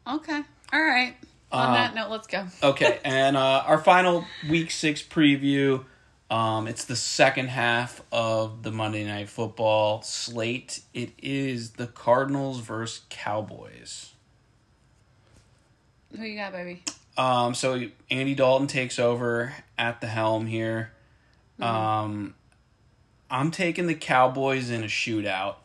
Okay. 0.07 0.41
All 0.73 0.81
right. 0.83 1.15
On 1.51 1.69
Uh, 1.69 1.73
that 1.73 1.95
note, 1.95 2.09
let's 2.09 2.27
go. 2.27 2.45
Okay, 2.61 2.99
and 3.05 3.37
uh, 3.37 3.63
our 3.65 3.77
final 3.77 4.25
Week 4.49 4.69
Six 4.71 5.01
preview. 5.03 5.85
Um, 6.29 6.67
it's 6.67 6.83
the 6.83 6.95
second 6.97 7.47
half 7.47 8.01
of 8.11 8.63
the 8.63 8.71
Monday 8.71 9.05
Night 9.05 9.29
Football 9.29 10.01
slate. 10.01 10.81
It 10.93 11.11
is 11.23 11.71
the 11.71 11.87
Cardinals 11.87 12.59
versus 12.59 13.05
Cowboys. 13.09 14.11
Who 16.15 16.23
you 16.23 16.37
got, 16.37 16.51
baby? 16.51 16.83
Um, 17.17 17.53
so 17.53 17.81
Andy 18.11 18.35
Dalton 18.35 18.67
takes 18.67 18.99
over 18.99 19.53
at 19.77 20.01
the 20.01 20.07
helm 20.07 20.45
here. 20.47 20.91
Um, 21.61 22.35
I'm 23.29 23.51
taking 23.51 23.87
the 23.87 23.95
Cowboys 23.95 24.69
in 24.69 24.83
a 24.83 24.87
shootout. 24.87 25.55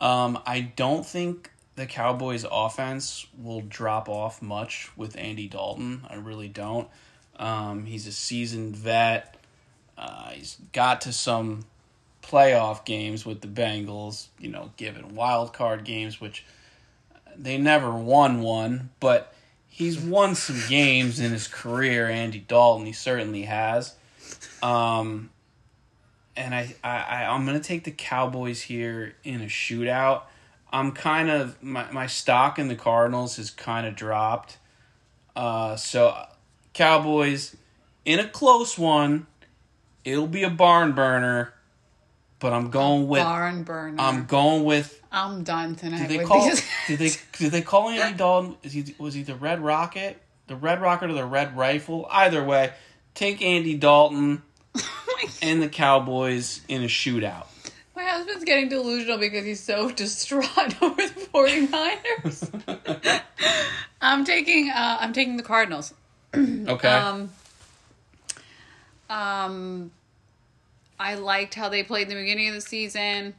Um, 0.00 0.38
I 0.46 0.60
don't 0.60 1.04
think 1.04 1.50
the 1.76 1.86
Cowboys' 1.86 2.44
offense 2.50 3.26
will 3.40 3.60
drop 3.60 4.08
off 4.08 4.42
much 4.42 4.90
with 4.96 5.16
Andy 5.16 5.48
Dalton. 5.48 6.02
I 6.08 6.14
really 6.14 6.48
don't. 6.48 6.88
Um, 7.38 7.86
he's 7.86 8.06
a 8.06 8.12
seasoned 8.12 8.76
vet. 8.76 9.36
Uh, 9.96 10.30
he's 10.30 10.56
got 10.72 11.02
to 11.02 11.12
some 11.12 11.64
playoff 12.22 12.84
games 12.84 13.24
with 13.24 13.40
the 13.40 13.48
Bengals, 13.48 14.28
you 14.38 14.48
know, 14.48 14.70
given 14.76 15.14
wild 15.14 15.52
card 15.52 15.84
games, 15.84 16.20
which 16.20 16.44
they 17.36 17.56
never 17.56 17.90
won 17.90 18.40
one, 18.40 18.90
but 19.00 19.32
he's 19.68 19.98
won 19.98 20.34
some 20.34 20.60
games 20.68 21.20
in 21.20 21.32
his 21.32 21.48
career. 21.48 22.08
Andy 22.08 22.40
Dalton, 22.40 22.86
he 22.86 22.92
certainly 22.92 23.42
has. 23.42 23.94
Um, 24.62 25.30
and 26.36 26.54
I, 26.54 26.74
I, 26.84 27.24
I'm 27.24 27.46
gonna 27.46 27.60
take 27.60 27.84
the 27.84 27.90
Cowboys 27.90 28.62
here 28.62 29.14
in 29.24 29.40
a 29.40 29.46
shootout. 29.46 30.22
I'm 30.70 30.92
kind 30.92 31.30
of 31.30 31.62
my 31.62 31.90
my 31.90 32.06
stock 32.06 32.58
in 32.58 32.68
the 32.68 32.76
Cardinals 32.76 33.36
has 33.36 33.50
kind 33.50 33.86
of 33.86 33.94
dropped. 33.96 34.58
Uh, 35.34 35.76
so 35.76 36.16
Cowboys 36.72 37.56
in 38.04 38.18
a 38.18 38.28
close 38.28 38.78
one. 38.78 39.26
It'll 40.04 40.28
be 40.28 40.44
a 40.44 40.50
barn 40.50 40.92
burner, 40.92 41.52
but 42.38 42.52
I'm 42.52 42.70
going 42.70 43.08
with 43.08 43.22
Barn 43.22 43.64
burner. 43.64 43.96
I'm 43.98 44.26
going 44.26 44.62
with 44.62 45.02
I'm 45.10 45.42
done 45.42 45.74
tonight 45.74 46.08
did 46.08 46.20
they 46.20 46.24
call? 46.24 46.48
these. 46.48 46.62
did 46.86 46.98
they? 46.98 47.10
Did 47.38 47.52
they 47.52 47.62
call 47.62 47.88
Andy 47.88 48.16
Dalton? 48.18 48.56
Is 48.62 48.72
he? 48.72 48.94
Was 48.98 49.14
he 49.14 49.22
the 49.22 49.34
Red 49.34 49.60
Rocket? 49.60 50.20
The 50.46 50.54
Red 50.54 50.80
Rocket 50.80 51.10
or 51.10 51.14
the 51.14 51.24
Red 51.24 51.56
Rifle? 51.56 52.06
Either 52.08 52.44
way, 52.44 52.72
take 53.14 53.42
Andy 53.42 53.76
Dalton 53.76 54.42
and 55.42 55.62
the 55.62 55.68
Cowboys 55.68 56.60
in 56.68 56.82
a 56.82 56.86
shootout. 56.86 57.46
My 57.94 58.04
husband's 58.04 58.44
getting 58.44 58.68
delusional 58.68 59.16
because 59.18 59.44
he's 59.44 59.62
so 59.62 59.90
distraught 60.02 60.48
over 60.82 61.02
the 61.02 61.28
49ers. 61.32 63.22
I'm 64.00 64.24
taking 64.24 64.70
uh, 64.70 64.98
I'm 65.00 65.12
taking 65.12 65.36
the 65.36 65.42
Cardinals. 65.42 65.94
Okay. 66.34 66.88
Um 66.88 67.30
um 69.08 69.90
I 70.98 71.14
liked 71.14 71.54
how 71.54 71.68
they 71.70 71.82
played 71.82 72.02
in 72.02 72.08
the 72.10 72.20
beginning 72.20 72.48
of 72.48 72.54
the 72.54 72.60
season. 72.60 73.34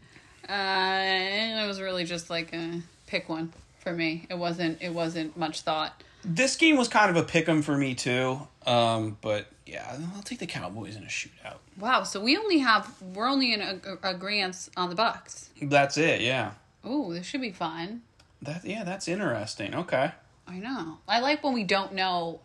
Uh 0.49 0.51
and 0.51 1.63
it 1.63 1.67
was 1.67 1.80
really 1.80 2.05
just 2.05 2.30
like 2.32 2.53
a 2.53 2.82
pick 3.05 3.30
one 3.30 3.53
for 3.80 3.93
me. 3.93 4.25
It 4.30 4.38
wasn't 4.38 4.82
it 4.82 4.93
wasn't 4.93 5.38
much 5.38 5.61
thought. 5.61 6.01
This 6.24 6.55
game 6.55 6.78
was 6.78 6.88
kind 6.88 7.09
of 7.09 7.15
a 7.15 7.24
pick 7.26 7.47
'em 7.47 7.61
for 7.61 7.78
me 7.78 7.95
too. 7.95 8.47
Um, 8.65 9.18
but 9.22 9.47
yeah, 9.65 9.97
I'll 10.15 10.22
take 10.24 10.39
the 10.39 10.47
Cowboys 10.47 10.95
in 10.95 11.03
a 11.03 11.07
shootout. 11.07 11.57
Wow, 11.78 12.03
so 12.03 12.22
we 12.22 12.38
only 12.38 12.59
have 12.59 13.01
we're 13.01 13.28
only 13.30 13.53
in 13.53 13.61
a, 13.61 13.80
a, 14.03 14.09
agreement 14.13 14.70
on 14.76 14.89
the 14.89 14.95
Bucks. 14.95 15.49
That's 15.61 15.97
it. 15.97 16.22
Yeah. 16.22 16.51
Oh, 16.84 17.13
this 17.13 17.26
should 17.26 17.41
be 17.41 17.51
fun. 17.51 18.01
That 18.41 18.65
yeah, 18.65 18.84
that's 18.84 19.07
interesting. 19.07 19.74
Okay. 19.76 20.11
I 20.47 20.59
know. 20.59 20.99
I 21.07 21.20
like 21.20 21.43
when 21.43 21.53
we 21.53 21.63
don't 21.63 21.93
know 21.93 22.39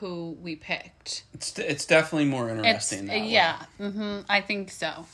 who 0.00 0.36
we 0.42 0.56
picked. 0.56 1.24
It's 1.34 1.58
it's 1.58 1.84
definitely 1.86 2.26
more 2.26 2.48
It's 2.50 2.58
interesting. 2.92 3.08
way. 3.08 3.28
yeah, 3.28 3.64
hmm 3.78 4.20
I 4.28 4.40
think 4.40 4.70
so. 4.70 5.06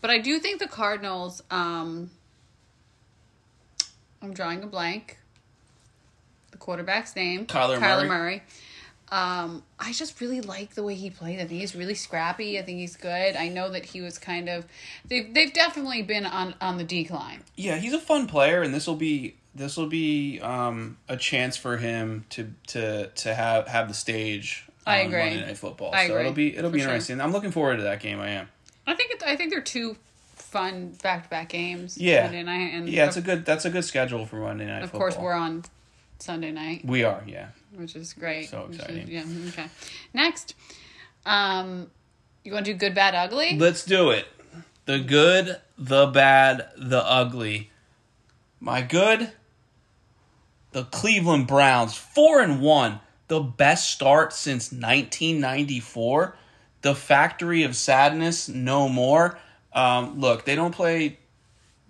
But 0.00 0.10
I 0.10 0.18
do 0.18 0.38
think 0.38 0.60
the 0.60 0.68
Cardinals. 0.68 1.42
Um, 1.50 2.10
I'm 4.22 4.32
drawing 4.32 4.62
a 4.62 4.66
blank. 4.66 5.18
Quarterback's 6.66 7.14
name, 7.14 7.46
Kyler 7.46 7.80
Murray. 7.80 8.08
Murray. 8.08 8.42
Um, 9.12 9.62
I 9.78 9.92
just 9.92 10.20
really 10.20 10.40
like 10.40 10.74
the 10.74 10.82
way 10.82 10.94
he 10.94 11.10
plays. 11.10 11.36
I 11.40 11.44
think 11.44 11.60
he's 11.60 11.76
really 11.76 11.94
scrappy. 11.94 12.58
I 12.58 12.62
think 12.62 12.80
he's 12.80 12.96
good. 12.96 13.36
I 13.36 13.48
know 13.48 13.70
that 13.70 13.84
he 13.84 14.00
was 14.00 14.18
kind 14.18 14.48
of. 14.48 14.66
They've 15.06 15.32
they've 15.32 15.52
definitely 15.52 16.02
been 16.02 16.26
on 16.26 16.54
on 16.60 16.76
the 16.76 16.82
decline. 16.84 17.44
Yeah, 17.54 17.76
he's 17.76 17.92
a 17.92 18.00
fun 18.00 18.26
player, 18.26 18.62
and 18.62 18.74
this 18.74 18.88
will 18.88 18.96
be 18.96 19.36
this 19.54 19.76
will 19.76 19.86
be 19.86 20.40
um, 20.40 20.96
a 21.08 21.16
chance 21.16 21.56
for 21.56 21.76
him 21.76 22.24
to 22.30 22.52
to 22.68 23.06
to 23.06 23.34
have 23.34 23.68
have 23.68 23.86
the 23.86 23.94
stage. 23.94 24.66
I 24.84 25.00
on 25.00 25.06
agree. 25.06 25.18
Monday 25.20 25.46
Night 25.46 25.56
Football. 25.58 25.94
I 25.94 26.08
so 26.08 26.14
agree, 26.14 26.20
it'll 26.22 26.32
be 26.32 26.56
it'll 26.56 26.70
for 26.70 26.74
be 26.74 26.80
sure. 26.80 26.88
interesting. 26.88 27.20
I'm 27.20 27.30
looking 27.30 27.52
forward 27.52 27.76
to 27.76 27.84
that 27.84 28.00
game. 28.00 28.18
I 28.18 28.30
am. 28.30 28.48
I 28.88 28.94
think 28.94 29.12
it, 29.12 29.22
I 29.24 29.36
think 29.36 29.50
they're 29.52 29.60
two 29.60 29.96
fun 30.34 30.96
back 31.02 31.24
to 31.24 31.28
back 31.28 31.48
games. 31.48 31.96
Yeah. 31.98 32.24
Monday 32.24 32.42
night 32.42 32.72
and 32.72 32.88
Yeah, 32.88 33.06
it's 33.06 33.16
a 33.16 33.22
good 33.22 33.44
that's 33.44 33.64
a 33.64 33.70
good 33.70 33.84
schedule 33.84 34.26
for 34.26 34.36
Monday 34.36 34.66
Night 34.66 34.82
of 34.82 34.90
Football. 34.90 35.00
course 35.00 35.16
we're 35.16 35.32
on 35.32 35.64
Sunday 36.18 36.50
night. 36.52 36.84
we 36.84 37.04
are. 37.04 37.22
Yeah. 37.26 37.48
which 37.74 37.94
is 37.96 38.12
great. 38.14 38.48
So 38.48 38.66
Which 38.66 38.76
is- 38.78 38.84
exciting. 38.84 39.08
yeah. 39.08 39.24
Okay. 39.50 39.66
Next, 40.14 40.54
um, 41.26 41.90
you 42.44 42.52
want 42.52 42.64
to 42.66 42.72
do 42.72 42.78
good, 42.78 42.94
bad, 42.94 43.14
ugly? 43.14 43.56
Let's 43.58 43.84
do 43.84 44.10
it. 44.10 44.26
The 44.86 44.98
good, 45.00 45.60
the 45.76 46.06
bad, 46.06 46.68
the 46.76 47.04
ugly. 47.04 47.70
My 48.60 48.80
good, 48.82 49.32
the 50.72 50.84
Cleveland 50.84 51.46
Browns, 51.46 51.96
four 51.96 52.40
and 52.40 52.60
one, 52.60 53.00
the 53.28 53.40
best 53.40 53.90
start 53.90 54.32
since 54.32 54.70
1994. 54.72 56.36
The 56.82 56.94
factory 56.94 57.62
of 57.64 57.74
sadness, 57.76 58.48
no 58.48 58.88
more. 58.88 59.38
Um, 59.72 60.20
look, 60.20 60.44
they 60.44 60.54
don't 60.54 60.74
play 60.74 61.18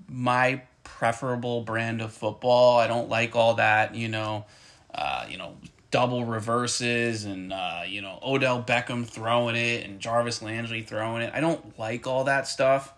my 0.08 0.62
preferable 0.96 1.60
brand 1.60 2.00
of 2.00 2.10
football. 2.10 2.78
I 2.78 2.86
don't 2.86 3.10
like 3.10 3.36
all 3.36 3.54
that, 3.54 3.94
you 3.94 4.08
know, 4.08 4.46
uh, 4.94 5.26
you 5.28 5.36
know, 5.36 5.56
double 5.90 6.24
reverses 6.24 7.26
and 7.26 7.52
uh, 7.52 7.82
you 7.86 8.00
know 8.00 8.18
Odell 8.22 8.62
Beckham 8.62 9.06
throwing 9.06 9.56
it 9.56 9.84
and 9.84 10.00
Jarvis 10.00 10.42
Landry 10.42 10.82
throwing 10.82 11.22
it. 11.22 11.32
I 11.34 11.40
don't 11.40 11.78
like 11.78 12.06
all 12.06 12.24
that 12.24 12.48
stuff. 12.48 12.94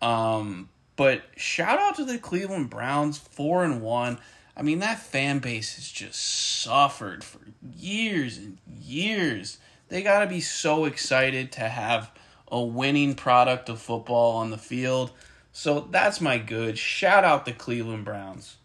Um, 0.00 0.70
but 0.96 1.22
shout 1.36 1.78
out 1.78 1.96
to 1.96 2.04
the 2.04 2.18
Cleveland 2.18 2.70
Browns, 2.70 3.18
four 3.18 3.64
and 3.64 3.82
one. 3.82 4.18
I 4.56 4.62
mean 4.62 4.78
that 4.78 4.98
fan 4.98 5.38
base 5.38 5.76
has 5.76 5.90
just 5.90 6.62
suffered 6.62 7.22
for 7.22 7.40
years 7.76 8.38
and 8.38 8.56
years. 8.80 9.58
They 9.88 10.02
got 10.02 10.20
to 10.20 10.26
be 10.26 10.40
so 10.40 10.86
excited 10.86 11.52
to 11.52 11.68
have 11.68 12.10
a 12.48 12.62
winning 12.62 13.14
product 13.14 13.68
of 13.68 13.80
football 13.80 14.36
on 14.36 14.50
the 14.50 14.58
field. 14.58 15.10
So 15.58 15.88
that's 15.90 16.20
my 16.20 16.36
good. 16.36 16.76
Shout 16.76 17.24
out 17.24 17.46
the 17.46 17.52
Cleveland 17.52 18.04
Browns. 18.04 18.58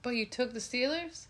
But 0.00 0.16
you 0.16 0.24
took 0.24 0.54
the 0.54 0.60
Steelers? 0.60 1.26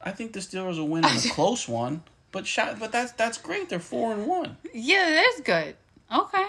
I 0.00 0.10
think 0.10 0.32
the 0.32 0.40
Steelers 0.40 0.76
will 0.76 0.88
win 0.88 1.04
in 1.04 1.16
a 1.16 1.20
close 1.30 1.68
one, 1.68 2.02
but 2.32 2.48
shout, 2.48 2.80
but 2.80 2.90
that's 2.90 3.12
that's 3.12 3.38
great. 3.38 3.68
They're 3.68 3.78
four 3.78 4.12
and 4.12 4.26
one. 4.26 4.56
Yeah, 4.74 5.08
that's 5.22 5.40
good. 5.42 5.76
Okay. 6.12 6.48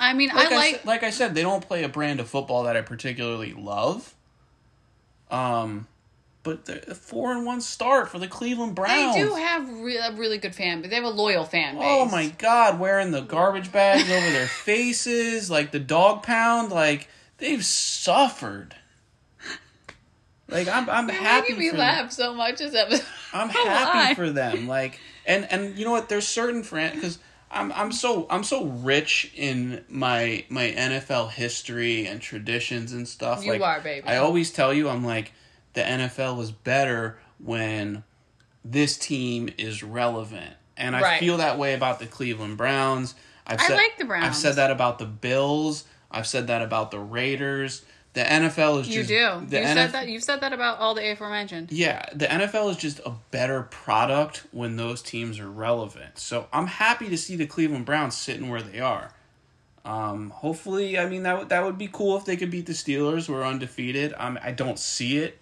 I 0.00 0.14
mean, 0.14 0.30
Like 0.30 0.50
I 0.50 0.54
I, 0.54 0.56
like 0.56 0.74
said, 0.76 0.86
like 0.86 1.02
I 1.02 1.10
said, 1.10 1.34
they 1.34 1.42
don't 1.42 1.62
play 1.62 1.84
a 1.84 1.90
brand 1.90 2.20
of 2.20 2.28
football 2.30 2.62
that 2.62 2.74
I 2.74 2.80
particularly 2.80 3.52
love. 3.52 4.14
Um, 5.30 5.86
but 6.44 6.66
the 6.66 6.94
four 6.94 7.32
and 7.32 7.44
one 7.44 7.60
start 7.60 8.10
for 8.10 8.18
the 8.18 8.28
Cleveland 8.28 8.74
Browns. 8.76 9.16
they 9.16 9.22
do 9.22 9.34
have 9.34 9.80
re- 9.80 9.96
a 9.96 10.12
really 10.12 10.38
good 10.38 10.54
fan, 10.54 10.82
but 10.82 10.90
they 10.90 10.96
have 10.96 11.04
a 11.04 11.08
loyal 11.08 11.44
fan 11.44 11.74
base. 11.74 11.84
Oh 11.84 12.04
my 12.04 12.28
God, 12.28 12.78
wearing 12.78 13.10
the 13.10 13.22
garbage 13.22 13.72
bags 13.72 14.08
over 14.08 14.30
their 14.30 14.46
faces, 14.64 15.50
like 15.50 15.72
the 15.72 15.80
dog 15.80 16.22
pound, 16.22 16.70
like 16.70 17.08
they've 17.38 17.64
suffered. 17.64 18.76
Like 20.46 20.68
I'm, 20.68 20.88
I'm 20.90 21.08
You're 21.08 21.16
happy 21.16 21.52
making 21.52 21.58
me 21.58 21.70
for 21.70 21.78
laugh 21.78 22.12
so 22.12 22.34
much 22.34 22.60
as 22.60 22.74
episode. 22.74 23.06
I'm 23.32 23.48
happy 23.50 24.14
for 24.14 24.30
them. 24.30 24.68
Like, 24.68 25.00
and 25.26 25.50
and 25.50 25.76
you 25.78 25.86
know 25.86 25.92
what? 25.92 26.10
There's 26.10 26.28
certain 26.28 26.62
friends 26.62 26.96
because 26.96 27.18
I'm 27.50 27.72
I'm 27.72 27.90
so 27.90 28.26
I'm 28.28 28.44
so 28.44 28.66
rich 28.66 29.32
in 29.34 29.82
my 29.88 30.44
my 30.50 30.70
NFL 30.76 31.30
history 31.30 32.06
and 32.06 32.20
traditions 32.20 32.92
and 32.92 33.08
stuff. 33.08 33.42
You 33.42 33.52
like, 33.52 33.62
are, 33.62 33.80
baby. 33.80 34.06
I 34.06 34.18
always 34.18 34.50
tell 34.50 34.74
you, 34.74 34.90
I'm 34.90 35.04
like 35.04 35.32
the 35.74 35.82
NFL 35.82 36.40
is 36.42 36.50
better 36.50 37.18
when 37.38 38.02
this 38.64 38.96
team 38.96 39.50
is 39.58 39.82
relevant, 39.82 40.54
and 40.76 40.96
I 40.96 41.00
Right. 41.02 41.20
feel 41.20 41.36
that 41.36 41.58
way 41.58 41.74
about 41.74 41.98
the 41.98 42.06
Cleveland 42.06 42.56
Browns. 42.56 43.14
I've 43.46 43.60
I 43.60 43.66
said, 43.66 43.76
like 43.76 43.98
the 43.98 44.06
Browns. 44.06 44.24
I've 44.24 44.36
said 44.36 44.56
that 44.56 44.70
about 44.70 44.98
the 44.98 45.04
Bills. 45.06 45.84
I've 46.10 46.26
said 46.26 46.46
that 46.46 46.62
about 46.62 46.90
the 46.90 46.98
Raiders. 46.98 47.82
The 48.14 48.22
NFL 48.22 48.78
is 48.82 48.88
You 48.88 49.02
just 49.04 49.08
do. 49.08 49.46
The 49.48 49.58
You 49.58 49.64
NF 49.66 49.74
said 49.74 49.92
that. 49.92 50.08
You've 50.08 50.22
said 50.22 50.40
that 50.40 50.52
about 50.52 50.78
all 50.78 50.94
the 50.94 51.10
aforementioned. 51.10 51.72
yeah, 51.72 52.06
the 52.14 52.26
NFL 52.26 52.70
is 52.70 52.76
just 52.76 53.00
a 53.04 53.10
better 53.32 53.62
product 53.64 54.44
when 54.52 54.76
those 54.76 55.02
teams 55.02 55.40
are 55.40 55.50
relevant. 55.50 56.18
So 56.18 56.46
I'm 56.52 56.68
happy 56.68 57.08
to 57.08 57.18
see 57.18 57.34
the 57.36 57.46
Cleveland 57.46 57.84
Browns 57.86 58.16
sitting 58.16 58.48
where 58.48 58.62
they 58.62 58.78
are. 58.80 59.12
Um, 59.84 60.30
hopefully, 60.30 60.98
I 60.98 61.06
mean 61.06 61.24
that 61.24 61.36
would 61.38 61.48
that 61.50 61.64
would 61.64 61.76
be 61.76 61.88
cool 61.92 62.16
if 62.16 62.24
they 62.24 62.36
could 62.36 62.50
beat 62.50 62.66
the 62.66 62.72
Steelers. 62.72 63.28
We're 63.28 63.44
undefeated. 63.44 64.14
Um, 64.16 64.38
I 64.42 64.52
don't 64.52 64.78
see 64.78 65.18
it, 65.18 65.38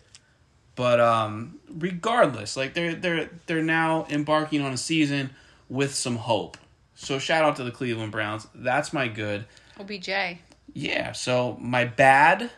but 0.75 1.01
um, 1.01 1.59
regardless, 1.69 2.57
like 2.57 2.75
they're 2.75 2.95
they're 2.95 3.31
they're 3.47 3.63
now 3.63 4.07
embarking 4.11 4.63
on 4.63 4.73
a 4.73 4.77
season 4.77 5.31
with 5.69 5.95
some 5.95 6.17
hope. 6.17 6.57
So 6.95 7.19
shout 7.19 7.45
out 7.45 7.57
to 7.57 7.65
the 7.65 7.71
Cleveland 7.71 8.13
Browns. 8.13 8.47
That's 8.55 8.93
my 8.93 9.09
good. 9.09 9.45
OBJ. 9.79 10.39
Yeah, 10.75 11.13
so 11.13 11.57
my 11.61 11.85
bad 11.85 12.51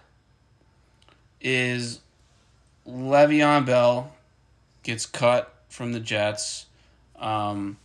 is 1.40 2.00
Le'Veon 2.86 3.66
Bell 3.66 4.12
gets 4.82 5.06
cut 5.06 5.52
from 5.68 5.92
the 5.92 6.00
Jets. 6.00 6.66
Um, 7.18 7.78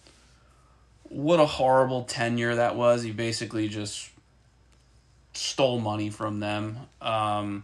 what 1.04 1.40
a 1.40 1.46
horrible 1.46 2.04
tenure 2.04 2.56
that 2.56 2.76
was. 2.76 3.04
He 3.04 3.12
basically 3.12 3.68
just 3.68 4.10
stole 5.34 5.80
money 5.80 6.10
from 6.10 6.40
them. 6.40 6.78
Um, 7.02 7.64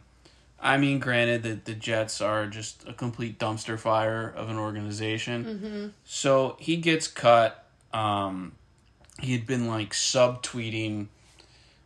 I 0.65 0.77
mean, 0.77 0.97
granted 0.99 1.43
that 1.43 1.65
the 1.65 1.75
Jets 1.75 2.21
are 2.21 2.47
just 2.47 2.83
a 2.87 2.93
complete 2.93 3.37
dumpster 3.37 3.77
fire 3.77 4.27
of 4.35 4.49
an 4.49 4.57
organization. 4.57 5.93
So 6.05 6.57
he 6.59 6.77
gets 6.77 7.07
cut. 7.07 7.63
Um, 7.93 8.53
he 9.21 9.33
had 9.33 9.45
been 9.45 9.67
like 9.67 9.91
subtweeting 9.91 11.07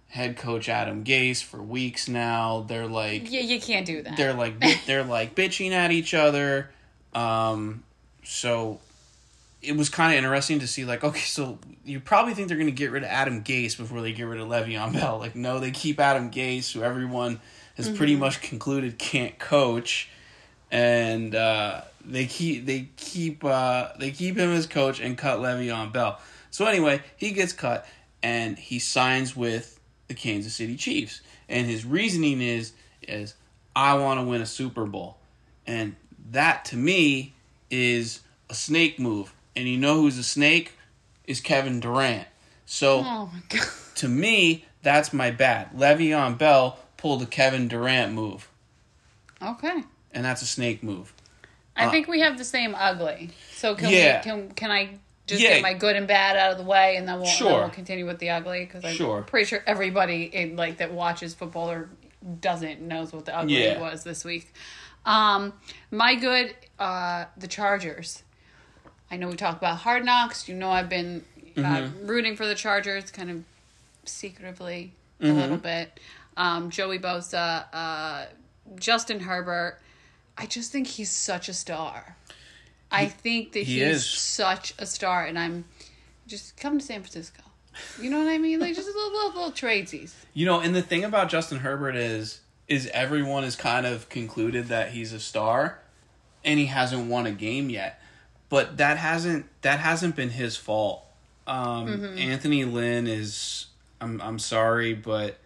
head 0.08 0.38
coach 0.38 0.70
Adam 0.70 1.04
Gase 1.04 1.44
for 1.44 1.62
weeks 1.62 2.08
now. 2.08 2.66
They're 2.68 2.88
like 2.88 3.30
Yeah, 3.30 3.42
you 3.42 3.60
can't 3.60 3.86
do 3.86 4.02
that. 4.02 4.16
they're 4.18 4.34
like 4.34 4.56
they're 4.88 5.04
like 5.04 5.36
bitching 5.36 5.72
at 5.72 5.92
each 5.92 6.14
other. 6.14 6.72
Um, 7.14 7.84
so 8.24 8.80
it 9.62 9.76
was 9.76 9.90
kind 9.90 10.14
of 10.14 10.18
interesting 10.18 10.60
to 10.60 10.68
see 10.68 10.86
like 10.86 11.04
okay, 11.04 11.20
so 11.20 11.60
you 11.84 12.00
probably 12.00 12.34
think 12.34 12.48
they're 12.48 12.58
going 12.58 12.68
to 12.68 12.72
get 12.72 12.92
rid 12.92 13.04
of 13.04 13.10
Adam 13.10 13.44
Gase 13.44 13.78
before 13.78 14.02
they 14.02 14.14
get 14.14 14.24
rid 14.24 14.40
of 14.40 14.48
Le'Veon 14.48 14.94
Bell. 14.94 15.20
Like 15.20 15.36
no, 15.36 15.60
they 15.60 15.72
keep 15.72 16.00
Adam 16.00 16.32
Gase, 16.32 16.72
who 16.72 16.82
everyone 16.82 17.42
has 17.80 17.98
pretty 17.98 18.16
much 18.16 18.42
concluded 18.42 18.98
can't 18.98 19.40
coach, 19.40 20.10
and 20.72 21.34
uh, 21.34 21.82
they 22.04 22.26
keep 22.26 22.66
they 22.66 22.90
keep 22.98 23.44
uh, 23.44 23.90
they 23.98 24.12
keep 24.12 24.38
him 24.38 24.52
as 24.52 24.68
coach 24.68 25.00
and 25.00 25.18
cut 25.18 25.40
Le'Veon 25.40 25.92
Bell. 25.92 26.20
So 26.52 26.66
anyway, 26.66 27.02
he 27.16 27.32
gets 27.32 27.54
cut 27.54 27.88
and 28.22 28.58
he 28.58 28.80
signs 28.80 29.36
with 29.36 29.80
the 30.08 30.14
Kansas 30.14 30.56
City 30.56 30.76
Chiefs, 30.76 31.22
and 31.48 31.68
his 31.68 31.86
reasoning 31.86 32.42
is 32.42 32.74
is 33.08 33.36
I 33.76 33.96
want 33.96 34.20
to 34.20 34.26
win 34.26 34.42
a 34.42 34.46
Super 34.46 34.86
Bowl, 34.86 35.18
and 35.66 35.96
that 36.32 36.66
to 36.66 36.76
me 36.76 37.34
is 37.70 38.22
a 38.50 38.54
snake 38.54 39.00
move. 39.00 39.34
And 39.56 39.68
you 39.68 39.78
know 39.78 39.96
who's 40.02 40.18
a 40.18 40.24
snake? 40.24 40.74
Is 41.26 41.42
Kevin 41.42 41.80
Durant. 41.80 42.28
So 42.66 43.00
oh 43.00 43.30
my 43.34 43.42
god. 43.50 43.68
to 43.96 44.08
me, 44.08 44.66
that's 44.82 45.14
my 45.14 45.32
bad. 45.32 45.72
Le'Veon 45.76 46.38
Bell 46.38 46.78
pulled 47.00 47.22
the 47.22 47.26
Kevin 47.26 47.68
Durant 47.68 48.14
move, 48.14 48.48
Okay. 49.42 49.84
and 50.12 50.26
that's 50.26 50.42
a 50.42 50.46
snake 50.46 50.84
move. 50.84 51.14
I 51.76 51.86
Uh, 51.86 51.92
think 51.92 52.08
we 52.08 52.20
have 52.20 52.38
the 52.38 52.44
same 52.44 52.76
ugly. 52.76 53.30
So 53.54 53.74
can 53.76 53.90
Yeah. 53.90 54.18
we, 54.18 54.24
can 54.24 54.52
can 54.52 54.70
I 54.72 54.90
just 55.28 55.42
Yeah. 55.42 55.54
get 55.56 55.62
my 55.62 55.74
good 55.74 55.96
and 55.96 56.08
bad 56.08 56.36
out 56.36 56.52
of 56.52 56.58
the 56.58 56.64
way, 56.66 56.98
and 56.98 57.08
then 57.08 57.20
we'll, 57.22 57.32
then 57.40 57.48
we'll 57.54 57.70
continue 57.70 58.06
with 58.06 58.20
the 58.20 58.32
ugly 58.32 58.66
because 58.66 58.84
I'm 58.84 58.96
Sure. 58.96 59.22
pretty 59.22 59.46
sure 59.46 59.64
everybody 59.66 60.24
in 60.24 60.56
like 60.58 60.78
that 60.78 60.92
watches 60.92 61.34
football 61.34 61.70
or 61.72 61.90
doesn't 62.42 62.82
knows 62.82 63.14
what 63.14 63.26
the 63.26 63.36
ugly 63.38 63.64
Yeah. 63.64 63.80
was 63.80 64.04
this 64.04 64.26
week. 64.26 64.54
Um, 65.06 65.54
my 65.92 66.16
good, 66.16 66.54
uh, 66.78 67.26
the 67.38 67.48
Chargers. 67.48 68.24
I 69.10 69.16
know 69.16 69.30
we 69.30 69.36
talk 69.38 69.58
about 69.58 69.78
Hard 69.78 70.04
Knocks. 70.04 70.50
You 70.50 70.56
know 70.56 70.70
I've 70.72 70.90
been 70.90 71.24
uh, 71.58 71.62
Mm-hmm. 71.62 72.08
rooting 72.08 72.36
for 72.36 72.46
the 72.46 72.56
Chargers, 72.56 73.10
kind 73.12 73.30
of 73.30 73.44
secretively 74.06 74.92
a 75.22 75.26
Mm-hmm. 75.26 75.38
little 75.40 75.58
bit. 75.58 76.00
Um, 76.40 76.70
Joey 76.72 76.98
Bosa, 77.00 77.66
uh, 77.72 78.26
Justin 78.80 79.20
Herbert. 79.20 79.78
I 80.38 80.46
just 80.46 80.72
think 80.72 80.88
he's 80.88 81.12
such 81.12 81.50
a 81.50 81.54
star. 81.54 82.16
I 82.92 83.06
think 83.06 83.52
that 83.52 83.60
he 83.60 83.80
he's 83.80 83.98
is. 83.98 84.10
such 84.10 84.74
a 84.80 84.86
star, 84.86 85.26
and 85.26 85.38
I'm 85.38 85.66
just 86.28 86.58
come 86.58 86.80
to 86.80 86.84
San 86.86 87.02
Francisco. 87.02 87.44
You 88.02 88.10
know 88.10 88.20
what 88.20 88.28
I 88.30 88.38
mean? 88.38 88.60
Like 88.60 88.74
just 88.76 88.88
a 88.90 88.92
little 88.92 89.12
little, 89.12 89.30
little 89.36 89.52
tradesies. 89.52 90.14
You 90.34 90.46
know, 90.46 90.60
and 90.60 90.74
the 90.76 90.82
thing 90.82 91.04
about 91.04 91.30
Justin 91.30 91.60
Herbert 91.60 91.96
is 91.96 92.42
is 92.68 92.88
everyone 92.94 93.44
has 93.44 93.56
kind 93.56 93.86
of 93.86 94.10
concluded 94.10 94.68
that 94.68 94.92
he's 94.92 95.12
a 95.14 95.20
star 95.20 95.80
and 96.46 96.60
he 96.60 96.68
hasn't 96.68 97.08
won 97.10 97.26
a 97.26 97.32
game 97.32 97.70
yet. 97.70 98.00
But 98.48 98.78
that 98.78 98.98
hasn't 98.98 99.46
that 99.62 99.80
hasn't 99.80 100.16
been 100.16 100.30
his 100.32 100.56
fault. 100.58 101.04
Um, 101.46 101.88
Mm-hmm. 101.88 102.18
Anthony 102.18 102.66
Lynn 102.66 103.08
is 103.08 103.68
I'm 104.02 104.22
I'm 104.22 104.40
sorry, 104.40 104.94
but 104.94 105.38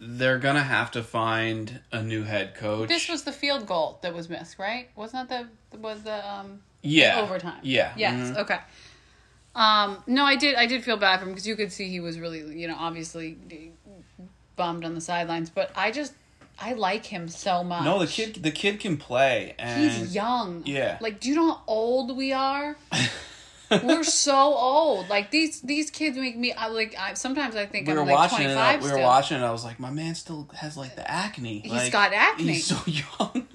they're 0.00 0.38
gonna 0.38 0.62
have 0.62 0.90
to 0.92 1.02
find 1.02 1.80
a 1.92 2.02
new 2.02 2.22
head 2.24 2.54
coach. 2.54 2.88
This 2.88 3.08
was 3.08 3.22
the 3.24 3.32
field 3.32 3.66
goal 3.66 3.98
that 4.02 4.14
was 4.14 4.28
missed, 4.28 4.58
right? 4.58 4.88
Wasn't 4.96 5.28
that 5.28 5.46
the 5.70 5.78
was 5.78 6.02
the 6.02 6.28
um 6.28 6.60
yeah 6.82 7.20
overtime? 7.20 7.58
Yeah. 7.62 7.92
Yes. 7.96 8.30
mhm. 8.30 8.36
Okay. 8.38 8.58
Um, 9.54 10.02
no, 10.06 10.24
I 10.24 10.36
did. 10.36 10.54
I 10.54 10.66
did 10.66 10.84
feel 10.84 10.96
bad 10.96 11.18
for 11.18 11.24
him 11.26 11.32
because 11.32 11.46
you 11.46 11.56
could 11.56 11.72
see 11.72 11.88
he 11.88 11.98
was 11.98 12.18
really, 12.20 12.38
you 12.56 12.68
know, 12.68 12.76
obviously 12.78 13.36
bummed 14.54 14.84
on 14.84 14.94
the 14.94 15.00
sidelines. 15.00 15.50
But 15.50 15.72
I 15.74 15.90
just, 15.90 16.12
I 16.60 16.74
like 16.74 17.06
him 17.06 17.28
so 17.28 17.64
much. 17.64 17.84
No, 17.84 17.98
the 17.98 18.06
kid 18.06 18.34
the 18.42 18.52
kid 18.52 18.78
can 18.78 18.96
play 18.96 19.54
and 19.58 19.90
He's 19.90 20.14
young. 20.14 20.62
Yeah. 20.64 20.98
Like, 21.00 21.18
do 21.18 21.28
you 21.28 21.34
know 21.34 21.54
how 21.54 21.62
old 21.66 22.16
we 22.16 22.32
are? 22.32 22.76
We're 23.70 24.04
so 24.04 24.34
old. 24.54 25.08
Like 25.08 25.30
these 25.30 25.60
these 25.60 25.90
kids 25.90 26.16
make 26.16 26.36
me. 26.36 26.52
I 26.52 26.68
like. 26.68 26.94
I 26.98 27.14
sometimes 27.14 27.54
I 27.56 27.66
think 27.66 27.86
we 27.86 27.92
I'm 27.92 27.98
were 28.00 28.04
like 28.04 28.14
watching 28.14 28.38
twenty 28.38 28.52
it. 28.52 28.54
five. 28.54 28.82
We 28.84 28.90
were 28.92 28.98
watching 29.00 29.38
it. 29.38 29.42
I 29.44 29.50
was 29.52 29.64
like, 29.64 29.78
my 29.78 29.90
man 29.90 30.14
still 30.14 30.48
has 30.54 30.76
like 30.76 30.96
the 30.96 31.08
acne. 31.10 31.60
He's 31.60 31.72
Like, 31.72 31.92
got 31.92 32.12
acne. 32.12 32.44
He's 32.54 32.66
so 32.66 32.78
young, 32.86 33.46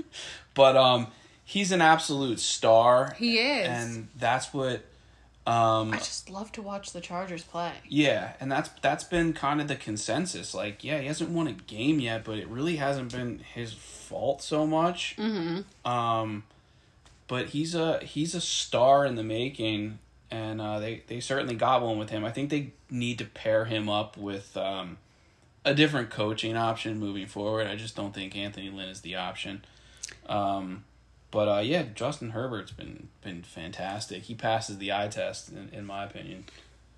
but 0.54 0.78
um, 0.78 1.08
he's 1.44 1.72
an 1.72 1.82
absolute 1.82 2.40
star. 2.40 3.16
He 3.18 3.38
is. 3.40 3.68
and 3.68 4.08
that's 4.18 4.54
what 4.54 4.84
Um, 5.48 5.94
I 5.94 5.98
just 5.98 6.30
love 6.30 6.52
to 6.54 6.62
watch 6.62 6.92
the 6.94 7.02
Chargers 7.02 7.44
play. 7.44 7.72
yeah, 7.90 8.34
and 8.40 8.52
that's 8.52 8.70
that's 8.82 9.04
been 9.04 9.34
kind 9.34 9.60
of 9.62 9.68
the 9.68 9.76
consensus. 9.76 10.54
Like, 10.54 10.84
yeah, 10.84 11.00
he 11.00 11.08
hasn't 11.08 11.32
won 11.32 11.48
a 11.48 11.54
game 11.54 12.00
yet, 12.00 12.24
but 12.24 12.38
it 12.38 12.48
really 12.48 12.76
hasn't 12.78 13.12
been 13.12 13.40
his 13.54 13.74
fault 13.74 14.42
so 14.44 14.66
much. 14.68 15.16
Mm-hmm. 15.18 15.90
Um, 15.92 16.44
but 17.28 17.48
he's 17.48 17.74
a 17.74 18.00
he's 18.04 18.36
a 18.36 18.42
star 18.42 19.06
in 19.06 19.16
the 19.16 19.24
making, 19.24 20.00
and 20.34 20.60
uh, 20.60 20.80
they 20.80 21.04
they 21.08 21.20
certainly 21.20 21.54
got 21.54 21.84
one 21.84 22.00
with 22.00 22.10
him. 22.10 22.26
I 22.26 22.32
think 22.32 22.50
they 22.50 22.74
need 22.90 23.20
to 23.20 23.26
pair 23.26 23.66
him 23.66 23.88
up 23.88 24.18
with 24.18 24.58
um, 24.58 24.98
a 25.64 25.76
different 25.76 26.10
coaching 26.10 26.58
option 26.58 27.00
moving 27.00 27.28
forward. 27.28 27.68
I 27.68 27.76
just 27.76 27.96
don't 27.96 28.16
think 28.16 28.36
Anthony 28.36 28.72
Lynn 28.72 28.90
is 28.90 29.02
the 29.02 29.16
option. 29.16 29.64
Um, 30.28 30.86
but 31.30 31.48
uh, 31.48 31.62
yeah, 31.62 31.84
Justin 31.94 32.32
Herbert's 32.32 32.72
been 32.72 33.10
been 33.22 33.44
fantastic. 33.44 34.24
He 34.24 34.34
passes 34.34 34.80
the 34.80 34.92
eye 34.92 35.08
test, 35.08 35.50
in, 35.50 35.70
in 35.72 35.86
my 35.86 36.04
opinion. 36.04 36.46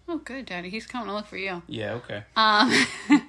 Oh, 0.08 0.20
good, 0.20 0.46
Daddy. 0.46 0.70
He's 0.70 0.86
coming 0.86 1.08
to 1.08 1.14
look 1.14 1.28
for 1.28 1.38
you. 1.38 1.62
Yeah, 1.68 1.94
okay. 1.96 2.24
Um, 2.38 2.72
all 3.10 3.20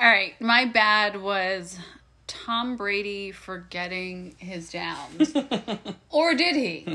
right. 0.00 0.40
My 0.40 0.64
bad 0.64 1.20
was 1.20 1.78
Tom 2.26 2.76
Brady 2.76 3.32
forgetting 3.32 4.34
his 4.38 4.70
downs. 4.70 5.34
or 6.10 6.34
did 6.34 6.56
he? 6.56 6.86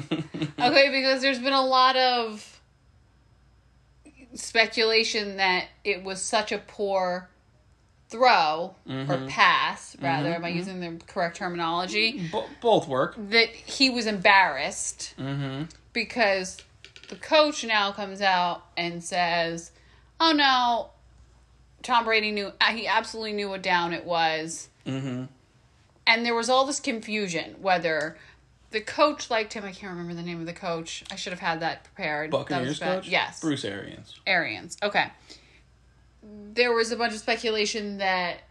Okay, 0.60 0.90
because 0.90 1.22
there's 1.22 1.40
been 1.40 1.54
a 1.54 1.66
lot 1.66 1.96
of 1.96 2.62
speculation 4.34 5.38
that 5.38 5.68
it 5.84 6.04
was 6.04 6.22
such 6.22 6.52
a 6.52 6.58
poor 6.58 7.30
throw 8.10 8.76
or 8.88 8.92
mm-hmm. 8.92 9.28
pass, 9.28 9.96
rather. 10.02 10.30
Mm-hmm, 10.30 10.36
Am 10.36 10.46
I 10.46 10.50
mm-hmm. 10.50 10.58
using 10.58 10.80
the 10.80 11.06
correct 11.06 11.38
terminology? 11.38 12.20
Mm, 12.20 12.32
bo- 12.32 12.46
both 12.62 12.88
work. 12.88 13.16
That 13.18 13.50
he 13.50 13.90
was 13.90 14.08
embarrassed 14.08 15.14
Mm-hmm. 15.18 15.66
because 15.94 16.58
the 17.10 17.16
coach 17.16 17.64
now 17.64 17.92
comes 17.92 18.22
out 18.22 18.64
and 18.76 19.04
says, 19.04 19.72
"Oh 20.20 20.32
no, 20.32 20.90
Tom 21.84 22.06
Brady 22.06 22.32
knew 22.32 22.52
he 22.72 22.88
absolutely 22.88 23.34
knew 23.34 23.50
what 23.50 23.62
down 23.62 23.94
it 23.94 24.06
was." 24.06 24.70
Mm-hmm. 24.92 25.24
And 26.08 26.26
there 26.26 26.36
was 26.36 26.50
all 26.50 26.66
this 26.66 26.80
confusion 26.80 27.56
whether 27.62 28.18
the 28.72 28.82
coach 28.82 29.30
liked 29.30 29.54
him. 29.54 29.64
I 29.64 29.72
can't 29.72 29.92
remember 29.92 30.14
the 30.14 30.24
name 30.24 30.40
of 30.40 30.46
the 30.46 30.54
coach. 30.54 31.04
I 31.12 31.16
should 31.16 31.34
have 31.34 31.40
had 31.40 31.60
that 31.62 31.84
prepared. 31.84 32.32
that 32.32 32.38
Buccaneers 32.38 32.68
was 32.68 32.80
coach. 32.80 33.08
Yes, 33.08 33.40
Bruce 33.40 33.66
Arians. 33.66 34.20
Arians. 34.28 34.78
Okay. 34.82 35.08
There 36.54 36.74
was 36.74 36.92
a 36.92 36.96
bunch 36.96 37.14
of 37.14 37.20
speculation 37.20 37.98
that 37.98 38.42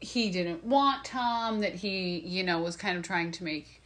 he 0.00 0.30
didn't 0.30 0.64
want 0.64 1.04
Tom, 1.04 1.60
that 1.60 1.74
he, 1.74 2.18
you 2.20 2.42
know, 2.42 2.60
was 2.60 2.76
kind 2.76 2.96
of 2.96 3.04
trying 3.04 3.30
to 3.32 3.44
make 3.44 3.82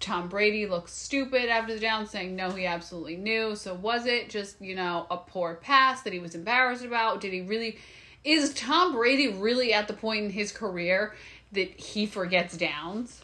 Tom 0.00 0.28
Brady 0.28 0.66
look 0.66 0.88
stupid 0.88 1.48
after 1.48 1.74
the 1.74 1.80
down, 1.80 2.06
saying 2.06 2.34
no, 2.36 2.50
he 2.50 2.66
absolutely 2.66 3.16
knew. 3.16 3.54
So 3.56 3.74
was 3.74 4.06
it 4.06 4.30
just, 4.30 4.60
you 4.60 4.74
know, 4.74 5.06
a 5.10 5.16
poor 5.16 5.54
pass 5.54 6.02
that 6.02 6.12
he 6.12 6.18
was 6.18 6.34
embarrassed 6.34 6.84
about? 6.84 7.20
Did 7.20 7.32
he 7.32 7.40
really 7.42 7.78
is 8.24 8.52
Tom 8.54 8.92
Brady 8.92 9.28
really 9.28 9.72
at 9.72 9.88
the 9.88 9.94
point 9.94 10.24
in 10.24 10.30
his 10.30 10.52
career 10.52 11.14
that 11.52 11.68
he 11.80 12.06
forgets 12.06 12.56
downs? 12.56 13.20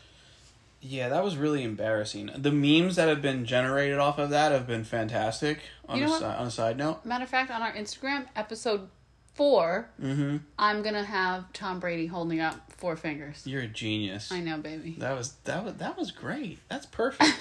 Yeah, 0.80 1.09
that 1.09 1.24
was 1.24 1.36
really 1.36 1.64
embarrassing. 1.64 2.30
The 2.36 2.53
memes 2.53 2.96
that 2.96 3.09
have 3.09 3.20
been 3.20 3.44
generated 3.44 3.99
off 3.99 4.18
of 4.18 4.30
that 4.30 4.53
have 4.53 4.66
been 4.66 4.84
fantastic. 4.84 5.59
On, 5.88 5.99
You 5.99 6.05
a, 6.05 6.07
know 6.07 6.18
si- 6.18 6.24
what? 6.24 6.36
on 6.36 6.46
a 6.46 6.51
side 6.51 6.76
note, 6.78 7.05
Matter 7.05 7.24
of 7.24 7.30
fact, 7.30 7.51
on 7.51 7.62
our 7.62 7.72
Instagram, 7.72 8.26
episode 8.36 8.88
4 9.34 9.88
mm-hmm. 10.03 10.36
I'm 10.59 10.82
gonna 10.82 11.05
have 11.05 11.53
Tom 11.53 11.78
Brady 11.78 12.07
holding 12.07 12.40
up 12.40 12.72
four 12.72 12.96
fingers. 12.96 13.42
you're 13.44 13.62
a 13.62 13.66
genius. 13.68 14.32
I 14.32 14.40
know, 14.40 14.59
baby. 14.59 14.96
That 14.99 15.16
was 15.16 15.32
that 15.44 15.64
was 15.64 15.74
that 15.74 15.96
was 15.96 16.11
great. 16.11 16.59
That's 16.68 16.86
perfect. 16.86 17.36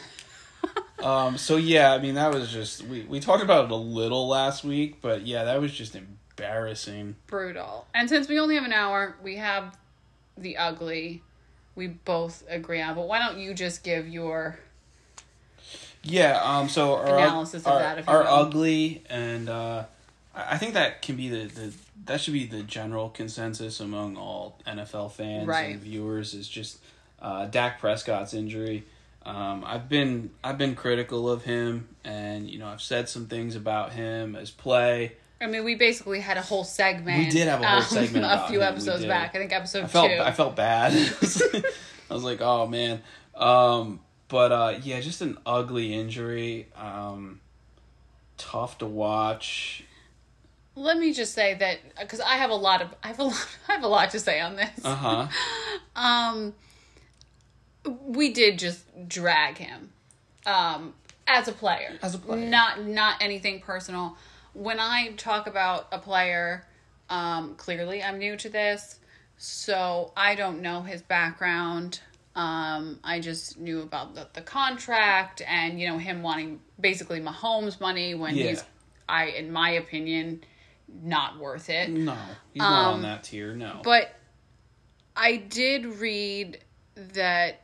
um. 1.04 1.38
So 1.40 1.58
yeah, 1.58 1.94
I 1.94 1.98
mean 1.98 2.14
that 2.16 2.32
was 2.32 2.52
just 2.52 2.84
we 2.86 3.02
we 3.04 3.20
talked 3.20 3.44
about 3.44 3.66
it 3.66 3.72
a 3.72 3.76
little 3.76 4.28
last 4.28 4.64
week, 4.64 5.02
but 5.02 5.26
yeah, 5.26 5.44
that 5.46 5.60
was 5.60 5.74
just 5.74 5.96
embarrassing. 5.96 6.18
Brutal. 7.28 7.86
And 7.94 8.08
since 8.08 8.28
we 8.30 8.40
only 8.40 8.56
have 8.56 8.64
an 8.64 8.74
hour, 8.74 9.16
we 9.24 9.36
have 9.38 9.76
the 10.38 10.58
ugly. 10.58 11.22
We 11.76 11.88
both 11.88 12.44
agree 12.50 12.82
on. 12.82 12.96
But 12.96 13.08
why 13.08 13.20
don't 13.20 13.40
you 13.40 13.54
just 13.54 13.84
give 13.84 14.08
your 14.08 14.58
Yeah. 16.04 16.40
Um. 16.44 16.70
So 16.70 16.96
our 16.96 17.18
Analysis 17.18 17.64
of 17.66 17.74
our, 17.74 17.80
that, 17.80 17.98
if 18.00 18.08
our 18.10 18.22
will. 18.24 18.28
ugly 18.30 19.04
and 19.10 19.50
uh, 19.50 19.84
I 20.36 20.54
I 20.54 20.58
think 20.58 20.74
that 20.76 21.02
can 21.02 21.16
be 21.16 21.30
the, 21.30 21.46
the 21.48 21.74
that 22.06 22.22
should 22.22 22.34
be 22.34 22.46
the 22.46 22.64
general 22.64 23.10
consensus 23.10 23.80
among 23.80 24.16
all 24.16 24.58
NFL 24.66 25.12
fans 25.12 25.46
Right. 25.48 25.72
and 25.74 25.80
viewers 25.82 26.34
is 26.34 26.48
just 26.48 26.80
uh, 27.22 27.46
Dak 27.48 27.80
Prescott's 27.80 28.34
injury. 28.34 28.86
Um, 29.26 29.64
I've 29.66 29.90
been 29.90 30.30
I've 30.44 30.58
been 30.58 30.74
critical 30.76 31.30
of 31.30 31.44
him, 31.44 31.90
and 32.06 32.50
you 32.50 32.60
know 32.60 32.68
I've 32.68 32.82
said 32.82 33.10
some 33.10 33.26
things 33.28 33.56
about 33.56 33.92
him 33.94 34.36
as 34.36 34.52
play. 34.52 35.14
I 35.40 35.48
mean, 35.48 35.64
we 35.64 35.76
basically 35.76 36.20
had 36.20 36.38
a 36.38 36.42
whole 36.42 36.64
segment. 36.64 37.20
We 37.20 37.30
did 37.30 37.48
have 37.48 37.62
a 37.62 37.68
whole 37.68 37.82
segment 37.82 38.26
a 38.28 38.48
few 38.48 38.62
him, 38.62 38.68
episodes 38.68 39.06
back. 39.06 39.36
I 39.36 39.40
think 39.40 39.54
episode 39.54 39.84
I 39.84 39.88
felt 39.88 40.12
two. 40.12 40.20
I 40.20 40.32
felt 40.32 40.56
bad. 40.56 40.94
I 42.10 42.14
was 42.14 42.24
like, 42.24 42.42
oh 42.42 42.68
man. 42.68 43.02
Um, 43.36 44.00
but 44.30 44.52
uh, 44.52 44.80
yeah, 44.82 45.00
just 45.00 45.22
an 45.22 45.38
ugly 45.46 45.94
injury. 45.94 46.68
Um, 46.76 47.40
tough 48.38 48.80
to 48.80 48.86
watch. 48.86 49.84
Let 50.76 50.98
me 50.98 51.14
just 51.14 51.34
say 51.34 51.56
that 51.56 51.80
because 52.00 52.20
I 52.20 52.36
have 52.36 52.50
a 52.50 52.56
lot 52.56 52.82
of 52.82 52.90
I 53.04 53.08
have 53.08 53.20
a 53.20 53.24
lot 53.24 53.48
I 53.68 53.74
have 53.74 53.84
a 53.84 53.88
lot 53.88 54.12
to 54.12 54.20
say 54.20 54.40
on 54.40 54.56
this. 54.56 54.84
Uh 54.84 54.96
huh. 54.96 55.28
Um, 55.96 56.54
we 58.06 58.34
did 58.34 58.60
just 58.60 58.84
drag 59.08 59.58
him, 59.58 59.92
um, 60.46 60.94
as 61.26 61.48
a 61.48 61.54
player. 61.54 61.98
As 62.02 62.16
a 62.16 62.20
player. 62.20 62.46
not 62.48 62.84
not 62.84 63.22
anything 63.22 63.60
personal. 63.60 64.18
When 64.58 64.80
I 64.80 65.12
talk 65.18 65.46
about 65.46 65.88
a 65.92 66.00
player, 66.00 66.66
um, 67.12 67.54
clearly 67.58 68.02
I'm 68.02 68.18
new 68.18 68.36
to 68.38 68.50
this, 68.50 69.00
so 69.38 70.12
I 70.18 70.34
don't 70.34 70.64
know 70.64 70.82
his 70.82 71.04
background. 71.04 72.00
Um, 72.36 73.00
I 73.04 73.20
just 73.20 73.60
knew 73.60 73.82
about 73.82 74.16
the, 74.16 74.28
the 74.34 74.42
contract 74.42 75.44
and 75.48 75.80
you 75.80 75.88
know 75.88 76.00
him 76.00 76.24
wanting 76.24 76.60
basically 76.80 77.20
Mahomes 77.22 77.80
money 77.80 78.16
when 78.16 78.36
Yeah. 78.36 78.48
he's, 78.48 78.64
I 79.08 79.26
in 79.26 79.52
my 79.52 79.70
opinion, 79.72 80.44
not 80.88 81.38
worth 81.38 81.70
it. 81.70 81.92
No, 81.92 82.18
he's 82.52 82.62
not 82.62 82.88
Um, 82.88 82.94
on 82.96 83.02
that 83.04 83.26
tier. 83.26 83.54
No. 83.54 83.82
But 83.84 84.16
I 85.16 85.38
did 85.38 85.86
read 85.86 86.64
that 86.96 87.62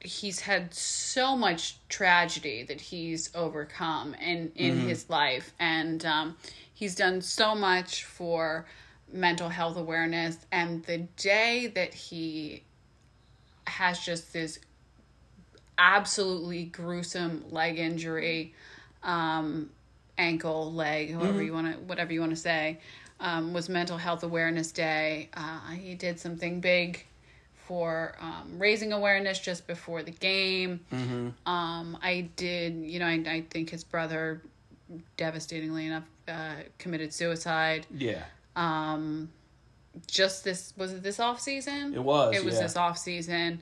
he's 0.00 0.40
had 0.40 0.72
so 0.72 1.36
much 1.36 1.76
tragedy 1.88 2.62
that 2.64 2.80
he's 2.80 3.34
overcome 3.34 4.14
in 4.14 4.52
in 4.54 4.80
his 4.80 5.10
life. 5.10 5.52
And 5.58 6.04
um, 6.04 6.36
he's 6.72 6.94
done 6.94 7.20
so 7.20 7.54
much 7.54 8.04
for 8.04 8.66
mental 9.12 9.48
health 9.48 9.76
awareness. 9.76 10.36
And 10.52 10.84
the 10.84 10.98
day 11.16 11.66
that 11.74 11.94
he 11.94 12.62
has 13.66 14.00
just 14.00 14.32
this 14.32 14.58
absolutely 15.78 16.64
gruesome 16.64 17.44
leg 17.50 17.78
injury 17.78 18.54
um, 19.02 19.70
ankle 20.16 20.72
leg 20.72 21.12
however 21.14 21.40
you 21.42 21.52
want 21.52 21.72
to 21.72 21.78
whatever 21.82 22.12
you 22.12 22.18
want 22.18 22.32
to 22.32 22.36
say 22.36 22.78
um, 23.20 23.52
was 23.52 23.68
mental 23.68 23.96
health 23.96 24.24
awareness 24.24 24.72
day 24.72 25.28
uh, 25.34 25.70
he 25.70 25.94
did 25.94 26.18
something 26.18 26.58
big 26.58 27.06
for 27.68 28.14
um, 28.18 28.58
raising 28.58 28.94
awareness 28.94 29.38
just 29.38 29.66
before 29.66 30.02
the 30.02 30.10
game. 30.10 30.80
Um, 31.44 31.98
i 32.02 32.28
did 32.36 32.76
you 32.76 32.98
know 32.98 33.06
I, 33.06 33.22
I 33.26 33.44
think 33.50 33.70
his 33.70 33.84
brother 33.84 34.40
devastatingly 35.18 35.86
enough 35.86 36.04
uh, 36.26 36.54
committed 36.78 37.12
suicide. 37.12 37.86
Yeah, 37.94 38.24
um 38.56 39.28
just 40.06 40.44
this 40.44 40.72
was 40.78 40.94
it 40.94 41.02
this 41.02 41.20
off 41.20 41.40
season? 41.40 41.94
It 41.94 42.02
was. 42.02 42.34
it 42.34 42.42
was 42.42 42.54
yeah. 42.54 42.62
this 42.62 42.76
off 42.76 42.96
season. 42.96 43.60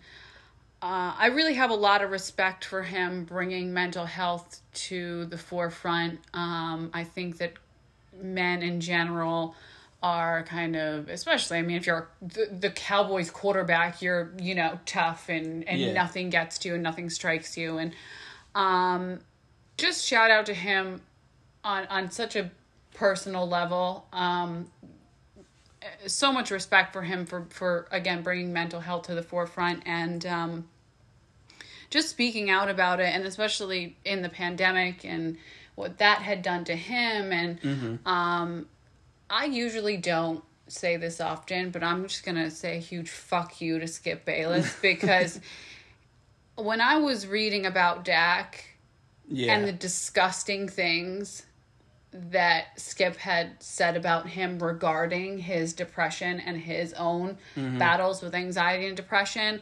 Uh, 0.82 1.14
i 1.18 1.26
really 1.28 1.54
have 1.54 1.70
a 1.70 1.74
lot 1.74 2.02
of 2.02 2.10
respect 2.10 2.64
for 2.64 2.82
him 2.82 3.24
bringing 3.24 3.72
mental 3.72 4.04
health 4.04 4.60
to 4.74 5.24
the 5.26 5.38
forefront. 5.38 6.20
Um, 6.32 6.90
i 6.94 7.02
think 7.02 7.38
that 7.38 7.54
men 8.22 8.62
in 8.62 8.80
general 8.80 9.56
are 10.02 10.42
kind 10.44 10.76
of 10.76 11.08
especially 11.08 11.56
i 11.58 11.62
mean 11.62 11.76
if 11.76 11.86
you're 11.86 12.08
the, 12.20 12.46
the 12.60 12.70
cowboys 12.70 13.30
quarterback 13.30 14.02
you're 14.02 14.30
you 14.40 14.54
know 14.54 14.78
tough 14.84 15.28
and 15.28 15.66
and 15.68 15.80
Yeah. 15.80 15.92
nothing 15.92 16.30
gets 16.30 16.58
to 16.58 16.68
you 16.68 16.74
and 16.74 16.82
nothing 16.82 17.08
strikes 17.10 17.56
you. 17.56 17.78
And 17.78 17.92
um 18.54 19.20
just 19.78 20.06
shout 20.06 20.30
out 20.30 20.46
to 20.46 20.54
him 20.54 21.00
on 21.64 21.86
on 21.86 22.10
such 22.10 22.36
a 22.36 22.50
personal 22.94 23.48
level. 23.48 24.06
Um 24.12 24.70
so 26.06 26.32
much 26.32 26.50
respect 26.50 26.92
for 26.92 27.02
him 27.02 27.26
for 27.26 27.46
for 27.50 27.86
again 27.90 28.22
bringing 28.22 28.52
mental 28.52 28.80
health 28.80 29.04
to 29.04 29.14
the 29.14 29.22
forefront 29.22 29.82
and 29.86 30.26
um 30.26 30.68
just 31.90 32.08
speaking 32.10 32.50
out 32.50 32.68
about 32.68 32.98
it 33.00 33.06
and 33.14 33.24
especially 33.24 33.96
in 34.04 34.20
the 34.22 34.28
pandemic 34.28 35.04
and 35.04 35.36
what 35.76 35.98
that 35.98 36.18
had 36.22 36.42
done 36.42 36.64
to 36.64 36.74
him 36.74 37.32
and 37.32 37.58
um 38.04 38.66
I 39.30 39.46
usually 39.46 39.96
don't 39.96 40.42
say 40.68 40.96
this 40.96 41.20
often 41.20 41.70
but 41.70 41.82
I'm 41.82 42.02
just 42.08 42.24
going 42.24 42.36
to 42.36 42.50
say 42.50 42.76
a 42.76 42.80
huge 42.80 43.10
fuck 43.10 43.60
you 43.60 43.78
to 43.78 43.86
Skip 43.86 44.24
Bayless 44.24 44.74
because 44.82 45.40
when 46.56 46.80
I 46.80 46.96
was 46.98 47.26
reading 47.26 47.66
about 47.66 48.04
Dak 48.04 48.64
Yeah. 49.28 49.54
and 49.54 49.66
the 49.66 49.72
disgusting 49.72 50.68
things 50.68 51.44
that 52.12 52.80
Skip 52.80 53.16
had 53.16 53.62
said 53.62 53.96
about 53.96 54.26
him 54.28 54.58
regarding 54.58 55.38
his 55.38 55.72
depression 55.74 56.40
and 56.40 56.56
his 56.56 56.92
own 56.94 57.36
Mm-hmm. 57.56 57.78
battles 57.78 58.22
with 58.22 58.34
anxiety 58.34 58.86
and 58.86 58.96
depression. 58.96 59.60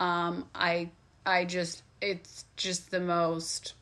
Um, 0.00 0.46
I 0.54 0.90
I 1.24 1.44
just 1.46 1.82
it's 2.02 2.44
just 2.56 2.90
the 2.90 3.00
most. 3.00 3.72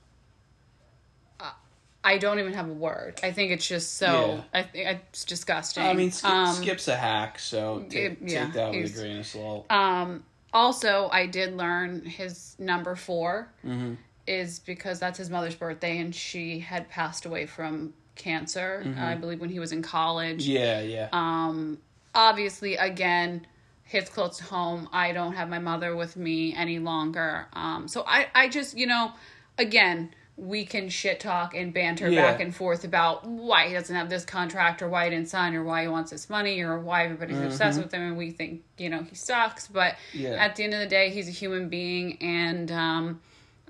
I 2.04 2.18
don't 2.18 2.38
even 2.40 2.52
have 2.54 2.68
a 2.68 2.72
word. 2.72 3.20
I 3.22 3.30
think 3.32 3.52
it's 3.52 3.66
just 3.66 3.96
so. 3.96 4.42
Yeah. 4.52 4.60
I 4.60 4.62
think 4.64 4.86
it's 4.88 5.24
disgusting. 5.24 5.84
I 5.84 5.92
mean, 5.94 6.10
Skip, 6.10 6.30
Um, 6.30 6.54
Skip's 6.54 6.88
a 6.88 6.96
hack, 6.96 7.38
so 7.38 7.80
ta- 7.90 7.96
it- 7.98 8.18
yeah, 8.22 8.44
take 8.46 8.54
that 8.54 8.70
with 8.72 8.94
a 8.96 8.98
grain 8.98 9.18
of 9.18 9.26
salt. 9.26 9.70
Um, 9.70 10.24
also, 10.52 11.08
I 11.12 11.26
did 11.26 11.56
learn 11.56 12.04
his 12.04 12.56
number 12.58 12.96
4 12.96 13.48
Mm-hmm. 13.64 13.94
is 14.26 14.58
because 14.60 14.98
that's 14.98 15.16
his 15.18 15.30
mother's 15.30 15.54
birthday, 15.54 15.98
and 15.98 16.14
she 16.14 16.58
had 16.58 16.88
passed 16.88 17.24
away 17.24 17.46
from 17.46 17.94
cancer. 18.16 18.84
I 18.98 19.14
believe 19.14 19.40
when 19.40 19.50
he 19.50 19.58
was 19.58 19.72
in 19.72 19.82
college. 19.82 20.44
Mm-hmm. 20.46 20.56
yeah, 20.56 20.80
yeah. 20.80 21.08
Um, 21.12 21.78
obviously, 22.14 22.76
again, 22.76 23.46
hits 23.84 24.10
close 24.10 24.38
to 24.38 24.44
home. 24.44 24.88
I 24.92 25.12
don't 25.12 25.34
have 25.34 25.48
my 25.48 25.58
mother 25.58 25.94
with 25.96 26.16
me 26.16 26.54
any 26.54 26.78
longer. 26.78 27.46
Um, 27.52 27.88
so 27.88 28.04
I, 28.06 28.26
I 28.34 28.48
just, 28.48 28.76
you 28.76 28.86
know, 28.86 29.12
again, 29.58 30.14
we 30.42 30.64
can 30.64 30.88
shit 30.88 31.20
talk 31.20 31.54
and 31.54 31.72
banter 31.72 32.10
Yeah. 32.10 32.20
back 32.32 32.40
and 32.40 32.52
forth 32.52 32.82
about 32.82 33.24
why 33.24 33.68
he 33.68 33.74
doesn't 33.74 33.94
have 33.94 34.10
this 34.10 34.24
contract 34.24 34.82
or 34.82 34.88
why 34.88 35.04
he 35.04 35.10
didn't 35.10 35.28
sign 35.28 35.54
or 35.54 35.62
why 35.62 35.82
he 35.82 35.88
wants 35.88 36.10
this 36.10 36.28
money 36.28 36.60
or 36.62 36.80
why 36.80 37.04
everybody's 37.04 37.38
obsessed 37.40 37.80
with 37.80 37.92
him 37.94 38.02
and 38.02 38.16
we 38.16 38.32
think, 38.32 38.62
you 38.76 38.90
know, 38.90 39.02
he 39.04 39.14
sucks. 39.14 39.68
But 39.68 39.94
Mm-hmm. 40.12 40.22
Yeah. 40.22 40.44
at 40.44 40.56
the 40.56 40.64
end 40.64 40.74
of 40.74 40.80
the 40.80 40.88
day, 40.88 41.10
he's 41.10 41.28
a 41.28 41.32
human 41.32 41.68
being. 41.68 42.18
And 42.20 42.72
um, 42.72 43.20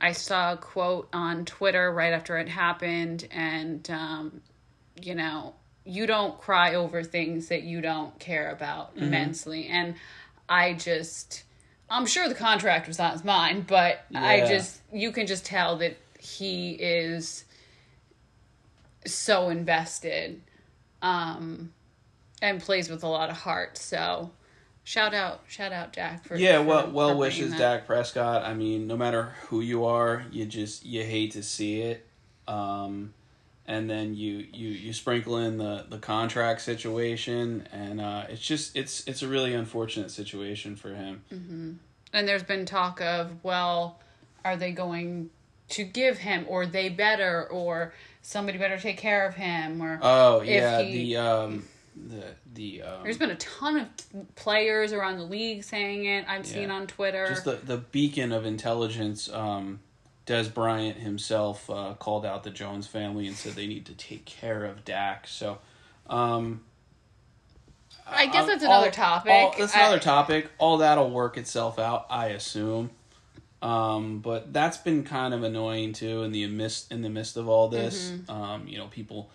I 0.01 0.13
saw 0.13 0.55
a 0.55 0.57
quote 0.57 1.09
on 1.13 1.45
Twitter 1.45 1.93
right 1.93 2.13
after 2.15 2.39
it 2.39 2.49
happened. 2.49 3.29
And, 3.31 3.89
um, 3.91 4.41
you 5.01 5.15
know, 5.15 5.55
you 5.85 6.07
don't 6.07 6.41
cry 6.41 6.75
over 6.75 7.03
things 7.05 7.49
that 7.49 7.65
you 7.65 7.83
don't 7.83 8.19
care 8.19 8.51
about 8.51 8.95
Mm-hmm. 8.95 9.05
immensely. 9.05 9.67
And 9.69 9.97
I 10.49 10.73
just, 10.73 11.43
I'm 11.91 12.07
sure 12.07 12.31
the 12.31 12.35
contract 12.35 12.89
was 12.89 12.99
not 12.99 13.23
mine, 13.27 13.67
but 13.69 14.05
I 14.15 14.41
just, 14.47 14.81
you 14.91 15.13
can 15.13 15.27
just 15.27 15.45
tell 15.45 15.77
that 15.79 15.99
he 16.23 16.73
is 16.73 17.45
so 19.05 19.49
invested 19.49 20.41
um, 21.03 21.73
and 22.41 22.61
plays 22.61 22.89
with 22.89 23.03
a 23.03 23.09
lot 23.09 23.29
of 23.29 23.37
heart. 23.37 23.77
So 23.77 24.31
shout 24.85 25.15
out, 25.15 25.43
shout 25.49 25.73
out 25.73 25.93
Jack 25.93 26.25
for 26.25 26.37
Yeah, 26.37 26.59
for- 26.59 26.65
well, 26.65 26.91
well 26.93 27.09
for 27.11 27.17
wishes, 27.17 27.51
that. 27.51 27.59
Dak 27.59 27.87
Prescott. 27.87 28.45
I 28.45 28.55
mean, 28.55 28.87
no 28.87 28.97
matter 28.97 29.35
who 29.49 29.61
you 29.61 29.85
are, 29.85 30.25
you 30.31 30.47
just 30.47 30.87
you 30.87 31.03
hate 31.03 31.33
to 31.33 31.43
see 31.43 31.81
it. 31.81 32.07
Um, 32.47 33.15
and 33.67 33.91
then 33.91 34.15
you 34.15 34.47
you 34.53 34.69
you 34.69 34.93
sprinkle 34.93 35.39
in 35.39 35.57
the 35.59 35.87
the 35.89 35.99
contract 35.99 36.61
situation, 36.61 37.67
and 37.73 38.01
uh, 38.01 38.25
it's 38.29 38.43
just 38.43 38.77
it's 38.77 39.07
it's 39.09 39.23
a 39.23 39.29
really 39.29 39.55
unfortunate 39.55 40.11
situation 40.13 40.77
for 40.77 40.95
him. 40.95 41.23
Mm-hmm. 41.33 41.73
And 42.13 42.29
there's 42.29 42.43
been 42.43 42.67
talk 42.67 43.01
of, 43.01 43.43
well, 43.43 43.99
are 44.45 44.57
they 44.57 44.73
going 44.73 45.31
to 45.73 45.85
give 45.85 46.19
him, 46.19 46.45
or 46.49 46.65
they 46.67 46.89
better, 46.89 47.47
or 47.51 47.93
somebody 48.23 48.57
better 48.59 48.79
take 48.79 48.97
care 48.99 49.27
of 49.27 49.35
him, 49.35 49.83
or 49.83 49.99
Oh 50.03 50.41
yeah, 50.43 50.81
he- 50.83 51.15
the 51.15 51.17
um 51.19 51.65
the 51.95 52.25
the 52.55 52.83
um, 52.83 53.03
there's 53.03 53.19
been 53.19 53.31
a 53.31 53.35
ton 53.37 53.77
of 53.79 53.89
players 54.35 54.93
around 54.95 55.19
the 55.19 55.25
league 55.25 55.63
saying 55.65 56.07
it. 56.07 56.25
I've 56.29 56.47
seen 56.47 56.71
on 56.71 56.87
Twitter. 56.87 57.27
just 57.29 57.45
the 57.45 57.57
the 57.57 57.77
beacon 57.79 58.33
of 58.33 58.47
intelligence. 58.47 59.29
Um, 59.33 59.81
Dez 60.27 60.53
Bryant 60.55 60.99
himself 60.99 61.69
uh, 61.69 61.95
called 61.99 62.25
out 62.25 62.45
the 62.45 62.51
Jones 62.51 62.87
family 62.87 63.27
and 63.27 63.37
said 63.37 63.55
they 63.55 63.67
need 63.67 63.87
to 63.87 63.93
take 63.95 64.25
care 64.25 64.65
of 64.65 64.85
Dak. 64.85 65.27
So, 65.27 65.59
um, 66.09 66.61
I 68.07 68.27
guess 68.27 68.47
that's 68.47 68.63
another 68.63 68.87
all- 68.87 68.93
topic. 68.93 69.33
all- 69.33 69.55
that's 69.59 69.75
I- 69.75 69.81
another 69.81 69.99
topic. 69.99 70.49
All 70.59 70.79
that'll 70.79 71.11
work 71.11 71.37
itself 71.37 71.79
out, 71.79 72.07
I 72.09 72.27
assume. 72.29 72.91
Um, 73.63 74.19
but 74.19 74.53
that's 74.53 74.77
been 74.79 75.05
kind 75.05 75.33
of 75.33 75.43
annoying 75.45 75.93
too 75.93 76.23
in 76.25 76.33
the 76.33 76.47
midst 76.49 76.91
in 76.91 77.03
the 77.03 77.11
midst 77.11 77.37
of 77.37 77.49
all 77.49 77.69
this. 77.69 78.11
Mm-hmm. 78.11 78.31
Um, 78.31 78.67
you 78.69 78.77
know, 78.79 78.89
people 78.89 79.31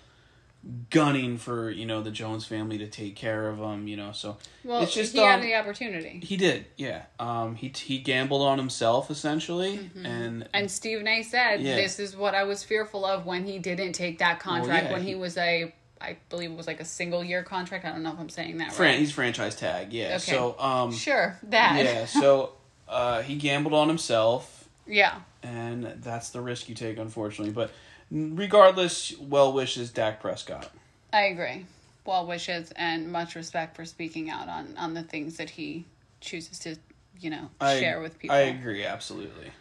gunning 0.90 1.38
for 1.38 1.70
you 1.72 1.86
know 1.86 2.02
the 2.02 2.12
Jones 2.12 2.46
family 2.46 2.78
to 2.80 2.88
take 2.88 3.16
care 3.16 3.48
of 3.48 3.58
them. 3.58 3.88
You 3.88 3.96
know, 3.98 4.12
so 4.12 4.38
well, 4.64 4.82
it's 4.84 4.94
just 4.94 5.14
he 5.14 5.20
had 5.20 5.36
um, 5.40 5.42
the 5.42 5.56
opportunity. 5.56 6.20
he 6.24 6.36
did, 6.38 6.66
yeah. 6.76 7.04
Um, 7.20 7.56
he 7.56 7.70
he 7.70 8.00
gambled 8.00 8.42
on 8.42 8.58
himself 8.58 9.10
essentially, 9.10 9.90
and 10.04 10.42
Mm-hmm. 10.44 10.48
And 10.54 10.70
Stephen 10.70 11.08
A. 11.08 11.24
said, 11.24 11.62
Yeah. 11.62 11.76
"This 11.76 12.00
is 12.00 12.16
what 12.16 12.36
I 12.36 12.44
was 12.44 12.64
fearful 12.64 13.06
of 13.06 13.26
when 13.26 13.46
he 13.46 13.60
didn't 13.60 13.94
take 13.94 14.20
that 14.20 14.40
contract. 14.40 14.86
yeah, 14.88 14.92
when 14.94 15.02
he, 15.04 15.10
he- 15.10 15.16
was 15.16 15.38
a, 15.38 15.74
I 16.02 16.18
believe 16.30 16.52
it 16.52 16.58
was 16.58 16.68
like 16.68 16.80
a 16.82 16.86
single 16.86 17.24
year 17.24 17.44
contract. 17.44 17.86
I 17.86 17.90
don't 17.92 18.04
know 18.04 18.12
if 18.12 18.20
I'm 18.20 18.30
saying 18.30 18.58
that 18.58 18.74
Fran- 18.74 18.92
right. 18.92 19.00
he's 19.00 19.12
franchise 19.12 19.56
tag, 19.56 19.94
yeah. 19.94 20.08
Okay. 20.08 20.18
So 20.34 20.60
um, 20.60 20.92
Sure, 20.92 21.38
that. 21.44 21.82
yeah. 21.84 22.06
So 22.06 22.52
uh, 22.90 23.22
he 23.22 23.36
gambled 23.36 23.74
on 23.74 23.88
himself, 23.88 24.68
yeah. 24.86 25.20
and 25.44 25.86
that's 26.02 26.30
the 26.30 26.42
risk 26.42 26.70
you 26.70 26.76
take, 26.76 26.98
unfortunately. 26.98 27.54
But 27.54 27.72
regardless, 28.12 29.18
well 29.20 29.54
wishes, 29.54 29.92
Dak 29.92 30.22
Prescott. 30.22 30.70
I 31.14 31.24
agree. 31.24 31.66
Well 32.06 32.26
wishes 32.26 32.72
and 32.76 33.12
much 33.12 33.36
respect 33.36 33.76
for 33.76 33.84
speaking 33.86 34.30
out 34.30 34.48
on 34.48 34.76
on 34.78 34.94
the 34.94 35.04
things 35.04 35.38
that 35.38 35.50
he 35.50 35.86
chooses 36.22 36.58
to, 36.60 36.78
you 37.20 37.30
know, 37.30 37.50
I, 37.60 37.80
share 37.80 38.00
with 38.02 38.18
people. 38.18 38.36
I 38.36 38.40
agree, 38.42 38.86
absolutely. 38.86 39.52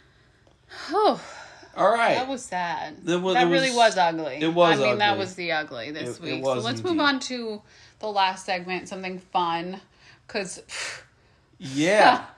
Oh, 0.89 1.21
All 1.75 1.91
right. 1.93 2.15
that 2.15 2.27
was 2.27 2.43
sad. 2.43 2.95
It 3.05 3.21
wa- 3.21 3.33
that 3.33 3.47
it 3.47 3.51
really 3.51 3.69
was- 3.69 3.95
was 3.95 3.97
ugly. 3.97 4.37
it 4.41 4.53
was 4.53 4.79
I 4.79 4.83
mean, 4.83 4.97
that 4.99 5.17
was 5.17 5.35
the 5.35 5.51
ugly 5.51 5.91
this 5.91 6.17
It- 6.19 6.23
it 6.23 6.33
week. 6.35 6.43
was 6.43 6.61
so 6.63 6.65
let's 6.69 6.83
move 6.83 6.99
on 6.99 7.19
to 7.21 7.61
the 7.99 8.07
last 8.07 8.45
segment, 8.45 8.87
something 8.87 9.19
fun, 9.19 9.81
because 10.25 10.61
Yeah. 11.59 12.25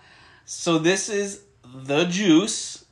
so 0.50 0.80
this 0.80 1.10
is 1.10 1.44
the 1.64 2.06
juice. 2.06 2.84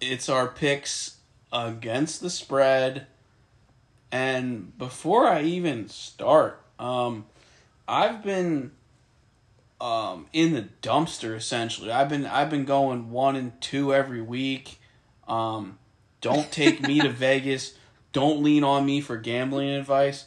It's 0.00 0.30
our 0.30 0.48
picks 0.48 1.18
against 1.52 2.22
the 2.22 2.30
spread. 2.30 3.06
And 4.10 4.76
before 4.78 5.26
I 5.26 5.42
even 5.42 5.90
start, 5.90 6.62
um, 6.78 7.26
I've 7.86 8.22
been 8.22 8.72
um, 9.82 10.28
in 10.32 10.54
the 10.54 10.66
dumpster 10.80 11.36
essentially. 11.36 11.92
I've 11.92 12.08
been 12.08 12.24
I've 12.24 12.48
been 12.48 12.64
going 12.64 13.10
one 13.10 13.36
and 13.36 13.60
two 13.60 13.92
every 13.92 14.22
week. 14.22 14.80
Um, 15.28 15.78
don't 16.22 16.50
take 16.50 16.80
me 16.80 17.00
to 17.00 17.10
Vegas. 17.10 17.74
Don't 18.14 18.42
lean 18.42 18.64
on 18.64 18.86
me 18.86 19.02
for 19.02 19.18
gambling 19.18 19.68
advice. 19.68 20.24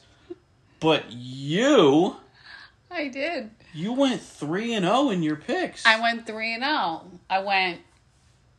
But 0.79 1.11
you, 1.11 2.17
I 2.91 3.07
did. 3.07 3.49
You 3.73 3.93
went 3.93 4.21
three 4.21 4.73
and 4.73 4.85
zero 4.85 5.09
in 5.09 5.23
your 5.23 5.35
picks. 5.35 5.85
I 5.85 5.99
went 5.99 6.25
three 6.27 6.53
and 6.53 6.63
zero. 6.63 7.03
I 7.29 7.39
went 7.39 7.81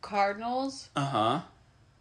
Cardinals, 0.00 0.88
Uh 0.96 1.04
huh. 1.06 1.40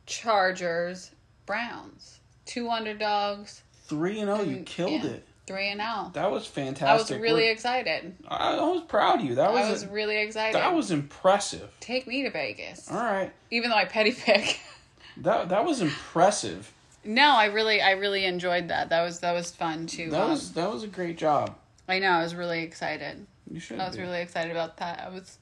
Chargers, 0.05 1.11
Browns, 1.45 2.19
two 2.45 2.69
underdogs. 2.69 3.63
Three 3.85 4.19
and 4.19 4.29
zero. 4.29 4.41
You 4.47 4.63
killed 4.63 5.03
yeah, 5.03 5.11
it. 5.11 5.27
Three 5.47 5.69
and 5.69 5.79
zero. 5.81 6.11
That 6.13 6.31
was 6.31 6.45
fantastic. 6.45 7.15
I 7.15 7.17
was 7.17 7.21
really 7.21 7.43
work. 7.43 7.53
excited. 7.53 8.15
I, 8.27 8.55
I 8.57 8.61
was 8.69 8.83
proud 8.83 9.19
of 9.19 9.25
you. 9.25 9.35
That 9.35 9.51
was. 9.51 9.65
I 9.65 9.71
was 9.71 9.83
a- 9.83 9.89
really 9.89 10.17
excited. 10.17 10.55
that 10.55 10.73
was 10.73 10.91
impressive. 10.91 11.69
Take 11.79 12.07
me 12.07 12.23
to 12.23 12.29
Vegas. 12.29 12.89
All 12.89 12.97
right. 12.97 13.31
Even 13.49 13.69
though 13.69 13.75
I 13.77 13.85
petty 13.85 14.11
pick. 14.11 14.59
That 15.17 15.49
that 15.49 15.65
was 15.65 15.81
impressive. 15.81 16.71
no, 17.03 17.31
I 17.35 17.45
really 17.47 17.81
I 17.81 17.91
really 17.91 18.23
enjoyed 18.23 18.69
that. 18.69 18.89
That 18.89 19.01
was 19.01 19.19
that 19.19 19.33
was 19.33 19.51
fun 19.51 19.85
too. 19.85 20.09
That 20.09 20.21
um, 20.23 20.29
was 20.31 20.53
that 20.53 20.71
was 20.71 20.83
a 20.83 20.87
great 20.87 21.17
job. 21.17 21.57
I 21.87 21.99
know, 21.99 22.09
I 22.11 22.23
was 22.23 22.35
really 22.35 22.63
excited. 22.63 23.25
You 23.49 23.59
should. 23.59 23.79
I 23.79 23.87
was 23.87 23.97
be. 23.97 24.03
really 24.03 24.21
excited 24.21 24.51
about 24.51 24.77
that. 24.77 25.03
I 25.05 25.09
was 25.09 25.37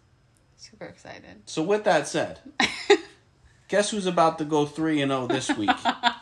super 0.58 0.86
excited. 0.86 1.44
So 1.46 1.62
with 1.62 1.84
that 1.84 2.08
said, 2.08 2.40
guess 3.68 3.92
who's 3.92 4.06
about 4.06 4.38
to 4.40 4.46
go 4.46 4.66
three 4.66 5.02
and 5.02 5.12
zero 5.12 5.28
this 5.28 5.56
week? 5.56 5.70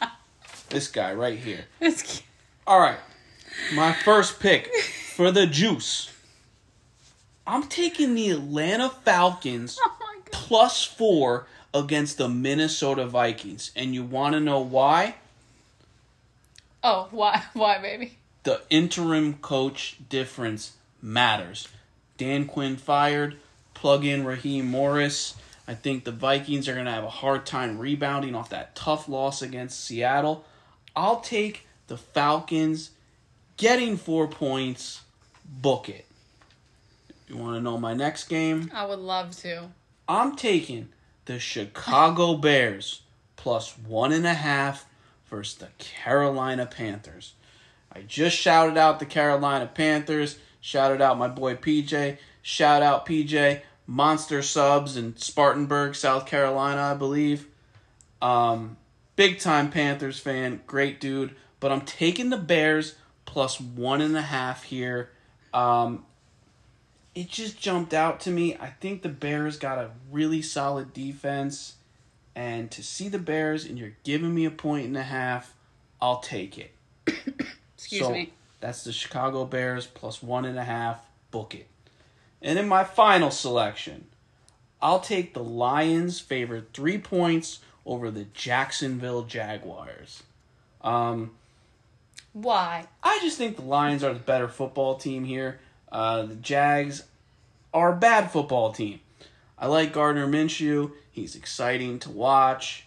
this 0.69 0.87
guy 0.87 1.13
right 1.13 1.37
here. 1.39 1.65
It's 1.79 2.21
All 2.65 2.79
right. 2.79 2.99
My 3.73 3.93
first 3.93 4.39
pick 4.39 4.73
for 5.15 5.31
the 5.31 5.47
juice. 5.47 6.11
I'm 7.45 7.63
taking 7.63 8.13
the 8.13 8.31
Atlanta 8.31 8.89
Falcons 8.89 9.79
oh 9.85 9.93
plus 10.31 10.83
four 10.83 11.47
against 11.73 12.17
the 12.17 12.27
Minnesota 12.27 13.05
Vikings. 13.05 13.71
And 13.75 13.95
you 13.95 14.03
want 14.03 14.33
to 14.33 14.39
know 14.39 14.59
why? 14.59 15.15
Oh, 16.83 17.07
why 17.11 17.43
why 17.53 17.79
baby? 17.79 18.16
The 18.47 18.61
interim 18.69 19.33
coach 19.39 19.97
difference 20.07 20.77
matters. 21.01 21.67
Dan 22.15 22.45
Quinn 22.45 22.77
fired, 22.77 23.35
plug 23.73 24.05
in 24.05 24.23
Raheem 24.23 24.67
Morris. 24.67 25.35
I 25.67 25.73
think 25.73 26.05
the 26.05 26.13
Vikings 26.13 26.69
are 26.69 26.73
going 26.73 26.85
to 26.85 26.91
have 26.93 27.03
a 27.03 27.09
hard 27.09 27.45
time 27.45 27.77
rebounding 27.77 28.35
off 28.35 28.51
that 28.51 28.73
tough 28.73 29.09
loss 29.09 29.41
against 29.41 29.83
Seattle. 29.83 30.45
I'll 30.95 31.19
take 31.19 31.67
the 31.87 31.97
Falcons 31.97 32.91
getting 33.57 33.97
four 33.97 34.29
points. 34.29 35.01
Book 35.43 35.89
it. 35.89 36.05
You 37.27 37.35
want 37.35 37.57
to 37.57 37.61
know 37.61 37.77
my 37.77 37.93
next 37.93 38.29
game? 38.29 38.71
I 38.73 38.85
would 38.85 38.99
love 38.99 39.35
to. 39.39 39.71
I'm 40.07 40.37
taking 40.37 40.87
the 41.25 41.37
Chicago 41.37 42.35
Bears 42.37 43.01
plus 43.35 43.77
one 43.77 44.13
and 44.13 44.25
a 44.25 44.35
half 44.35 44.85
versus 45.25 45.55
the 45.57 45.67
Carolina 45.79 46.65
Panthers. 46.65 47.33
I 47.97 48.03
just 48.03 48.37
shouted 48.37 48.77
out 48.77 48.99
the 48.99 49.07
Carolina 49.07 49.65
Panthers. 49.65 50.37
Shouted 50.61 51.01
out 51.01 51.17
my 51.17 51.27
boy 51.27 51.55
PJ. 51.55 52.17
Shout 52.43 52.83
out 52.83 53.07
PJ. 53.07 53.61
Monster 53.87 54.43
subs 54.43 54.95
in 54.95 55.17
Spartanburg, 55.17 55.95
South 55.95 56.27
Carolina, 56.27 56.81
I 56.81 56.93
believe. 56.93 57.47
Um, 58.21 58.77
big 59.15 59.39
time 59.39 59.71
Panthers 59.71 60.19
fan. 60.19 60.61
Great 60.67 61.01
dude. 61.01 61.35
But 61.59 61.71
I'm 61.71 61.81
taking 61.81 62.29
the 62.29 62.37
Bears 62.37 62.95
plus 63.25 63.59
one 63.59 64.01
and 64.01 64.15
a 64.15 64.21
half 64.21 64.65
here. 64.65 65.09
Um, 65.51 66.05
it 67.15 67.29
just 67.29 67.59
jumped 67.59 67.95
out 67.95 68.19
to 68.21 68.29
me. 68.29 68.55
I 68.57 68.67
think 68.67 69.01
the 69.01 69.09
Bears 69.09 69.57
got 69.57 69.79
a 69.79 69.89
really 70.11 70.43
solid 70.43 70.93
defense. 70.93 71.77
And 72.35 72.69
to 72.69 72.83
see 72.83 73.09
the 73.09 73.17
Bears 73.17 73.65
and 73.65 73.79
you're 73.79 73.97
giving 74.03 74.35
me 74.35 74.45
a 74.45 74.51
point 74.51 74.85
and 74.85 74.97
a 74.97 75.01
half, 75.03 75.55
I'll 75.99 76.19
take 76.19 76.59
it. 76.59 76.75
Excuse 77.77 78.01
so 78.01 78.11
me. 78.11 78.33
that's 78.59 78.83
the 78.83 78.91
Chicago 78.91 79.45
Bears 79.45 79.85
plus 79.85 80.23
one 80.23 80.45
and 80.45 80.57
a 80.57 80.63
half. 80.63 80.99
Book 81.31 81.53
it. 81.53 81.67
And 82.41 82.57
in 82.57 82.67
my 82.67 82.83
final 82.83 83.31
selection, 83.31 84.05
I'll 84.81 84.99
take 84.99 85.33
the 85.33 85.43
Lions 85.43 86.19
favored 86.19 86.73
three 86.73 86.97
points 86.97 87.59
over 87.85 88.11
the 88.11 88.25
Jacksonville 88.33 89.23
Jaguars. 89.23 90.23
Um, 90.81 91.31
Why? 92.33 92.87
I 93.01 93.19
just 93.21 93.37
think 93.37 93.55
the 93.55 93.63
Lions 93.63 94.03
are 94.03 94.13
the 94.13 94.19
better 94.19 94.47
football 94.47 94.95
team 94.95 95.23
here. 95.23 95.59
Uh, 95.91 96.23
the 96.23 96.35
Jags 96.35 97.03
are 97.73 97.93
a 97.93 97.97
bad 97.97 98.31
football 98.31 98.71
team. 98.71 98.99
I 99.57 99.67
like 99.67 99.93
Gardner 99.93 100.27
Minshew. 100.27 100.91
He's 101.11 101.35
exciting 101.35 101.99
to 101.99 102.09
watch. 102.09 102.85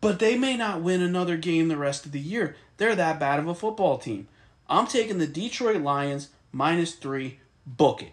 But 0.00 0.18
they 0.18 0.36
may 0.36 0.56
not 0.56 0.82
win 0.82 1.00
another 1.00 1.36
game 1.36 1.68
the 1.68 1.76
rest 1.76 2.06
of 2.06 2.12
the 2.12 2.20
year. 2.20 2.56
They're 2.82 2.96
that 2.96 3.20
bad 3.20 3.38
of 3.38 3.46
a 3.46 3.54
football 3.54 3.96
team. 3.96 4.26
I'm 4.68 4.88
taking 4.88 5.18
the 5.18 5.26
Detroit 5.28 5.82
Lions 5.82 6.30
minus 6.50 6.96
three. 6.96 7.38
Book 7.64 8.02
it. 8.02 8.12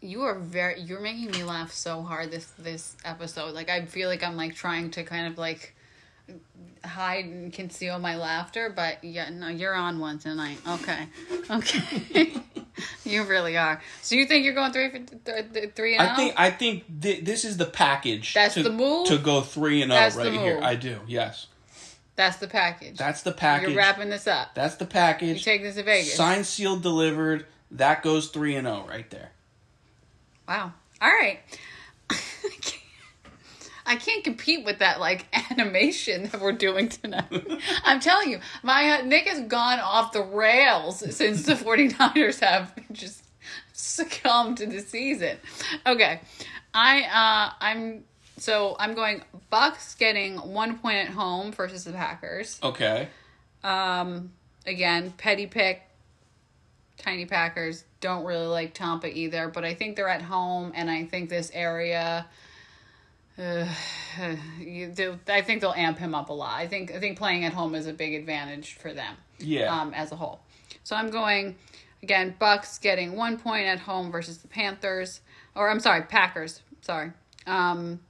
You 0.00 0.22
are 0.22 0.34
very. 0.34 0.80
You're 0.80 0.98
making 0.98 1.30
me 1.30 1.44
laugh 1.44 1.72
so 1.72 2.02
hard 2.02 2.32
this 2.32 2.46
this 2.58 2.96
episode. 3.04 3.54
Like 3.54 3.70
I 3.70 3.84
feel 3.84 4.08
like 4.08 4.24
I'm 4.24 4.36
like 4.36 4.56
trying 4.56 4.90
to 4.90 5.04
kind 5.04 5.28
of 5.28 5.38
like 5.38 5.76
hide 6.84 7.26
and 7.26 7.52
conceal 7.52 8.00
my 8.00 8.16
laughter, 8.16 8.72
but 8.74 9.04
yeah, 9.04 9.30
no, 9.30 9.46
you're 9.46 9.74
on 9.76 10.00
one 10.00 10.18
tonight. 10.18 10.58
Okay, 10.66 11.06
okay. 11.48 12.32
you 13.04 13.22
really 13.22 13.56
are. 13.56 13.80
So 14.02 14.16
you 14.16 14.26
think 14.26 14.44
you're 14.44 14.54
going 14.54 14.72
three 14.72 14.90
for 14.90 14.98
th- 14.98 15.52
th- 15.52 15.74
three 15.76 15.94
and 15.94 16.08
I 16.08 16.10
out? 16.10 16.16
think 16.16 16.34
I 16.36 16.50
think 16.50 17.02
th- 17.02 17.24
this 17.24 17.44
is 17.44 17.56
the 17.56 17.66
package. 17.66 18.34
That's 18.34 18.54
to, 18.54 18.64
the 18.64 18.72
move? 18.72 19.06
to 19.06 19.18
go 19.18 19.42
three 19.42 19.80
and 19.80 19.92
zero 19.92 20.00
That's 20.00 20.16
the 20.16 20.22
right 20.24 20.32
here. 20.32 20.60
I 20.60 20.74
do. 20.74 20.98
Yes, 21.06 21.46
That's 22.16 22.36
the 22.36 22.48
package. 22.48 22.98
that's 22.98 23.22
the 23.22 23.32
package. 23.32 23.70
You're 23.70 23.78
wrapping 23.78 24.10
this 24.10 24.26
up. 24.26 24.54
That's 24.54 24.76
the 24.76 24.84
package. 24.86 25.38
You 25.38 25.42
take 25.42 25.62
this 25.62 25.76
to 25.76 25.82
Vegas. 25.82 26.14
Signed, 26.14 26.44
sealed, 26.44 26.82
delivered. 26.82 27.46
That 27.70 28.02
goes 28.02 28.28
three 28.28 28.56
and 28.56 28.66
zero 28.66 28.84
right 28.88 29.08
there. 29.10 29.30
Wow. 30.46 30.72
All 31.00 31.08
right. 31.10 31.38
I 33.86 33.96
can't 33.96 34.22
compete 34.22 34.64
with 34.64 34.78
that 34.80 35.00
like 35.00 35.26
animation 35.50 36.24
that 36.24 36.40
we're 36.40 36.52
doing 36.52 36.88
tonight. 36.88 37.24
I'm 37.84 38.00
telling 38.00 38.30
you, 38.30 38.40
my 38.62 38.98
uh, 39.00 39.02
Nick 39.02 39.26
has 39.26 39.40
gone 39.48 39.80
off 39.80 40.12
the 40.12 40.22
rails 40.22 40.98
since 41.16 41.44
the 41.44 41.54
49ers 41.54 42.40
have 42.40 42.72
just 42.92 43.24
succumbed 43.72 44.58
to 44.58 44.66
the 44.66 44.80
season. 44.80 45.38
Okay. 45.86 46.20
I 46.72 47.02
uh 47.02 47.54
I'm 47.60 48.04
so 48.40 48.76
I'm 48.78 48.94
going 48.94 49.22
Bucks 49.50 49.94
getting 49.94 50.36
1 50.36 50.78
point 50.78 50.96
at 50.96 51.08
home 51.08 51.52
versus 51.52 51.84
the 51.84 51.92
Packers. 51.92 52.58
Okay. 52.62 53.08
Um, 53.62 54.32
again, 54.66 55.12
petty 55.16 55.46
pick. 55.46 55.82
Tiny 56.96 57.26
Packers 57.26 57.84
don't 58.00 58.24
really 58.24 58.46
like 58.46 58.74
Tampa 58.74 59.08
either, 59.08 59.48
but 59.48 59.64
I 59.64 59.74
think 59.74 59.96
they're 59.96 60.08
at 60.08 60.22
home, 60.22 60.72
and 60.74 60.90
I 60.90 61.04
think 61.04 61.30
this 61.30 61.50
area. 61.54 62.26
Uh, 63.38 63.66
you 64.58 64.92
I 65.28 65.40
think 65.40 65.60
they'll 65.60 65.72
amp 65.72 65.98
him 65.98 66.14
up 66.14 66.28
a 66.28 66.32
lot. 66.32 66.58
I 66.58 66.66
think 66.66 66.92
I 66.92 67.00
think 67.00 67.16
playing 67.16 67.44
at 67.44 67.52
home 67.52 67.74
is 67.74 67.86
a 67.86 67.92
big 67.92 68.14
advantage 68.14 68.74
for 68.74 68.92
them. 68.92 69.16
Yeah. 69.38 69.74
Um, 69.74 69.94
as 69.94 70.12
a 70.12 70.16
whole, 70.16 70.40
so 70.84 70.94
I'm 70.94 71.10
going 71.10 71.56
again. 72.02 72.34
Bucks 72.38 72.78
getting 72.78 73.16
one 73.16 73.38
point 73.38 73.66
at 73.66 73.78
home 73.78 74.10
versus 74.10 74.38
the 74.38 74.48
Panthers, 74.48 75.20
or 75.54 75.70
I'm 75.70 75.80
sorry, 75.80 76.02
Packers. 76.02 76.60
Sorry. 76.82 77.12
Um, 77.46 78.00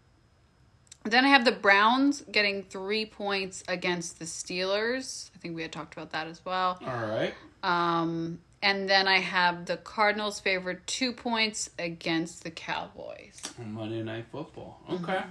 then 1.05 1.24
I 1.24 1.28
have 1.28 1.44
the 1.44 1.53
Browns 1.53 2.22
getting 2.30 2.62
three 2.62 3.07
points 3.07 3.62
against 3.68 4.18
the 4.18 4.24
Steelers. 4.26 5.30
I 5.34 5.38
think 5.38 5.57
we 5.57 5.62
had 5.62 5.72
talked 5.72 5.94
about 5.94 6.11
that 6.12 6.26
as 6.26 6.44
well. 6.44 6.78
All 6.86 7.07
right. 7.09 7.34
Um, 7.62 8.40
and 8.62 8.88
then 8.88 9.09
I 9.09 9.18
have 9.18 9.64
the 9.66 9.78
Cardinals 9.78 10.40
favored 10.40 10.86
two 10.86 11.12
points 11.12 11.70
against 11.78 12.44
the 12.44 12.51
Cowboys. 12.51 13.40
Monday 13.59 14.03
Night 14.03 14.26
Football. 14.30 14.80
Mm-hmm. 14.88 15.05
Okay. 15.05 15.22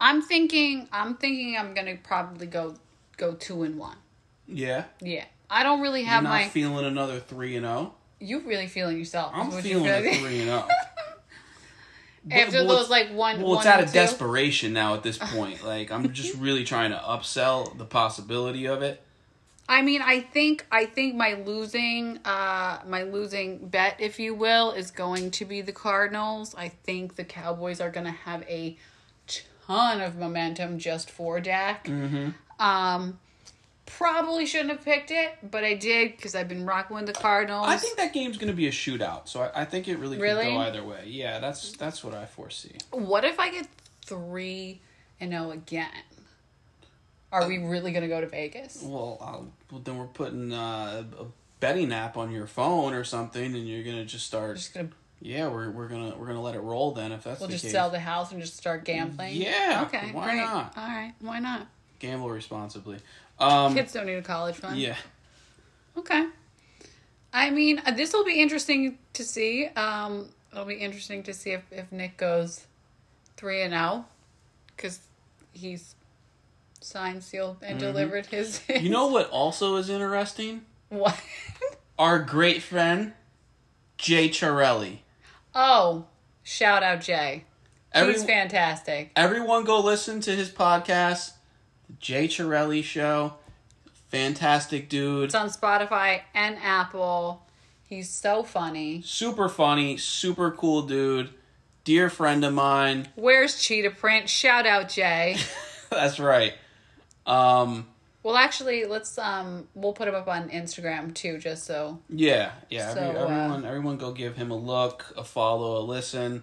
I'm 0.00 0.22
thinking. 0.22 0.88
I'm 0.92 1.16
thinking. 1.16 1.56
I'm 1.58 1.74
gonna 1.74 1.96
probably 2.02 2.46
go 2.46 2.74
go 3.16 3.34
two 3.34 3.62
and 3.62 3.78
one. 3.78 3.96
Yeah. 4.46 4.84
Yeah, 5.00 5.24
I 5.48 5.62
don't 5.62 5.80
really 5.80 6.00
You're 6.00 6.08
have 6.10 6.22
not 6.24 6.30
my. 6.30 6.48
feeling 6.48 6.84
another 6.86 7.20
three 7.20 7.56
and 7.56 7.64
zero. 7.64 7.94
you 8.18 8.40
really 8.40 8.66
feeling 8.66 8.98
yourself? 8.98 9.32
I'm 9.34 9.50
you 9.50 9.60
feeling 9.60 9.84
feel. 9.84 9.94
a 9.94 10.14
three 10.16 10.40
and 10.40 10.48
zero. 10.48 10.68
After 12.30 12.64
Well, 12.64 12.78
those 12.78 12.90
like 12.90 13.12
one. 13.12 13.40
Well, 13.40 13.56
it's 13.56 13.66
out 13.66 13.80
of 13.80 13.86
two. 13.88 13.94
desperation 13.94 14.72
now 14.72 14.94
at 14.94 15.02
this 15.02 15.18
point. 15.20 15.64
Like 15.64 15.90
I'm 15.90 16.12
just 16.12 16.34
really 16.36 16.64
trying 16.64 16.90
to 16.90 16.98
upsell 16.98 17.76
the 17.78 17.84
possibility 17.84 18.66
of 18.66 18.82
it. 18.82 19.02
I 19.68 19.82
mean, 19.82 20.02
I 20.02 20.20
think 20.20 20.66
I 20.70 20.84
think 20.84 21.14
my 21.14 21.34
losing 21.34 22.18
uh 22.24 22.80
my 22.86 23.04
losing 23.04 23.68
bet, 23.68 23.96
if 24.00 24.18
you 24.18 24.34
will, 24.34 24.72
is 24.72 24.90
going 24.90 25.30
to 25.32 25.44
be 25.44 25.60
the 25.62 25.72
Cardinals. 25.72 26.54
I 26.56 26.68
think 26.68 27.14
the 27.16 27.24
Cowboys 27.24 27.80
are 27.80 27.90
going 27.90 28.06
to 28.06 28.12
have 28.12 28.42
a 28.42 28.76
ton 29.26 30.00
of 30.00 30.16
momentum 30.16 30.78
just 30.78 31.10
for 31.10 31.40
Dak. 31.40 31.84
Mm-hmm. 31.86 32.30
Um, 32.60 33.18
probably 33.96 34.46
shouldn't 34.46 34.70
have 34.70 34.84
picked 34.84 35.10
it, 35.10 35.36
but 35.42 35.64
I 35.64 35.74
did 35.74 36.16
because 36.16 36.34
I've 36.34 36.48
been 36.48 36.64
rocking 36.64 36.96
with 36.96 37.06
the 37.06 37.12
Cardinals. 37.12 37.66
I 37.68 37.76
think 37.76 37.96
that 37.96 38.12
game's 38.12 38.36
going 38.38 38.50
to 38.50 38.56
be 38.56 38.66
a 38.68 38.72
shootout, 38.72 39.28
so 39.28 39.42
I, 39.42 39.62
I 39.62 39.64
think 39.64 39.88
it 39.88 39.98
really, 39.98 40.18
Really? 40.18 40.44
could 40.44 40.50
go 40.52 40.58
either 40.58 40.84
way. 40.84 41.04
Yeah, 41.06 41.38
that's 41.38 41.72
that's 41.72 42.02
what 42.04 42.14
I 42.14 42.26
foresee. 42.26 42.76
What 42.92 43.24
if 43.24 43.38
I 43.40 43.50
get 43.50 43.66
three 44.04 44.80
and 45.20 45.32
zero 45.32 45.50
again? 45.50 45.88
Are 47.32 47.46
we 47.46 47.58
really 47.58 47.92
going 47.92 48.02
to 48.02 48.08
go 48.08 48.20
to 48.20 48.26
Vegas? 48.26 48.82
Well, 48.84 49.16
I'll, 49.20 49.46
well 49.70 49.80
then 49.84 49.98
we're 49.98 50.06
putting 50.06 50.52
uh, 50.52 51.04
a 51.20 51.24
betting 51.60 51.92
app 51.92 52.16
on 52.16 52.32
your 52.32 52.46
phone 52.46 52.92
or 52.92 53.04
something, 53.04 53.54
and 53.54 53.68
you're 53.68 53.84
gonna 53.84 54.04
just 54.04 54.26
start. 54.26 54.56
Just 54.56 54.74
gonna 54.74 54.88
yeah, 55.20 55.48
we're 55.48 55.70
we're 55.70 55.88
gonna 55.88 56.14
we're 56.16 56.26
gonna 56.26 56.40
let 56.42 56.54
it 56.54 56.60
roll 56.60 56.92
then 56.92 57.12
if 57.12 57.24
that's 57.24 57.40
we'll 57.40 57.48
the 57.48 57.52
just 57.54 57.64
case. 57.64 57.72
sell 57.72 57.90
the 57.90 58.00
house 58.00 58.32
and 58.32 58.40
just 58.40 58.56
start 58.56 58.84
gambling. 58.84 59.36
Yeah, 59.36 59.84
Okay. 59.86 60.10
why 60.12 60.24
great. 60.34 60.36
not? 60.38 60.72
All 60.76 60.86
right. 60.88 61.12
Why 61.20 61.38
not? 61.40 61.66
Gamble 61.98 62.30
responsibly. 62.30 62.96
Um, 63.40 63.74
Kids 63.74 63.92
don't 63.92 64.06
need 64.06 64.14
a 64.14 64.22
college 64.22 64.56
fund. 64.56 64.78
yeah, 64.78 64.96
Okay. 65.96 66.26
I 67.32 67.50
mean, 67.50 67.80
uh, 67.86 67.92
this 67.92 68.12
will 68.12 68.24
be 68.24 68.40
interesting 68.40 68.98
to 69.12 69.24
see. 69.24 69.66
Um, 69.68 70.28
it'll 70.52 70.64
be 70.64 70.74
interesting 70.74 71.22
to 71.24 71.32
see 71.32 71.50
if, 71.52 71.62
if 71.70 71.90
Nick 71.92 72.16
goes 72.16 72.66
three 73.36 73.62
and 73.62 73.72
zero, 73.72 74.04
because 74.76 74.98
he's 75.52 75.94
signed, 76.80 77.22
sealed, 77.22 77.58
and 77.62 77.78
delivered 77.78 78.26
his. 78.26 78.58
Mm-hmm. 78.68 78.84
you 78.84 78.90
know 78.90 79.06
what 79.06 79.30
also 79.30 79.76
is 79.76 79.88
interesting? 79.88 80.62
what? 80.88 81.16
Our 81.98 82.18
great 82.18 82.62
friend 82.62 83.12
Jay 83.96 84.28
Charelli. 84.28 84.98
oh, 85.54 86.06
shout 86.42 86.82
out 86.82 87.00
Jay. 87.00 87.44
Every, 87.92 88.14
he's 88.14 88.24
fantastic. 88.24 89.10
everyone 89.16 89.64
go 89.64 89.80
listen 89.80 90.20
to 90.22 90.30
his 90.34 90.48
podcast, 90.50 91.32
Jay 91.98 92.28
Charelli 92.28 92.82
Show. 92.82 93.34
Fantastic 94.08 94.88
dude. 94.88 95.24
It's 95.24 95.34
on 95.34 95.48
Spotify 95.48 96.22
and 96.34 96.56
Apple. 96.62 97.46
He's 97.86 98.08
so 98.08 98.44
funny. 98.44 99.02
super 99.04 99.48
funny, 99.48 99.96
super 99.96 100.52
cool 100.52 100.82
dude, 100.82 101.30
dear 101.82 102.08
friend 102.08 102.44
of 102.44 102.54
mine. 102.54 103.08
Where's 103.16 103.60
Cheetah 103.60 103.90
Print? 103.90 104.28
Shout 104.28 104.64
out 104.64 104.88
Jay. 104.88 105.36
That's 105.90 106.20
right. 106.20 106.54
Um, 107.26 107.88
well, 108.22 108.36
actually, 108.36 108.84
let's 108.84 109.16
um, 109.18 109.66
we'll 109.74 109.92
put 109.92 110.06
him 110.06 110.14
up 110.14 110.28
on 110.28 110.50
Instagram 110.50 111.14
too, 111.14 111.38
just 111.38 111.64
so 111.64 111.98
yeah, 112.08 112.52
yeah. 112.68 112.92
So, 112.94 113.00
every, 113.00 113.18
uh, 113.18 113.24
everyone, 113.24 113.64
everyone, 113.64 113.96
go 113.96 114.12
give 114.12 114.36
him 114.36 114.50
a 114.50 114.56
look, 114.56 115.12
a 115.16 115.24
follow, 115.24 115.78
a 115.78 115.82
listen, 115.82 116.42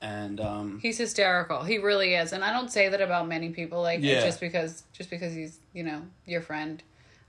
and 0.00 0.40
um, 0.40 0.78
He's 0.80 0.98
hysterical. 0.98 1.62
He 1.64 1.78
really 1.78 2.14
is, 2.14 2.32
and 2.32 2.44
I 2.44 2.52
don't 2.52 2.70
say 2.70 2.88
that 2.88 3.00
about 3.00 3.26
many 3.28 3.50
people. 3.50 3.82
Like 3.82 4.00
Yeah. 4.02 4.22
just 4.24 4.40
because, 4.40 4.84
just 4.92 5.10
because 5.10 5.32
he's 5.34 5.58
you 5.72 5.82
know 5.82 6.02
your 6.26 6.40
friend, 6.40 6.82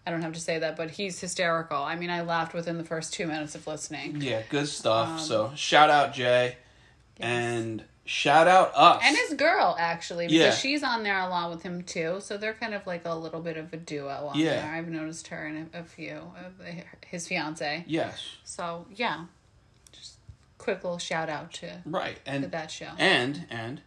I 0.06 0.12
don't 0.12 0.22
have 0.22 0.34
to 0.34 0.40
say 0.40 0.60
that. 0.60 0.76
But 0.76 0.92
he's 0.92 1.20
hysterical. 1.20 1.78
I 1.78 1.96
mean, 1.96 2.10
I 2.10 2.22
laughed 2.22 2.54
within 2.54 2.78
the 2.78 2.84
first 2.84 3.14
two 3.14 3.28
minutes 3.28 3.56
of 3.56 3.66
listening. 3.68 4.22
yeah, 4.22 4.42
good 4.50 4.68
stuff. 4.68 5.10
Um, 5.10 5.20
so 5.20 5.52
shout 5.56 5.90
out 5.90 6.14
Jay, 6.14 6.58
and 7.20 7.84
shout 8.06 8.48
out 8.48 8.72
us. 8.76 9.02
and 9.06 9.16
his 9.16 9.34
girl 9.36 9.76
actually 9.80 10.26
because 10.26 10.40
Yeah. 10.40 10.52
she's 10.52 10.82
on 10.84 11.04
there 11.04 11.20
a 11.20 11.30
lot 11.30 11.52
with 11.52 11.62
him 11.62 11.84
too 11.84 12.18
so 12.22 12.38
they're 12.38 12.56
kind 12.56 12.74
of 12.74 12.88
like 12.88 13.06
a 13.06 13.14
little 13.14 13.40
bit 13.40 13.56
of 13.56 13.72
a 13.72 13.78
duo 13.78 14.32
on 14.34 14.40
Yeah. 14.40 14.62
there 14.62 14.72
i've 14.74 14.88
noticed 14.88 15.28
her 15.28 15.46
and 15.46 15.70
a, 15.76 15.82
a 15.82 15.84
few 15.84 16.14
of 16.16 16.54
his 17.06 17.28
fiance 17.28 17.84
yes, 17.86 18.20
so 18.44 18.88
yeah 18.96 19.26
quick 20.60 20.84
little 20.84 21.00
shout 21.00 21.30
out 21.30 21.52
to, 21.54 21.82
right, 21.86 22.20
and 22.28 22.44
that 22.44 22.70
show 22.70 22.90
and 23.00 23.48
and 23.50 23.82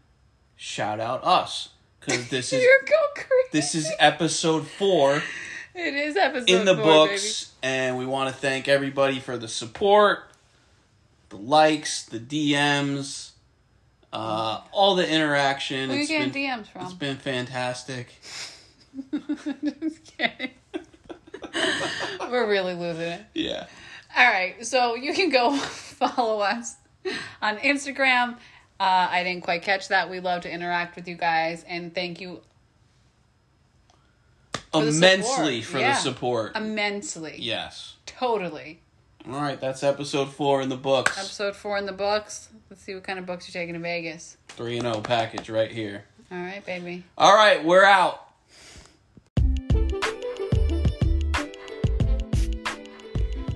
shout 0.56 0.98
out 0.98 1.22
us 1.22 1.68
because 2.00 2.28
this 2.28 2.52
is 2.52 2.62
you're 2.62 2.82
go 2.88 2.96
crazy 3.14 3.48
this 3.52 3.74
is 3.76 3.92
episode 4.00 4.66
four 4.66 5.22
it 5.74 5.94
is 5.94 6.16
episode 6.16 6.50
in 6.50 6.64
the 6.66 6.74
four, 6.74 6.84
books, 6.84 7.52
and 7.62 7.96
we 7.96 8.04
want 8.04 8.28
to 8.28 8.38
thank 8.38 8.68
everybody 8.68 9.20
for 9.20 9.38
the 9.38 9.48
support, 9.48 10.24
the 11.30 11.36
likes, 11.36 12.04
the 12.04 12.18
DMs, 12.18 13.30
uh, 14.12 14.60
all 14.70 14.94
the 14.96 15.08
interaction. 15.08 15.88
baby. 15.88 15.94
who 15.94 16.00
you 16.02 16.08
getting 16.08 16.32
been, 16.32 16.64
dms 16.64 16.82
It's 16.82 16.92
been 16.92 17.16
fantastic. 17.16 18.08
just 19.80 20.16
kidding 20.18 20.50
we're 22.30 22.48
really 22.48 22.74
losing 22.74 23.02
it 23.02 23.22
Yeah. 23.32 23.66
All 24.16 24.24
right, 24.30 24.64
so 24.66 24.94
you 24.94 25.12
can 25.14 25.30
go 25.30 25.56
follow 25.56 26.40
us 26.40 26.76
on 27.40 27.56
Instagram. 27.58 28.34
Uh, 28.80 29.08
I 29.10 29.22
didn't 29.24 29.42
quite 29.44 29.62
catch 29.62 29.88
that. 29.88 30.10
We 30.10 30.20
love 30.20 30.42
to 30.42 30.50
interact 30.50 30.96
with 30.96 31.06
you 31.08 31.14
guys, 31.16 31.64
and 31.68 31.94
thank 31.94 32.20
you 32.20 32.40
the 34.72 34.78
Immensely 34.88 35.62
support. 35.62 35.64
for 35.64 35.78
Yeah. 35.78 35.92
the 35.92 35.98
support. 35.98 36.56
immensely. 36.56 37.36
yes. 37.38 37.96
Totally. 38.06 38.80
All 39.28 39.40
right, 39.40 39.60
that's 39.60 39.82
episode 39.82 40.32
four 40.32 40.62
in 40.62 40.68
the 40.68 40.76
books. 40.76 41.16
Episode 41.18 41.54
four 41.54 41.78
in 41.78 41.86
the 41.86 41.92
books. 41.92 42.48
Let's 42.70 42.82
see 42.82 42.94
what 42.94 43.04
kind 43.04 43.18
of 43.18 43.26
books 43.26 43.46
you're 43.52 43.60
taking 43.62 43.74
to 43.74 43.80
Vegas. 43.80 44.36
Three 44.48 44.78
and 44.78 44.86
zero 44.86 45.00
package 45.00 45.48
right 45.50 45.70
here. 45.70 46.04
All 46.30 46.38
right, 46.38 46.64
baby. 46.64 47.04
All 47.18 47.34
right, 47.34 47.62
we're 47.64 47.84
out. 47.84 48.26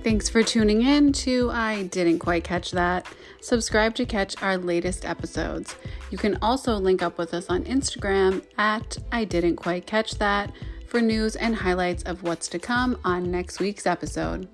Thanks 0.07 0.29
for 0.29 0.41
tuning 0.41 0.83
in 0.83 1.11
to 1.11 1.51
I 1.51 1.83
Didn't 1.83 2.19
Quite 2.19 2.45
Catch 2.45 2.71
That. 2.71 3.05
Subscribe 3.41 3.93
to 3.95 4.05
catch 4.05 4.41
our 4.41 4.57
latest 4.57 5.03
episodes. 5.03 5.75
You 6.11 6.17
can 6.17 6.37
also 6.41 6.77
link 6.77 7.01
up 7.01 7.17
with 7.17 7.33
us 7.33 7.49
on 7.49 7.65
Instagram 7.65 8.41
at 8.57 8.99
I 9.11 9.25
Didn't 9.25 9.57
Quite 9.57 9.85
Catch 9.85 10.17
That 10.19 10.53
for 10.87 11.01
news 11.01 11.35
and 11.35 11.53
highlights 11.53 12.03
of 12.03 12.23
what's 12.23 12.47
to 12.47 12.57
come 12.57 12.97
on 13.03 13.29
next 13.29 13.59
week's 13.59 13.85
episode. 13.85 14.47